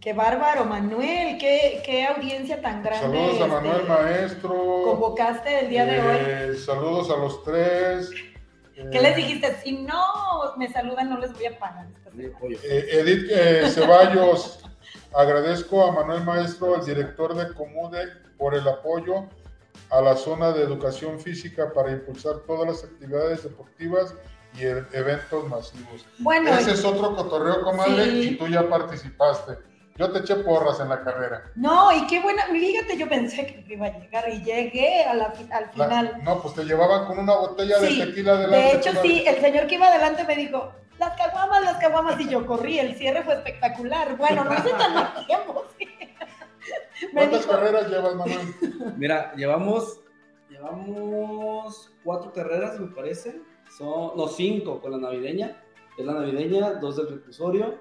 Qué 0.00 0.12
bárbaro, 0.12 0.64
Manuel, 0.66 1.38
qué, 1.38 1.82
qué 1.84 2.06
audiencia 2.06 2.60
tan 2.60 2.82
grande. 2.82 3.06
Saludos 3.16 3.40
a 3.40 3.46
Manuel 3.46 3.76
este, 3.80 3.88
Maestro. 3.88 4.82
Convocaste 4.84 5.60
el 5.60 5.68
día 5.70 5.84
de 5.86 6.00
hoy. 6.00 6.16
Eh, 6.20 6.54
Saludos 6.56 7.10
a 7.10 7.16
los 7.16 7.42
tres. 7.42 8.10
¿Qué 8.74 8.82
Eh, 8.98 9.02
les 9.02 9.16
dijiste? 9.16 9.54
Si 9.62 9.72
no 9.78 10.02
me 10.58 10.70
saludan, 10.70 11.08
no 11.08 11.18
les 11.18 11.32
voy 11.32 11.46
a 11.46 11.58
pagar. 11.58 11.86
Eh, 12.18 12.86
Edith 12.92 13.30
eh, 13.30 13.70
Ceballos, 13.70 14.60
agradezco 15.14 15.84
a 15.86 15.92
Manuel 15.92 16.22
Maestro, 16.24 16.74
el 16.76 16.84
director 16.84 17.34
de 17.34 17.54
Comude, 17.54 18.06
por 18.36 18.54
el 18.54 18.66
apoyo 18.68 19.24
a 19.90 20.00
la 20.00 20.16
zona 20.16 20.52
de 20.52 20.62
educación 20.64 21.18
física 21.20 21.72
para 21.72 21.92
impulsar 21.92 22.40
todas 22.46 22.66
las 22.68 22.84
actividades 22.84 23.42
deportivas 23.44 24.14
y 24.58 24.62
eventos 24.64 25.48
masivos. 25.48 26.04
Bueno, 26.18 26.50
Ese 26.50 26.72
es 26.72 26.84
otro 26.84 27.14
cotorreo, 27.16 27.62
comadre, 27.62 28.04
Sí. 28.04 28.28
y 28.30 28.36
tú 28.36 28.48
ya 28.48 28.68
participaste. 28.68 29.52
Yo 29.96 30.10
te 30.10 30.18
eché 30.20 30.34
porras 30.36 30.80
en 30.80 30.88
la 30.88 31.02
carrera. 31.04 31.52
no, 31.54 31.92
y 31.92 32.04
qué 32.08 32.20
buena, 32.20 32.42
fíjate, 32.50 32.96
yo 32.98 33.08
pensé 33.08 33.46
que 33.46 33.64
iba 33.72 33.86
a 33.86 33.96
llegar 33.98 34.28
y 34.28 34.42
llegué 34.42 35.04
a 35.04 35.14
la 35.14 35.30
fi- 35.30 35.48
al 35.52 35.66
La- 35.66 35.70
final. 35.86 36.20
no, 36.24 36.42
pues 36.42 36.54
te 36.54 36.64
llevaban 36.64 37.06
con 37.06 37.18
una 37.20 37.36
botella 37.36 37.76
Sí, 37.78 38.00
de 38.00 38.06
tequila 38.06 38.34
delante. 38.36 38.56
De 38.56 38.72
hecho, 38.72 38.90
sí, 39.02 39.24
el 39.24 39.36
señor 39.40 39.68
que 39.68 39.76
iba 39.76 39.86
adelante 39.86 40.24
me 40.24 40.34
dijo, 40.34 40.72
las 40.98 41.16
caguamas, 41.16 41.62
las 41.62 41.76
caguamas, 41.78 42.20
y 42.20 42.28
yo 42.28 42.44
corrí, 42.44 42.80
el 42.80 42.96
cierre 42.96 43.22
fue 43.22 43.34
espectacular. 43.34 44.16
Bueno, 44.16 44.42
no 44.42 44.52
hice 44.54 44.70
tan 44.70 44.94
mal 44.94 45.26
tiempo, 45.26 45.64
sí. 45.78 45.86
¿Cuántas 47.12 47.40
dijo, 47.42 47.52
carreras 47.52 47.88
llevas, 47.88 48.14
Manuel? 48.16 48.54
Mira, 48.96 49.32
llevamos, 49.36 50.00
llevamos 50.50 51.92
cuatro 52.02 52.32
carreras, 52.32 52.80
me 52.80 52.88
parece. 52.88 53.40
Son, 53.78 54.16
no, 54.16 54.26
cinco 54.28 54.80
con 54.80 54.90
la 54.92 54.98
navideña. 54.98 55.56
Es 55.96 56.04
la 56.04 56.14
navideña, 56.14 56.74
dos 56.74 56.96
del 56.96 57.08
reclusorio, 57.08 57.78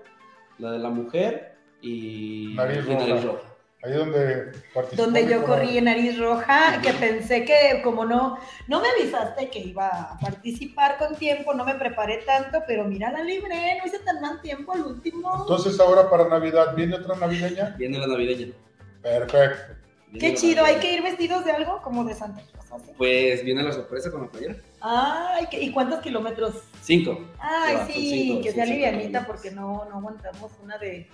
la 0.60 0.72
de 0.72 0.80
la 0.80 0.90
mujer 0.90 1.53
y 1.84 2.54
Nariz 2.56 2.86
y 2.88 2.90
nariz 2.94 3.10
roja. 3.10 3.26
roja. 3.26 3.50
Ahí 3.84 3.92
donde 3.92 4.54
participó. 4.74 5.04
donde 5.04 5.28
yo 5.28 5.44
corrí 5.44 5.78
en 5.78 5.84
nariz 5.86 6.18
roja, 6.18 6.80
que 6.82 6.94
pensé 6.94 7.44
que 7.44 7.82
como 7.84 8.06
no, 8.06 8.38
no 8.70 8.80
me 8.82 8.88
avisaste 8.88 9.50
que 9.50 9.60
iba 9.60 9.88
a 9.90 10.18
participar 10.20 10.98
con 10.98 11.18
tiempo, 11.18 11.54
no 11.54 11.66
me 11.66 11.76
preparé 11.76 12.20
tanto, 12.26 12.60
pero 12.66 12.86
mira, 12.86 13.12
la 13.12 13.22
libré, 13.22 13.78
no 13.80 13.86
hice 13.86 14.00
tan 14.00 14.22
mal 14.22 14.40
tiempo 14.42 14.72
al 14.72 14.84
último. 14.86 15.36
Entonces 15.42 15.78
ahora 15.82 16.10
para 16.10 16.30
Navidad, 16.30 16.74
¿viene 16.78 16.96
otra 16.96 17.18
navideña? 17.18 17.76
Viene 17.78 17.98
la 18.00 18.08
navideña. 18.08 18.54
Perfecto. 19.02 19.74
Viene 20.12 20.30
Qué 20.30 20.36
chido, 20.36 20.64
hay 20.64 20.76
que 20.76 20.94
ir 20.94 21.02
vestidos 21.04 21.44
de 21.44 21.52
algo 21.52 21.82
como 21.82 22.06
de 22.06 22.14
Santa 22.14 22.42
Claus. 22.54 22.82
¿sí? 22.86 22.92
Pues 22.98 23.44
viene 23.44 23.64
la 23.64 23.74
sorpresa 23.74 24.10
con 24.12 24.22
la 24.22 24.28
playera. 24.30 24.56
Ay, 24.80 25.46
¿qué- 25.52 25.62
¿y 25.62 25.72
cuántos 25.72 26.00
kilómetros? 26.00 26.56
Cinco. 26.82 27.20
Ay, 27.38 27.76
son 27.76 27.88
sí, 27.88 28.10
cinco, 28.28 28.42
que 28.44 28.52
sea 28.54 28.66
livianita 28.66 29.26
porque 29.26 29.52
no, 29.52 29.84
no 29.90 29.98
aguantamos 29.98 30.52
una 30.64 30.78
de, 30.78 31.10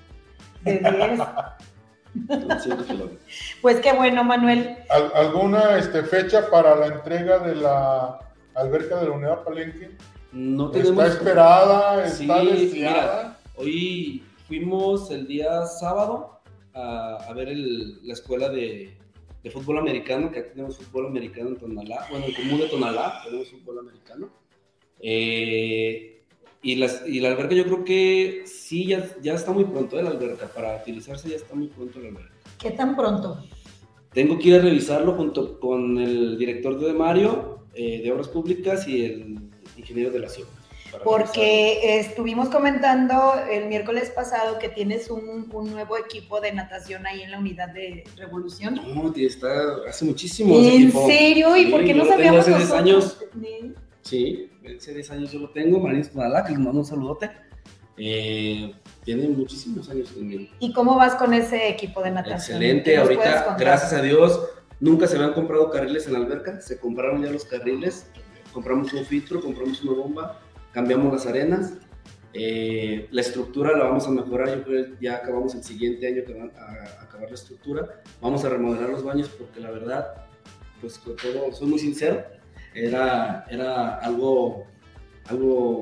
de 0.63 0.79
10. 0.79 1.19
Son 2.27 2.59
cinco 2.61 2.83
kilómetros. 2.85 3.19
pues 3.61 3.79
qué 3.81 3.93
bueno, 3.93 4.23
Manuel. 4.23 4.77
¿Al- 4.89 5.11
¿Alguna 5.15 5.77
este, 5.77 6.03
fecha 6.03 6.49
para 6.49 6.75
la 6.75 6.87
entrega 6.87 7.39
de 7.39 7.55
la 7.55 8.19
alberca 8.55 8.97
de 8.99 9.07
la 9.09 9.11
unidad 9.15 9.43
Palenque? 9.43 9.91
No 10.31 10.71
tenemos. 10.71 10.91
¿Está 11.05 11.07
esperada? 11.07 12.05
¿Está 12.05 12.41
Sí, 12.41 12.47
deseada? 12.51 13.37
Hoy 13.55 14.23
fuimos 14.47 15.11
el 15.11 15.27
día 15.27 15.65
sábado 15.67 16.39
a, 16.73 17.17
a 17.27 17.33
ver 17.33 17.49
el- 17.49 18.05
la 18.07 18.13
escuela 18.13 18.49
de, 18.49 18.97
de 19.43 19.51
fútbol 19.51 19.77
americano, 19.77 20.31
que 20.31 20.39
aquí 20.39 20.49
tenemos 20.51 20.77
fútbol 20.77 21.07
americano 21.07 21.49
en 21.49 21.57
Tonalá, 21.57 22.05
bueno, 22.09 22.25
en 22.25 22.33
común 22.33 22.59
de 22.59 22.67
Tonalá 22.69 23.21
tenemos 23.23 23.49
fútbol 23.51 23.79
americano. 23.79 24.29
Eh, 24.99 26.18
y, 26.61 26.75
las, 26.75 27.03
y 27.07 27.19
la 27.19 27.29
alberca 27.29 27.55
yo 27.55 27.63
creo 27.65 27.83
que 27.83 28.43
sí, 28.45 28.87
ya, 28.87 29.07
ya 29.21 29.33
está 29.33 29.51
muy 29.51 29.65
pronto 29.65 29.97
¿eh? 29.99 30.03
la 30.03 30.09
alberca, 30.09 30.47
para 30.47 30.77
utilizarse 30.81 31.29
ya 31.29 31.35
está 31.37 31.55
muy 31.55 31.67
pronto 31.67 31.99
la 31.99 32.09
alberca. 32.09 32.31
¿Qué 32.59 32.71
tan 32.71 32.95
pronto? 32.95 33.43
Tengo 34.13 34.37
que 34.39 34.49
ir 34.49 34.55
a 34.55 34.59
revisarlo 34.59 35.13
junto 35.13 35.59
con 35.59 35.97
el 35.97 36.37
director 36.37 36.79
de 36.79 36.93
Mario 36.93 37.59
eh, 37.75 38.01
de 38.03 38.11
Obras 38.11 38.27
Públicas 38.27 38.87
y 38.87 39.05
el 39.05 39.39
ingeniero 39.77 40.11
de 40.11 40.19
la 40.19 40.29
ciudad. 40.29 40.49
Porque 41.03 41.99
estuvimos 41.99 42.49
comentando 42.49 43.35
el 43.49 43.67
miércoles 43.67 44.09
pasado 44.09 44.57
que 44.57 44.69
tienes 44.69 45.11
un, 45.11 45.47
un 45.53 45.71
nuevo 45.71 45.95
equipo 45.97 46.41
de 46.41 46.51
natación 46.51 47.05
ahí 47.05 47.21
en 47.21 47.29
la 47.29 47.37
unidad 47.39 47.69
de 47.69 48.03
Revolución. 48.17 48.81
No, 48.95 49.11
tío, 49.13 49.27
está 49.27 49.49
hace 49.87 50.03
muchísimo. 50.03 50.57
¿En 50.57 50.91
serio? 50.91 51.55
¿Y 51.55 51.65
Sí, 51.65 51.71
por 51.71 51.85
qué 51.85 51.93
no 51.93 52.05
sabíamos 52.05 52.39
hace 52.39 52.49
10 52.49 52.59
nosotros? 52.61 52.81
años. 52.81 53.17
Sí, 54.01 54.49
hace 54.77 54.93
10 54.93 55.11
años 55.11 55.31
yo 55.31 55.39
lo 55.39 55.49
tengo, 55.49 55.79
Marines 55.79 56.11
Tonalá, 56.11 56.43
que 56.43 56.51
les 56.51 56.59
mando 56.59 56.79
un 56.79 56.85
saludote. 56.85 57.29
Eh, 57.97 58.73
tiene 59.03 59.27
muchísimos 59.27 59.89
años 59.89 60.09
conmigo. 60.09 60.49
¿Y 60.59 60.71
cómo 60.71 60.95
vas 60.95 61.15
con 61.15 61.33
ese 61.33 61.67
equipo 61.67 62.01
de 62.01 62.11
natación? 62.11 62.57
Excelente, 62.57 62.91
¿Qué 62.91 62.97
nos 62.97 63.07
puedes 63.07 63.25
ahorita, 63.25 63.57
gracias 63.57 63.93
a 63.93 64.01
Dios, 64.01 64.41
nunca 64.79 65.05
se 65.07 65.17
habían 65.17 65.33
comprado 65.33 65.69
carriles 65.69 66.07
en 66.07 66.13
la 66.13 66.19
alberca, 66.19 66.61
se 66.61 66.79
compraron 66.79 67.21
ya 67.21 67.29
los 67.29 67.43
carriles, 67.43 68.07
compramos 68.53 68.93
un 68.93 69.05
filtro, 69.05 69.41
compramos 69.41 69.83
una 69.83 69.93
bomba, 69.93 70.39
cambiamos 70.71 71.11
las 71.11 71.25
arenas, 71.25 71.73
eh, 72.33 73.07
la 73.11 73.21
estructura 73.21 73.75
la 73.75 73.85
vamos 73.85 74.07
a 74.07 74.11
mejorar, 74.11 74.49
yo 74.49 74.63
creo 74.63 74.85
que 74.85 75.03
ya 75.03 75.15
acabamos 75.15 75.55
el 75.55 75.63
siguiente 75.63 76.07
año 76.07 76.23
que 76.25 76.33
van 76.33 76.51
a 76.55 77.03
acabar 77.03 77.27
la 77.27 77.35
estructura, 77.35 78.01
vamos 78.21 78.45
a 78.45 78.49
remodelar 78.49 78.89
los 78.89 79.03
baños 79.03 79.29
porque 79.29 79.59
la 79.59 79.71
verdad, 79.71 80.25
pues 80.79 80.99
con 80.99 81.17
todo, 81.17 81.51
soy 81.51 81.67
muy 81.67 81.79
sincero, 81.79 82.23
era, 82.73 83.45
era 83.49 83.95
algo, 83.97 84.65
algo 85.29 85.79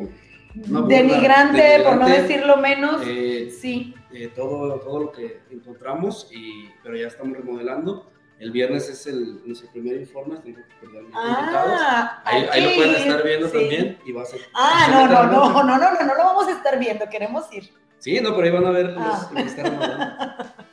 Una 0.70 0.80
burla 0.82 0.88
denigrante, 0.98 1.80
por 1.84 1.98
no 1.98 2.08
decirlo 2.08 2.58
menos. 2.58 3.02
eh, 3.06 3.50
sí. 3.52 3.94
eh, 4.14 4.30
todo, 4.36 4.80
todo 4.80 5.00
lo 5.04 5.12
que 5.12 5.42
encontramos, 5.52 6.30
y, 6.32 6.70
pero 6.84 6.96
ya 6.98 7.08
estamos 7.08 7.38
remodelando. 7.38 8.12
El 8.40 8.52
viernes 8.52 8.88
es 8.88 9.08
el, 9.08 9.42
nuestro 9.48 9.72
primer 9.72 9.98
informe, 10.00 10.38
tengo 10.38 10.58
que 10.58 10.86
perder. 10.88 11.06
Ah, 11.16 12.22
Ahí, 12.24 12.46
ahí 12.52 12.64
lo 12.64 12.76
pueden 12.76 12.96
estar 12.96 13.24
viendo 13.24 13.48
sí. 13.48 13.54
también 13.58 13.98
y 14.06 14.12
va 14.12 14.22
a 14.22 14.26
ser. 14.26 14.42
Ah, 14.54 14.88
no, 14.92 15.08
no, 15.08 15.24
no, 15.24 15.50
no, 15.64 15.64
no, 15.64 15.78
no, 15.92 16.02
no 16.06 16.16
lo 16.16 16.24
vamos 16.24 16.48
a 16.48 16.52
estar 16.52 16.78
viendo, 16.78 17.10
queremos 17.10 17.52
ir. 17.52 17.72
Sí, 17.98 18.20
no, 18.22 18.36
pero 18.36 18.44
ahí 18.44 18.52
van 18.52 18.66
a 18.68 18.70
ver 18.70 18.92
los, 18.92 19.04
Ah. 19.04 19.30
que 19.36 19.42
está 19.42 19.64
remodelando. 19.64 20.16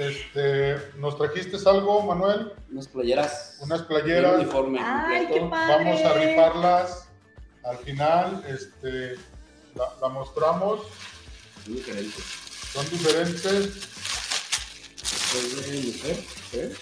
Este, 0.00 0.78
¿Nos 0.96 1.18
trajiste 1.18 1.58
algo, 1.68 2.00
Manuel? 2.02 2.52
Unas 2.70 2.88
playeras. 2.88 3.58
Unas 3.60 3.80
y 3.80 3.82
un 3.82 3.88
playeras. 3.88 4.34
uniforme 4.36 4.78
Ay, 4.82 5.26
qué 5.26 5.38
completo. 5.40 5.50
padre. 5.50 5.84
Vamos 5.84 6.00
a 6.02 6.12
rifarlas 6.14 7.08
al 7.64 7.76
final. 7.78 8.44
Este, 8.48 9.16
la, 9.74 9.84
la 10.00 10.08
mostramos. 10.08 10.80
Son 11.64 11.74
diferentes. 11.74 12.24
Son 12.72 12.88
diferentes. 12.88 13.88
Es 15.34 15.70
de 15.70 15.92
mujer, 15.92 16.24
¿eh? 16.54 16.72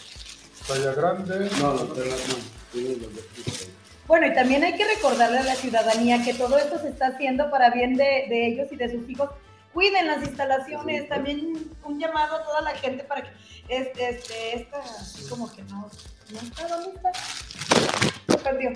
Talla 0.69 0.93
grande. 0.95 1.51
No, 1.61 1.75
no, 1.75 1.95
pero 1.95 2.11
no. 2.11 3.09
Bueno, 4.07 4.27
y 4.27 4.35
también 4.35 4.62
hay 4.64 4.77
que 4.77 4.87
recordarle 4.87 5.39
a 5.39 5.43
la 5.43 5.55
ciudadanía 5.57 6.23
que 6.25 6.35
todo 6.35 6.57
esto 6.57 6.79
se 6.79 6.89
está 6.89 7.09
haciendo 7.09 7.51
para 7.51 7.71
bien 7.71 7.97
de, 7.97 8.05
de 8.29 8.47
ellos 8.47 8.69
y 8.71 8.77
de 8.77 8.91
sus 8.91 9.09
hijos. 9.11 9.29
Cuiden 9.73 10.07
las 10.07 10.23
instalaciones, 10.23 11.03
Sí. 11.03 11.09
también 11.09 11.71
un 11.85 11.99
llamado 12.01 12.37
a 12.37 12.43
toda 12.45 12.61
la 12.62 12.71
gente 12.71 13.05
para 13.05 13.23
que 13.23 13.31
este, 13.69 14.09
este, 14.11 14.57
esta, 14.57 14.79
así 14.79 15.29
como 15.29 15.51
que 15.55 15.62
no, 15.64 15.89
no 16.31 16.39
está, 16.41 16.69
¿dónde 16.69 16.91
está? 16.97 17.12
Se 18.29 18.39
perdió. 18.39 18.71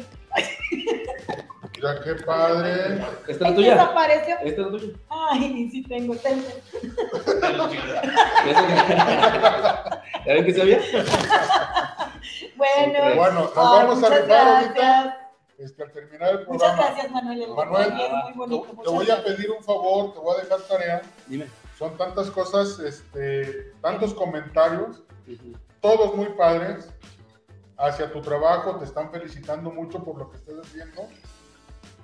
Mira 1.75 2.01
qué 2.05 2.15
padre. 2.25 3.05
¿Esta 3.27 3.33
es 3.33 3.41
la 3.41 3.55
tuya? 3.55 3.71
desapareció. 3.73 4.37
¿Esta 4.45 4.49
es 4.49 4.59
la 4.59 4.69
tuya? 4.79 4.93
Ay, 5.09 5.69
sí 5.73 5.83
tengo, 5.83 6.15
tengo. 6.17 6.47
¿Ya 10.27 10.35
ven 10.35 10.45
que 10.45 10.55
sabía? 10.55 10.81
Bueno, 12.57 13.15
Bueno, 13.17 13.41
nos 13.41 13.55
vamos 13.55 14.03
a 14.05 14.09
rifar 14.11 14.49
ahorita. 14.49 15.22
Este, 15.63 15.83
al 15.85 15.93
terminar 15.93 16.31
el 16.31 16.47
Muchas 16.47 16.77
gracias, 16.77 17.11
Manuel. 17.13 17.43
El 17.43 17.55
Manuel, 17.55 17.93
muy 17.93 18.33
Te, 18.33 18.39
bonito. 18.39 18.67
te 18.67 18.75
muchas 18.75 18.93
voy 18.93 19.11
a 19.11 19.25
pedir 19.25 19.51
un 19.53 19.63
favor, 19.63 20.13
te 20.13 20.19
voy 20.19 20.37
a 20.37 20.43
dejar 20.43 20.61
tarea. 20.63 21.03
Dime. 21.29 21.47
Son 21.79 21.97
tantas 21.97 22.31
cosas, 22.31 22.79
este, 22.81 23.73
tantos 23.81 24.13
comentarios, 24.15 25.03
todos 25.81 26.15
muy 26.17 26.27
padres 26.31 26.89
hacia 27.79 28.13
tu 28.13 28.21
trabajo, 28.21 28.77
te 28.77 28.85
están 28.85 29.11
felicitando 29.11 29.71
mucho 29.71 30.03
por 30.05 30.19
lo 30.19 30.31
que 30.31 30.37
estás 30.37 30.55
haciendo. 30.65 31.03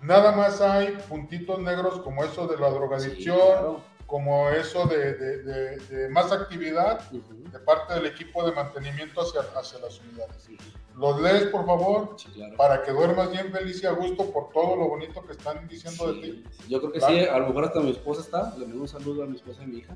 Nada 0.00 0.32
más 0.32 0.60
hay 0.60 0.96
puntitos 1.08 1.58
negros 1.58 2.00
como 2.00 2.24
eso 2.24 2.46
de 2.46 2.56
la 2.58 2.70
drogadicción, 2.70 3.36
Sí, 3.36 3.42
claro. 3.52 3.80
Como 4.08 4.48
eso 4.48 4.86
de, 4.86 5.12
de- 5.12 5.42
de- 5.42 5.76
de 5.76 6.08
más 6.08 6.32
actividad 6.32 6.98
de 7.10 7.58
parte 7.60 7.92
del 7.92 8.06
equipo 8.06 8.42
de 8.42 8.52
mantenimiento 8.52 9.20
hacia, 9.20 9.42
hacia 9.54 9.78
las 9.80 10.00
unidades. 10.00 10.48
Los 10.96 11.20
lees, 11.20 11.44
por 11.48 11.66
favor, 11.66 12.14
Sí, 12.16 12.28
claro. 12.34 12.56
para 12.56 12.82
que 12.82 12.90
duermas 12.90 13.30
bien 13.30 13.52
feliz 13.52 13.82
y 13.82 13.86
a 13.86 13.90
gusto 13.92 14.30
por 14.32 14.48
todo 14.50 14.76
lo 14.76 14.88
bonito 14.88 15.22
que 15.26 15.32
están 15.32 15.68
diciendo 15.68 16.10
de 16.10 16.20
ti. 16.22 16.44
Sí, 16.50 16.64
Yo 16.70 16.80
creo 16.80 16.92
que 16.92 17.00
sí, 17.02 17.20
a 17.26 17.38
lo 17.38 17.48
mejor 17.48 17.66
hasta 17.66 17.80
mi 17.80 17.90
esposa 17.90 18.22
está. 18.22 18.54
Le 18.56 18.64
mando 18.66 18.80
un 18.82 18.88
saludo 18.88 19.24
a 19.24 19.26
mi 19.26 19.36
esposa 19.36 19.62
y 19.62 19.66
mi 19.66 19.76
hija. 19.80 19.94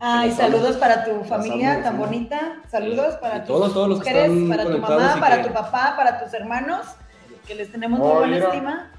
Ay, 0.00 0.32
saludos 0.32 0.78
para 0.78 1.04
tu 1.04 1.22
familia 1.24 1.82
tan 1.82 1.92
sí. 1.92 1.98
bonita. 2.00 2.62
Saludos 2.70 3.16
para 3.16 3.36
Y 3.36 3.40
tus 3.40 3.48
todos, 3.48 3.74
todos 3.74 3.88
los 3.90 4.00
que 4.00 4.10
mujeres, 4.10 4.30
están 4.32 4.48
para 4.48 4.64
tu 4.64 4.78
mamá, 4.78 5.16
para 5.20 5.42
que- 5.42 5.48
tu 5.48 5.54
papá, 5.54 5.94
para 5.94 6.24
tus 6.24 6.32
hermanos, 6.34 6.86
que 7.46 7.54
les 7.54 7.70
tenemos 7.70 7.98
muy 8.00 8.08
buena 8.08 8.26
mira. 8.34 8.46
estima. 8.48 8.91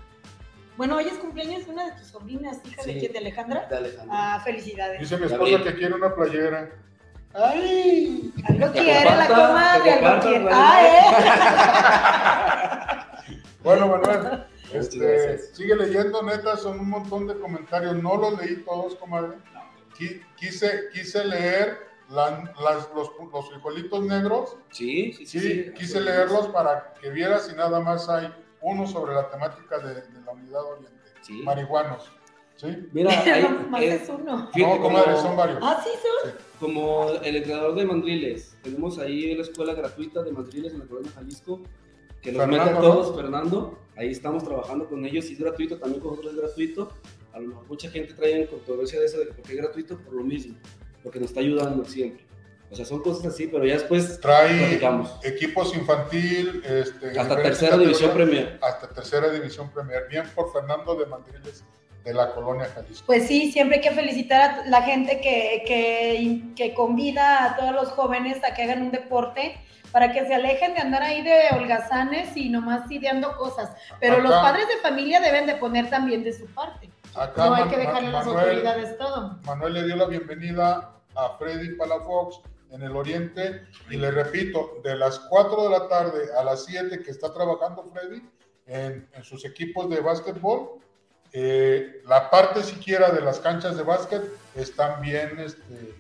Bueno, 0.78 0.96
hoy 0.98 1.06
es 1.06 1.14
cumpleaños 1.20 1.66
de 1.66 1.72
una 1.72 1.86
de 1.86 1.92
tus 2.00 2.08
sobrinas, 2.08 2.58
hija 2.66 2.82
de 2.84 2.94
Sí. 2.94 3.00
quién, 3.00 3.12
de 3.14 3.20
Alejandra. 3.20 3.68
De 3.70 3.78
Alejandro. 3.78 4.12
Ah, 4.16 4.42
felicidades. 4.44 5.00
Dice 5.00 5.18
mi 5.18 5.26
esposa 5.28 5.64
que 5.64 5.76
quiere 5.76 5.94
una 5.94 6.14
playera. 6.16 6.72
¡Ay! 7.36 8.32
Algo 8.48 8.72
quiere 8.72 9.06
la 9.06 9.28
comadre, 9.28 9.92
algo 9.94 10.22
quiere. 10.28 10.46
Ah, 10.52 10.82
¿eh? 10.84 10.90
Bueno, 13.64 13.88
Manuel, 13.88 14.44
este, 14.74 15.38
sigue 15.38 15.74
leyendo, 15.78 16.22
neta, 16.22 16.58
son 16.58 16.82
un 16.82 16.90
montón 16.90 17.28
de 17.28 17.40
comentarios. 17.40 17.96
No 18.04 18.18
los 18.18 18.38
leí 18.38 18.58
todos, 18.58 18.96
comadre. 18.96 19.38
Qui- 19.98 20.22
Quise, 20.36 20.90
quise 20.92 21.24
leer 21.24 21.78
la- 22.10 22.52
las- 22.62 22.90
los, 22.94 23.10
los 23.32 23.50
frijolitos 23.50 24.04
negros. 24.04 24.58
Sí, 24.72 25.14
sí, 25.14 25.26
sí. 25.26 25.40
Sí, 25.40 25.72
quise 25.78 26.02
leerlos 26.02 26.48
para 26.50 26.94
que 27.02 27.10
vieras 27.10 27.50
y 27.54 27.56
nada 27.56 27.80
más 27.80 28.10
hay 28.10 28.30
uno 28.64 28.88
sobre 28.88 29.14
la 29.14 29.30
temática 29.30 29.78
de, 29.80 29.94
de 29.96 30.22
la 30.26 30.32
unidad 30.32 30.64
oriente. 30.64 30.92
Sí. 31.22 31.42
Marihuanos. 31.44 32.12
¿Sí? 32.56 32.68
Mira, 32.94 33.10
ahí, 33.34 33.44
No, 33.44 33.68
más 33.70 33.82
eh, 33.82 33.96
es 33.96 34.10
uno. 34.10 34.50
fíjate, 34.54 34.76
no, 34.78 34.82
comadre, 34.82 35.12
como- 35.12 35.22
son 35.24 35.38
varios. 35.38 35.60
Ah, 35.62 35.82
sí, 35.84 35.90
son. 36.02 36.32
Como 36.60 37.10
el 37.24 37.36
entrenador 37.36 37.76
de 37.76 37.86
mandriles, 37.86 38.56
tenemos 38.62 38.98
ahí 39.00 39.36
la 39.36 39.42
escuela 39.42 39.74
gratuita 39.74 40.22
de 40.24 40.32
mandriles 40.32 40.74
en 40.74 40.80
la 40.80 40.86
colonia 40.86 41.12
Jalisco, 41.16 41.62
que 42.22 42.32
nos 42.32 42.42
Fernando, 42.42 42.66
mete 42.66 42.78
a 42.78 42.82
¿no? 42.82 42.82
todos, 42.82 43.16
Fernando. 43.16 43.80
Ahí 43.98 44.10
estamos 44.12 44.44
trabajando 44.44 44.88
con 44.88 45.04
ellos, 45.06 45.30
y 45.30 45.34
es 45.34 45.40
gratuito, 45.40 45.78
también 45.78 46.02
con 46.02 46.12
nosotros 46.12 46.34
es 46.36 46.40
gratuito. 46.42 46.90
A 47.34 47.40
lo 47.40 47.48
mejor 47.50 47.66
mucha 47.68 47.90
gente 47.90 48.14
trae 48.14 48.42
en 48.42 48.48
controversia 48.48 49.00
de 49.00 49.06
eso, 49.08 49.18
de 49.20 49.28
que 49.28 49.34
porque 49.34 49.52
es 49.54 49.58
gratuito, 49.58 49.98
por 49.98 50.14
lo 50.14 50.24
mismo, 50.24 50.56
porque 51.02 51.20
nos 51.20 51.30
está 51.30 51.40
ayudando 51.42 51.84
siempre. 51.86 52.24
O 52.74 52.76
sea, 52.76 52.86
son 52.86 53.02
cosas 53.04 53.28
así, 53.28 53.46
pero 53.48 53.64
ya 53.66 53.74
después 53.76 54.20
Trae 54.20 54.58
platicamos. 54.58 55.16
equipos 55.24 55.76
infantil, 55.76 56.64
este, 56.66 57.20
Hasta 57.20 57.36
tercera 57.42 57.78
división 57.78 58.12
Premier. 58.12 58.58
Hasta 58.64 58.90
tercera 58.90 59.30
división 59.30 59.70
Premier. 59.70 60.08
Bien 60.10 60.24
por 60.34 60.52
Fernando 60.52 60.96
de 60.96 61.06
Mandriles 61.06 61.64
de 62.04 62.14
la 62.16 62.32
colonia 62.34 62.66
Jalisco. 62.74 63.06
Pues 63.06 63.28
sí, 63.28 63.52
siempre 63.52 63.78
hay 63.78 63.84
que 63.84 63.92
felicitar 63.92 64.42
a 64.62 64.66
la 64.70 64.82
gente 64.82 65.22
que, 65.22 65.64
que, 65.68 66.42
que 66.56 66.74
convida 66.74 67.46
a 67.46 67.56
todos 67.56 67.72
los 67.74 67.90
jóvenes 67.90 68.44
a 68.44 68.56
que 68.56 68.64
hagan 68.64 68.82
un 68.82 68.92
deporte 68.92 69.56
para 69.92 70.12
que 70.12 70.26
se 70.26 70.34
alejen 70.34 70.74
de 70.74 70.82
andar 70.82 71.04
ahí 71.04 71.22
de 71.22 71.50
holgazanes 71.56 72.36
y 72.36 72.50
nomás 72.50 72.90
ideando 72.90 73.38
cosas. 73.38 73.70
Pero 74.00 74.20
los 74.20 74.32
Acá. 74.34 74.42
padres 74.42 74.68
de 74.68 74.78
familia 74.78 75.22
deben 75.22 75.46
de 75.46 75.56
poner 75.58 75.92
también 75.92 76.24
de 76.24 76.34
su 76.34 76.48
parte. 76.48 76.90
Acá 77.16 77.46
No 77.46 77.54
hay 77.54 77.62
Man- 77.66 77.70
que 77.70 77.78
dejarle 77.78 78.08
a 78.08 78.12
las 78.12 78.26
autoridades 78.26 78.98
todo. 78.98 79.40
Manuel 79.46 79.74
le 79.76 79.84
dio 79.84 79.96
la 79.96 80.06
bienvenida 80.08 80.90
a 81.16 81.38
Freddy 81.38 81.76
Palafox 81.76 82.40
en 82.74 82.82
el 82.84 82.96
Oriente 82.96 83.66
y 83.90 83.98
le 83.98 84.12
repito, 84.12 84.82
de 84.84 84.96
las 84.96 85.20
4 85.20 85.64
de 85.64 85.70
la 85.70 85.88
tarde 85.88 86.28
a 86.38 86.44
las 86.44 86.66
7 86.66 87.02
que 87.04 87.12
está 87.12 87.32
trabajando 87.32 87.84
Freddy 87.94 88.22
en, 88.66 89.08
en 89.14 89.24
sus 89.24 89.46
equipos 89.46 89.90
de 89.90 90.00
básquetbol, 90.02 90.80
eh, 91.32 92.02
la 92.06 92.30
parte 92.30 92.64
siquiera 92.64 93.12
de 93.12 93.22
las 93.22 93.40
canchas 93.40 93.78
de 93.78 93.84
básquet 93.84 94.22
están 94.56 95.02
bien 95.02 95.40
este, 95.40 95.94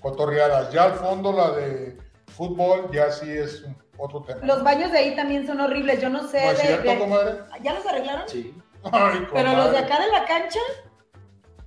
cotorreadas. 0.00 0.72
Ya 0.72 0.84
al 0.84 0.94
fondo 0.94 1.32
la 1.32 1.50
de 1.52 1.96
fútbol 2.36 2.90
ya 2.92 3.10
sí 3.10 3.30
es 3.30 3.62
un- 3.62 3.76
otro 3.98 4.22
tema. 4.22 4.40
Los 4.44 4.62
baños 4.62 4.92
de 4.92 4.98
ahí 4.98 5.16
también 5.16 5.46
son 5.46 5.58
horribles. 5.60 6.02
Yo 6.02 6.10
no 6.10 6.28
sé 6.28 6.44
¿No 6.44 6.50
es 6.50 6.58
de, 6.58 6.64
cierto, 6.66 6.90
de- 6.90 6.98
comadre? 6.98 7.34
¿Ya 7.62 7.72
los 7.72 7.86
arreglaron? 7.86 8.28
Sí. 8.28 8.54
Ay, 8.92 9.26
Pero 9.32 9.52
los 9.54 9.70
de 9.72 9.72
comadre. 9.72 9.78
acá 9.78 10.00
de 10.04 10.10
la 10.12 10.24
cancha, 10.26 10.60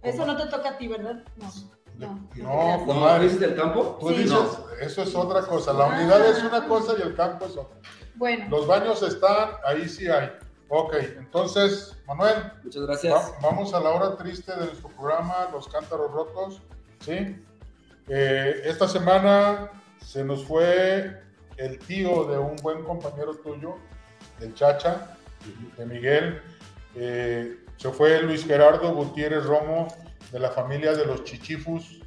eso 0.03 0.19
¿Cómo? 0.19 0.33
no 0.33 0.37
te 0.37 0.49
toca 0.49 0.69
a 0.69 0.77
ti, 0.77 0.87
¿verdad? 0.87 1.23
No. 1.37 1.51
No, 1.99 2.27
no. 2.35 2.77
¿No 2.77 2.85
Comadre. 2.85 3.23
dices 3.25 3.39
del 3.39 3.55
campo? 3.55 3.97
Tú 3.99 4.09
Sí. 4.09 4.15
dices, 4.15 4.31
No. 4.31 4.69
eso 4.81 5.01
es 5.03 5.15
otra 5.15 5.41
cosa. 5.41 5.73
La 5.73 5.85
Ah. 5.85 5.99
unidad 5.99 6.25
es 6.27 6.41
una 6.43 6.65
cosa 6.67 6.93
y 6.97 7.01
el 7.01 7.15
campo 7.15 7.45
es 7.45 7.51
otra. 7.57 7.77
Bueno, 8.15 8.45
Los 8.49 8.67
baños 8.67 9.01
están, 9.03 9.51
ahí 9.65 9.87
sí 9.87 10.07
hay. 10.07 10.31
Ok, 10.69 10.93
entonces, 11.17 11.97
Manuel, 12.07 12.51
Muchas 12.63 12.83
gracias. 12.83 13.13
va- 13.13 13.49
vamos 13.49 13.73
a 13.73 13.79
la 13.79 13.89
hora 13.89 14.15
triste 14.17 14.51
de 14.51 14.65
nuestro 14.67 14.89
programa, 14.89 15.49
Los 15.51 15.67
Cántaros 15.67 16.11
Rotos. 16.11 16.61
¿sí? 16.99 17.43
Eh, 18.07 18.61
esta 18.65 18.87
semana 18.87 19.69
se 20.03 20.23
nos 20.23 20.43
fue 20.45 21.21
el 21.57 21.79
tío 21.79 22.25
de 22.25 22.37
un 22.37 22.55
buen 22.57 22.83
compañero 22.83 23.35
tuyo, 23.35 23.75
del 24.39 24.53
Chacha, 24.53 25.15
de 25.77 25.85
Miguel. 25.85 26.41
Eh, 26.95 27.57
se 27.77 27.89
fue 27.91 28.21
Luis 28.21 28.45
Gerardo 28.45 28.93
Gutiérrez 28.93 29.45
Romo, 29.45 29.87
de 30.31 30.39
la 30.39 30.49
familia 30.49 30.93
de 30.93 31.05
los 31.05 31.23
Chichifus. 31.23 31.99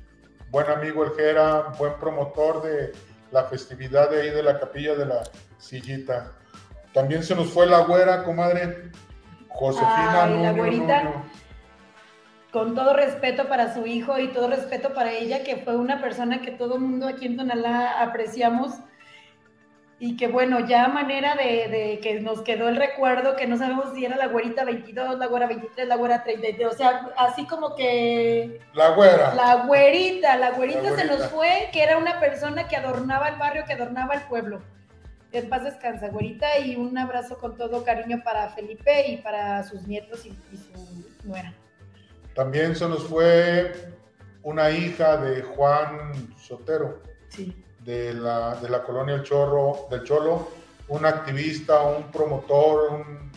Buen 0.50 0.68
amigo 0.68 1.04
el 1.04 1.12
Jera, 1.12 1.72
buen 1.78 1.94
promotor 1.94 2.62
de 2.62 2.92
la 3.30 3.44
festividad 3.44 4.10
de 4.10 4.22
ahí 4.22 4.30
de 4.30 4.42
la 4.42 4.60
capilla 4.60 4.94
de 4.94 5.06
la 5.06 5.22
sillita. 5.58 6.32
También 6.92 7.22
se 7.22 7.34
nos 7.34 7.48
fue 7.48 7.66
la 7.66 7.80
güera, 7.80 8.24
comadre. 8.24 8.90
Josefina 9.48 10.24
Ay, 10.24 10.42
la 10.42 10.52
Nuño, 10.52 11.24
con 12.52 12.74
todo 12.74 12.94
respeto 12.94 13.48
para 13.48 13.74
su 13.74 13.86
hijo 13.86 14.18
y 14.18 14.28
todo 14.28 14.48
respeto 14.48 14.94
para 14.94 15.12
ella, 15.12 15.42
que 15.42 15.56
fue 15.56 15.76
una 15.76 16.00
persona 16.00 16.42
que 16.42 16.50
todo 16.50 16.74
el 16.74 16.80
mundo 16.80 17.08
aquí 17.08 17.26
en 17.26 17.36
Tonalá 17.36 18.02
apreciamos 18.02 18.72
y 20.04 20.16
que 20.16 20.26
bueno, 20.26 20.66
ya 20.66 20.88
manera 20.88 21.36
de, 21.36 21.68
de 21.68 22.00
que 22.02 22.20
nos 22.20 22.42
quedó 22.42 22.68
el 22.68 22.74
recuerdo, 22.74 23.36
que 23.36 23.46
no 23.46 23.56
sabemos 23.56 23.94
si 23.94 24.04
era 24.04 24.16
la 24.16 24.26
güerita 24.26 24.64
22, 24.64 25.16
la 25.16 25.26
güera 25.28 25.46
23, 25.46 25.86
la 25.86 25.94
güera 25.94 26.24
32, 26.24 26.74
o 26.74 26.76
sea, 26.76 27.08
así 27.16 27.46
como 27.46 27.76
que 27.76 28.58
La 28.74 28.88
güera. 28.96 29.32
la 29.36 29.64
güerita, 29.64 30.36
la 30.38 30.50
güerita 30.50 30.90
La 30.90 30.96
se 30.96 31.04
nos 31.04 31.28
fue, 31.28 31.68
que 31.72 31.84
era 31.84 31.98
una 31.98 32.18
persona 32.18 32.66
que 32.66 32.74
adornaba 32.74 33.28
el 33.28 33.36
barrio, 33.36 33.62
que 33.64 33.74
adornaba 33.74 34.14
el 34.14 34.22
pueblo. 34.22 34.60
En 35.30 35.48
paz 35.48 35.62
descansa, 35.62 36.08
güerita, 36.08 36.58
y 36.58 36.74
un 36.74 36.98
abrazo 36.98 37.38
con 37.38 37.56
todo 37.56 37.84
cariño 37.84 38.22
para 38.24 38.48
Felipe 38.48 39.06
y 39.08 39.18
para 39.18 39.62
sus 39.62 39.86
nietos 39.86 40.26
y, 40.26 40.30
y 40.30 40.56
su 40.56 41.28
nuera. 41.28 41.54
También 42.34 42.74
se 42.74 42.88
nos 42.88 43.04
fue 43.04 43.72
una 44.42 44.68
hija 44.72 45.16
de 45.18 45.42
Juan 45.42 46.34
Sotero, 46.36 47.00
Sí. 47.28 47.56
De 47.84 48.14
la, 48.14 48.54
de 48.56 48.68
la 48.68 48.82
colonia 48.82 49.14
El 49.14 49.22
Chorro, 49.22 49.86
del 49.90 50.04
Cholo, 50.04 50.48
un 50.88 51.04
activista, 51.06 51.82
un 51.82 52.10
promotor, 52.10 52.92
un, 52.92 53.32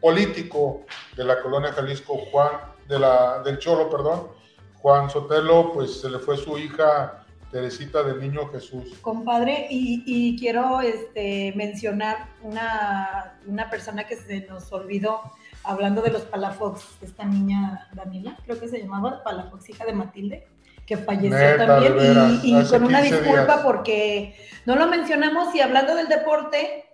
político 0.00 0.82
de 1.16 1.24
la 1.24 1.42
colonia 1.42 1.72
Jalisco, 1.72 2.16
Juan, 2.30 2.52
de 2.88 2.98
la, 2.98 3.42
del 3.42 3.58
Cholo, 3.58 3.90
perdón, 3.90 4.28
Juan 4.76 5.10
Sotelo, 5.10 5.72
pues 5.74 6.00
se 6.00 6.08
le 6.08 6.18
fue 6.18 6.38
su 6.38 6.56
hija 6.58 7.26
Teresita 7.50 8.02
del 8.02 8.20
Niño 8.20 8.48
Jesús. 8.48 8.98
Compadre, 9.02 9.66
y, 9.70 10.02
y 10.06 10.38
quiero 10.38 10.80
este, 10.80 11.52
mencionar 11.56 12.28
una, 12.42 13.38
una 13.46 13.68
persona 13.68 14.04
que 14.04 14.16
se 14.16 14.46
nos 14.46 14.72
olvidó, 14.72 15.20
hablando 15.64 16.00
de 16.00 16.10
los 16.10 16.22
Palafox, 16.22 17.02
esta 17.02 17.24
niña 17.24 17.88
Daniela, 17.92 18.38
creo 18.44 18.58
que 18.58 18.68
se 18.68 18.80
llamaba 18.80 19.22
Palafox, 19.22 19.68
hija 19.68 19.84
de 19.84 19.92
Matilde, 19.92 20.48
que 20.86 20.96
falleció 20.96 21.38
Neta, 21.38 21.66
también, 21.66 21.96
veras, 21.96 22.40
y, 22.42 22.52
con 22.68 22.84
una 22.84 23.00
15 23.02 23.16
disculpa 23.20 23.44
días. 23.44 23.60
porque 23.62 24.36
no 24.66 24.76
lo 24.76 24.86
mencionamos, 24.88 25.54
y 25.54 25.60
hablando 25.60 25.94
del 25.94 26.08
deporte, 26.08 26.84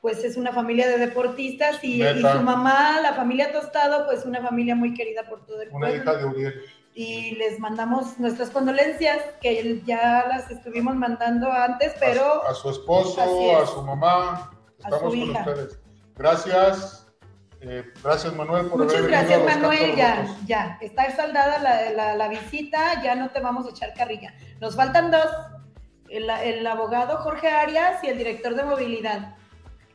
pues 0.00 0.24
es 0.24 0.36
una 0.36 0.52
familia 0.52 0.88
de 0.88 0.98
deportistas, 0.98 1.82
y, 1.84 2.02
su 2.02 2.40
mamá, 2.42 2.98
la 3.00 3.12
familia 3.14 3.52
Tostado, 3.52 4.06
pues 4.06 4.24
una 4.24 4.40
familia 4.40 4.74
muy 4.74 4.94
querida 4.94 5.22
por 5.28 5.44
todo 5.46 5.62
el 5.62 5.68
Una 5.70 5.88
pueblo 5.88 6.02
hija 6.02 6.14
de 6.16 6.24
Uriel. 6.24 6.54
y 6.94 7.34
les 7.36 7.58
mandamos 7.60 8.18
nuestras 8.18 8.50
condolencias, 8.50 9.18
que 9.40 9.80
ya 9.86 10.24
las 10.28 10.50
estuvimos 10.50 10.94
mandando 10.96 11.52
antes, 11.52 11.94
pero 12.00 12.44
a, 12.46 12.50
a 12.50 12.54
su 12.54 12.70
esposo, 12.70 13.22
es. 13.22 13.62
a 13.62 13.66
su 13.72 13.82
mamá, 13.82 14.50
A 14.50 14.50
estamos 14.78 15.12
su 15.12 15.18
con 15.20 15.28
hija. 15.30 15.40
ustedes. 15.46 15.78
Gracias, 16.16 17.01
eh, 17.62 17.84
gracias 18.02 18.34
Manuel 18.34 18.66
por 18.66 18.78
muchas 18.80 18.98
haber 18.98 19.10
gracias 19.10 19.44
Manuel, 19.44 19.96
ya, 19.96 20.26
ya, 20.46 20.78
está 20.80 21.10
saldada 21.14 21.58
la, 21.58 21.90
la- 21.90 22.16
la 22.16 22.28
visita, 22.28 23.02
ya 23.02 23.14
no 23.14 23.30
te 23.30 23.40
vamos 23.40 23.66
a 23.66 23.70
echar 23.70 23.94
carrilla. 23.94 24.34
Nos 24.60 24.76
faltan 24.76 25.10
dos, 25.10 25.26
el, 26.08 26.28
el 26.28 26.66
abogado 26.66 27.18
Jorge 27.18 27.48
Arias 27.48 28.02
y 28.04 28.08
el 28.08 28.18
director 28.18 28.54
de 28.54 28.64
movilidad. 28.64 29.34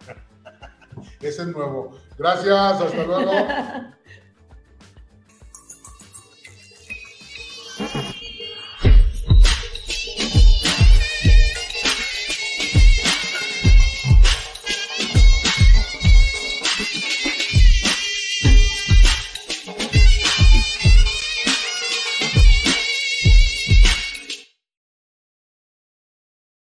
Ese 1.21 1.41
es 1.43 1.47
nuevo. 1.47 1.95
Gracias, 2.17 2.51
hasta 2.81 3.03
luego. 3.03 3.31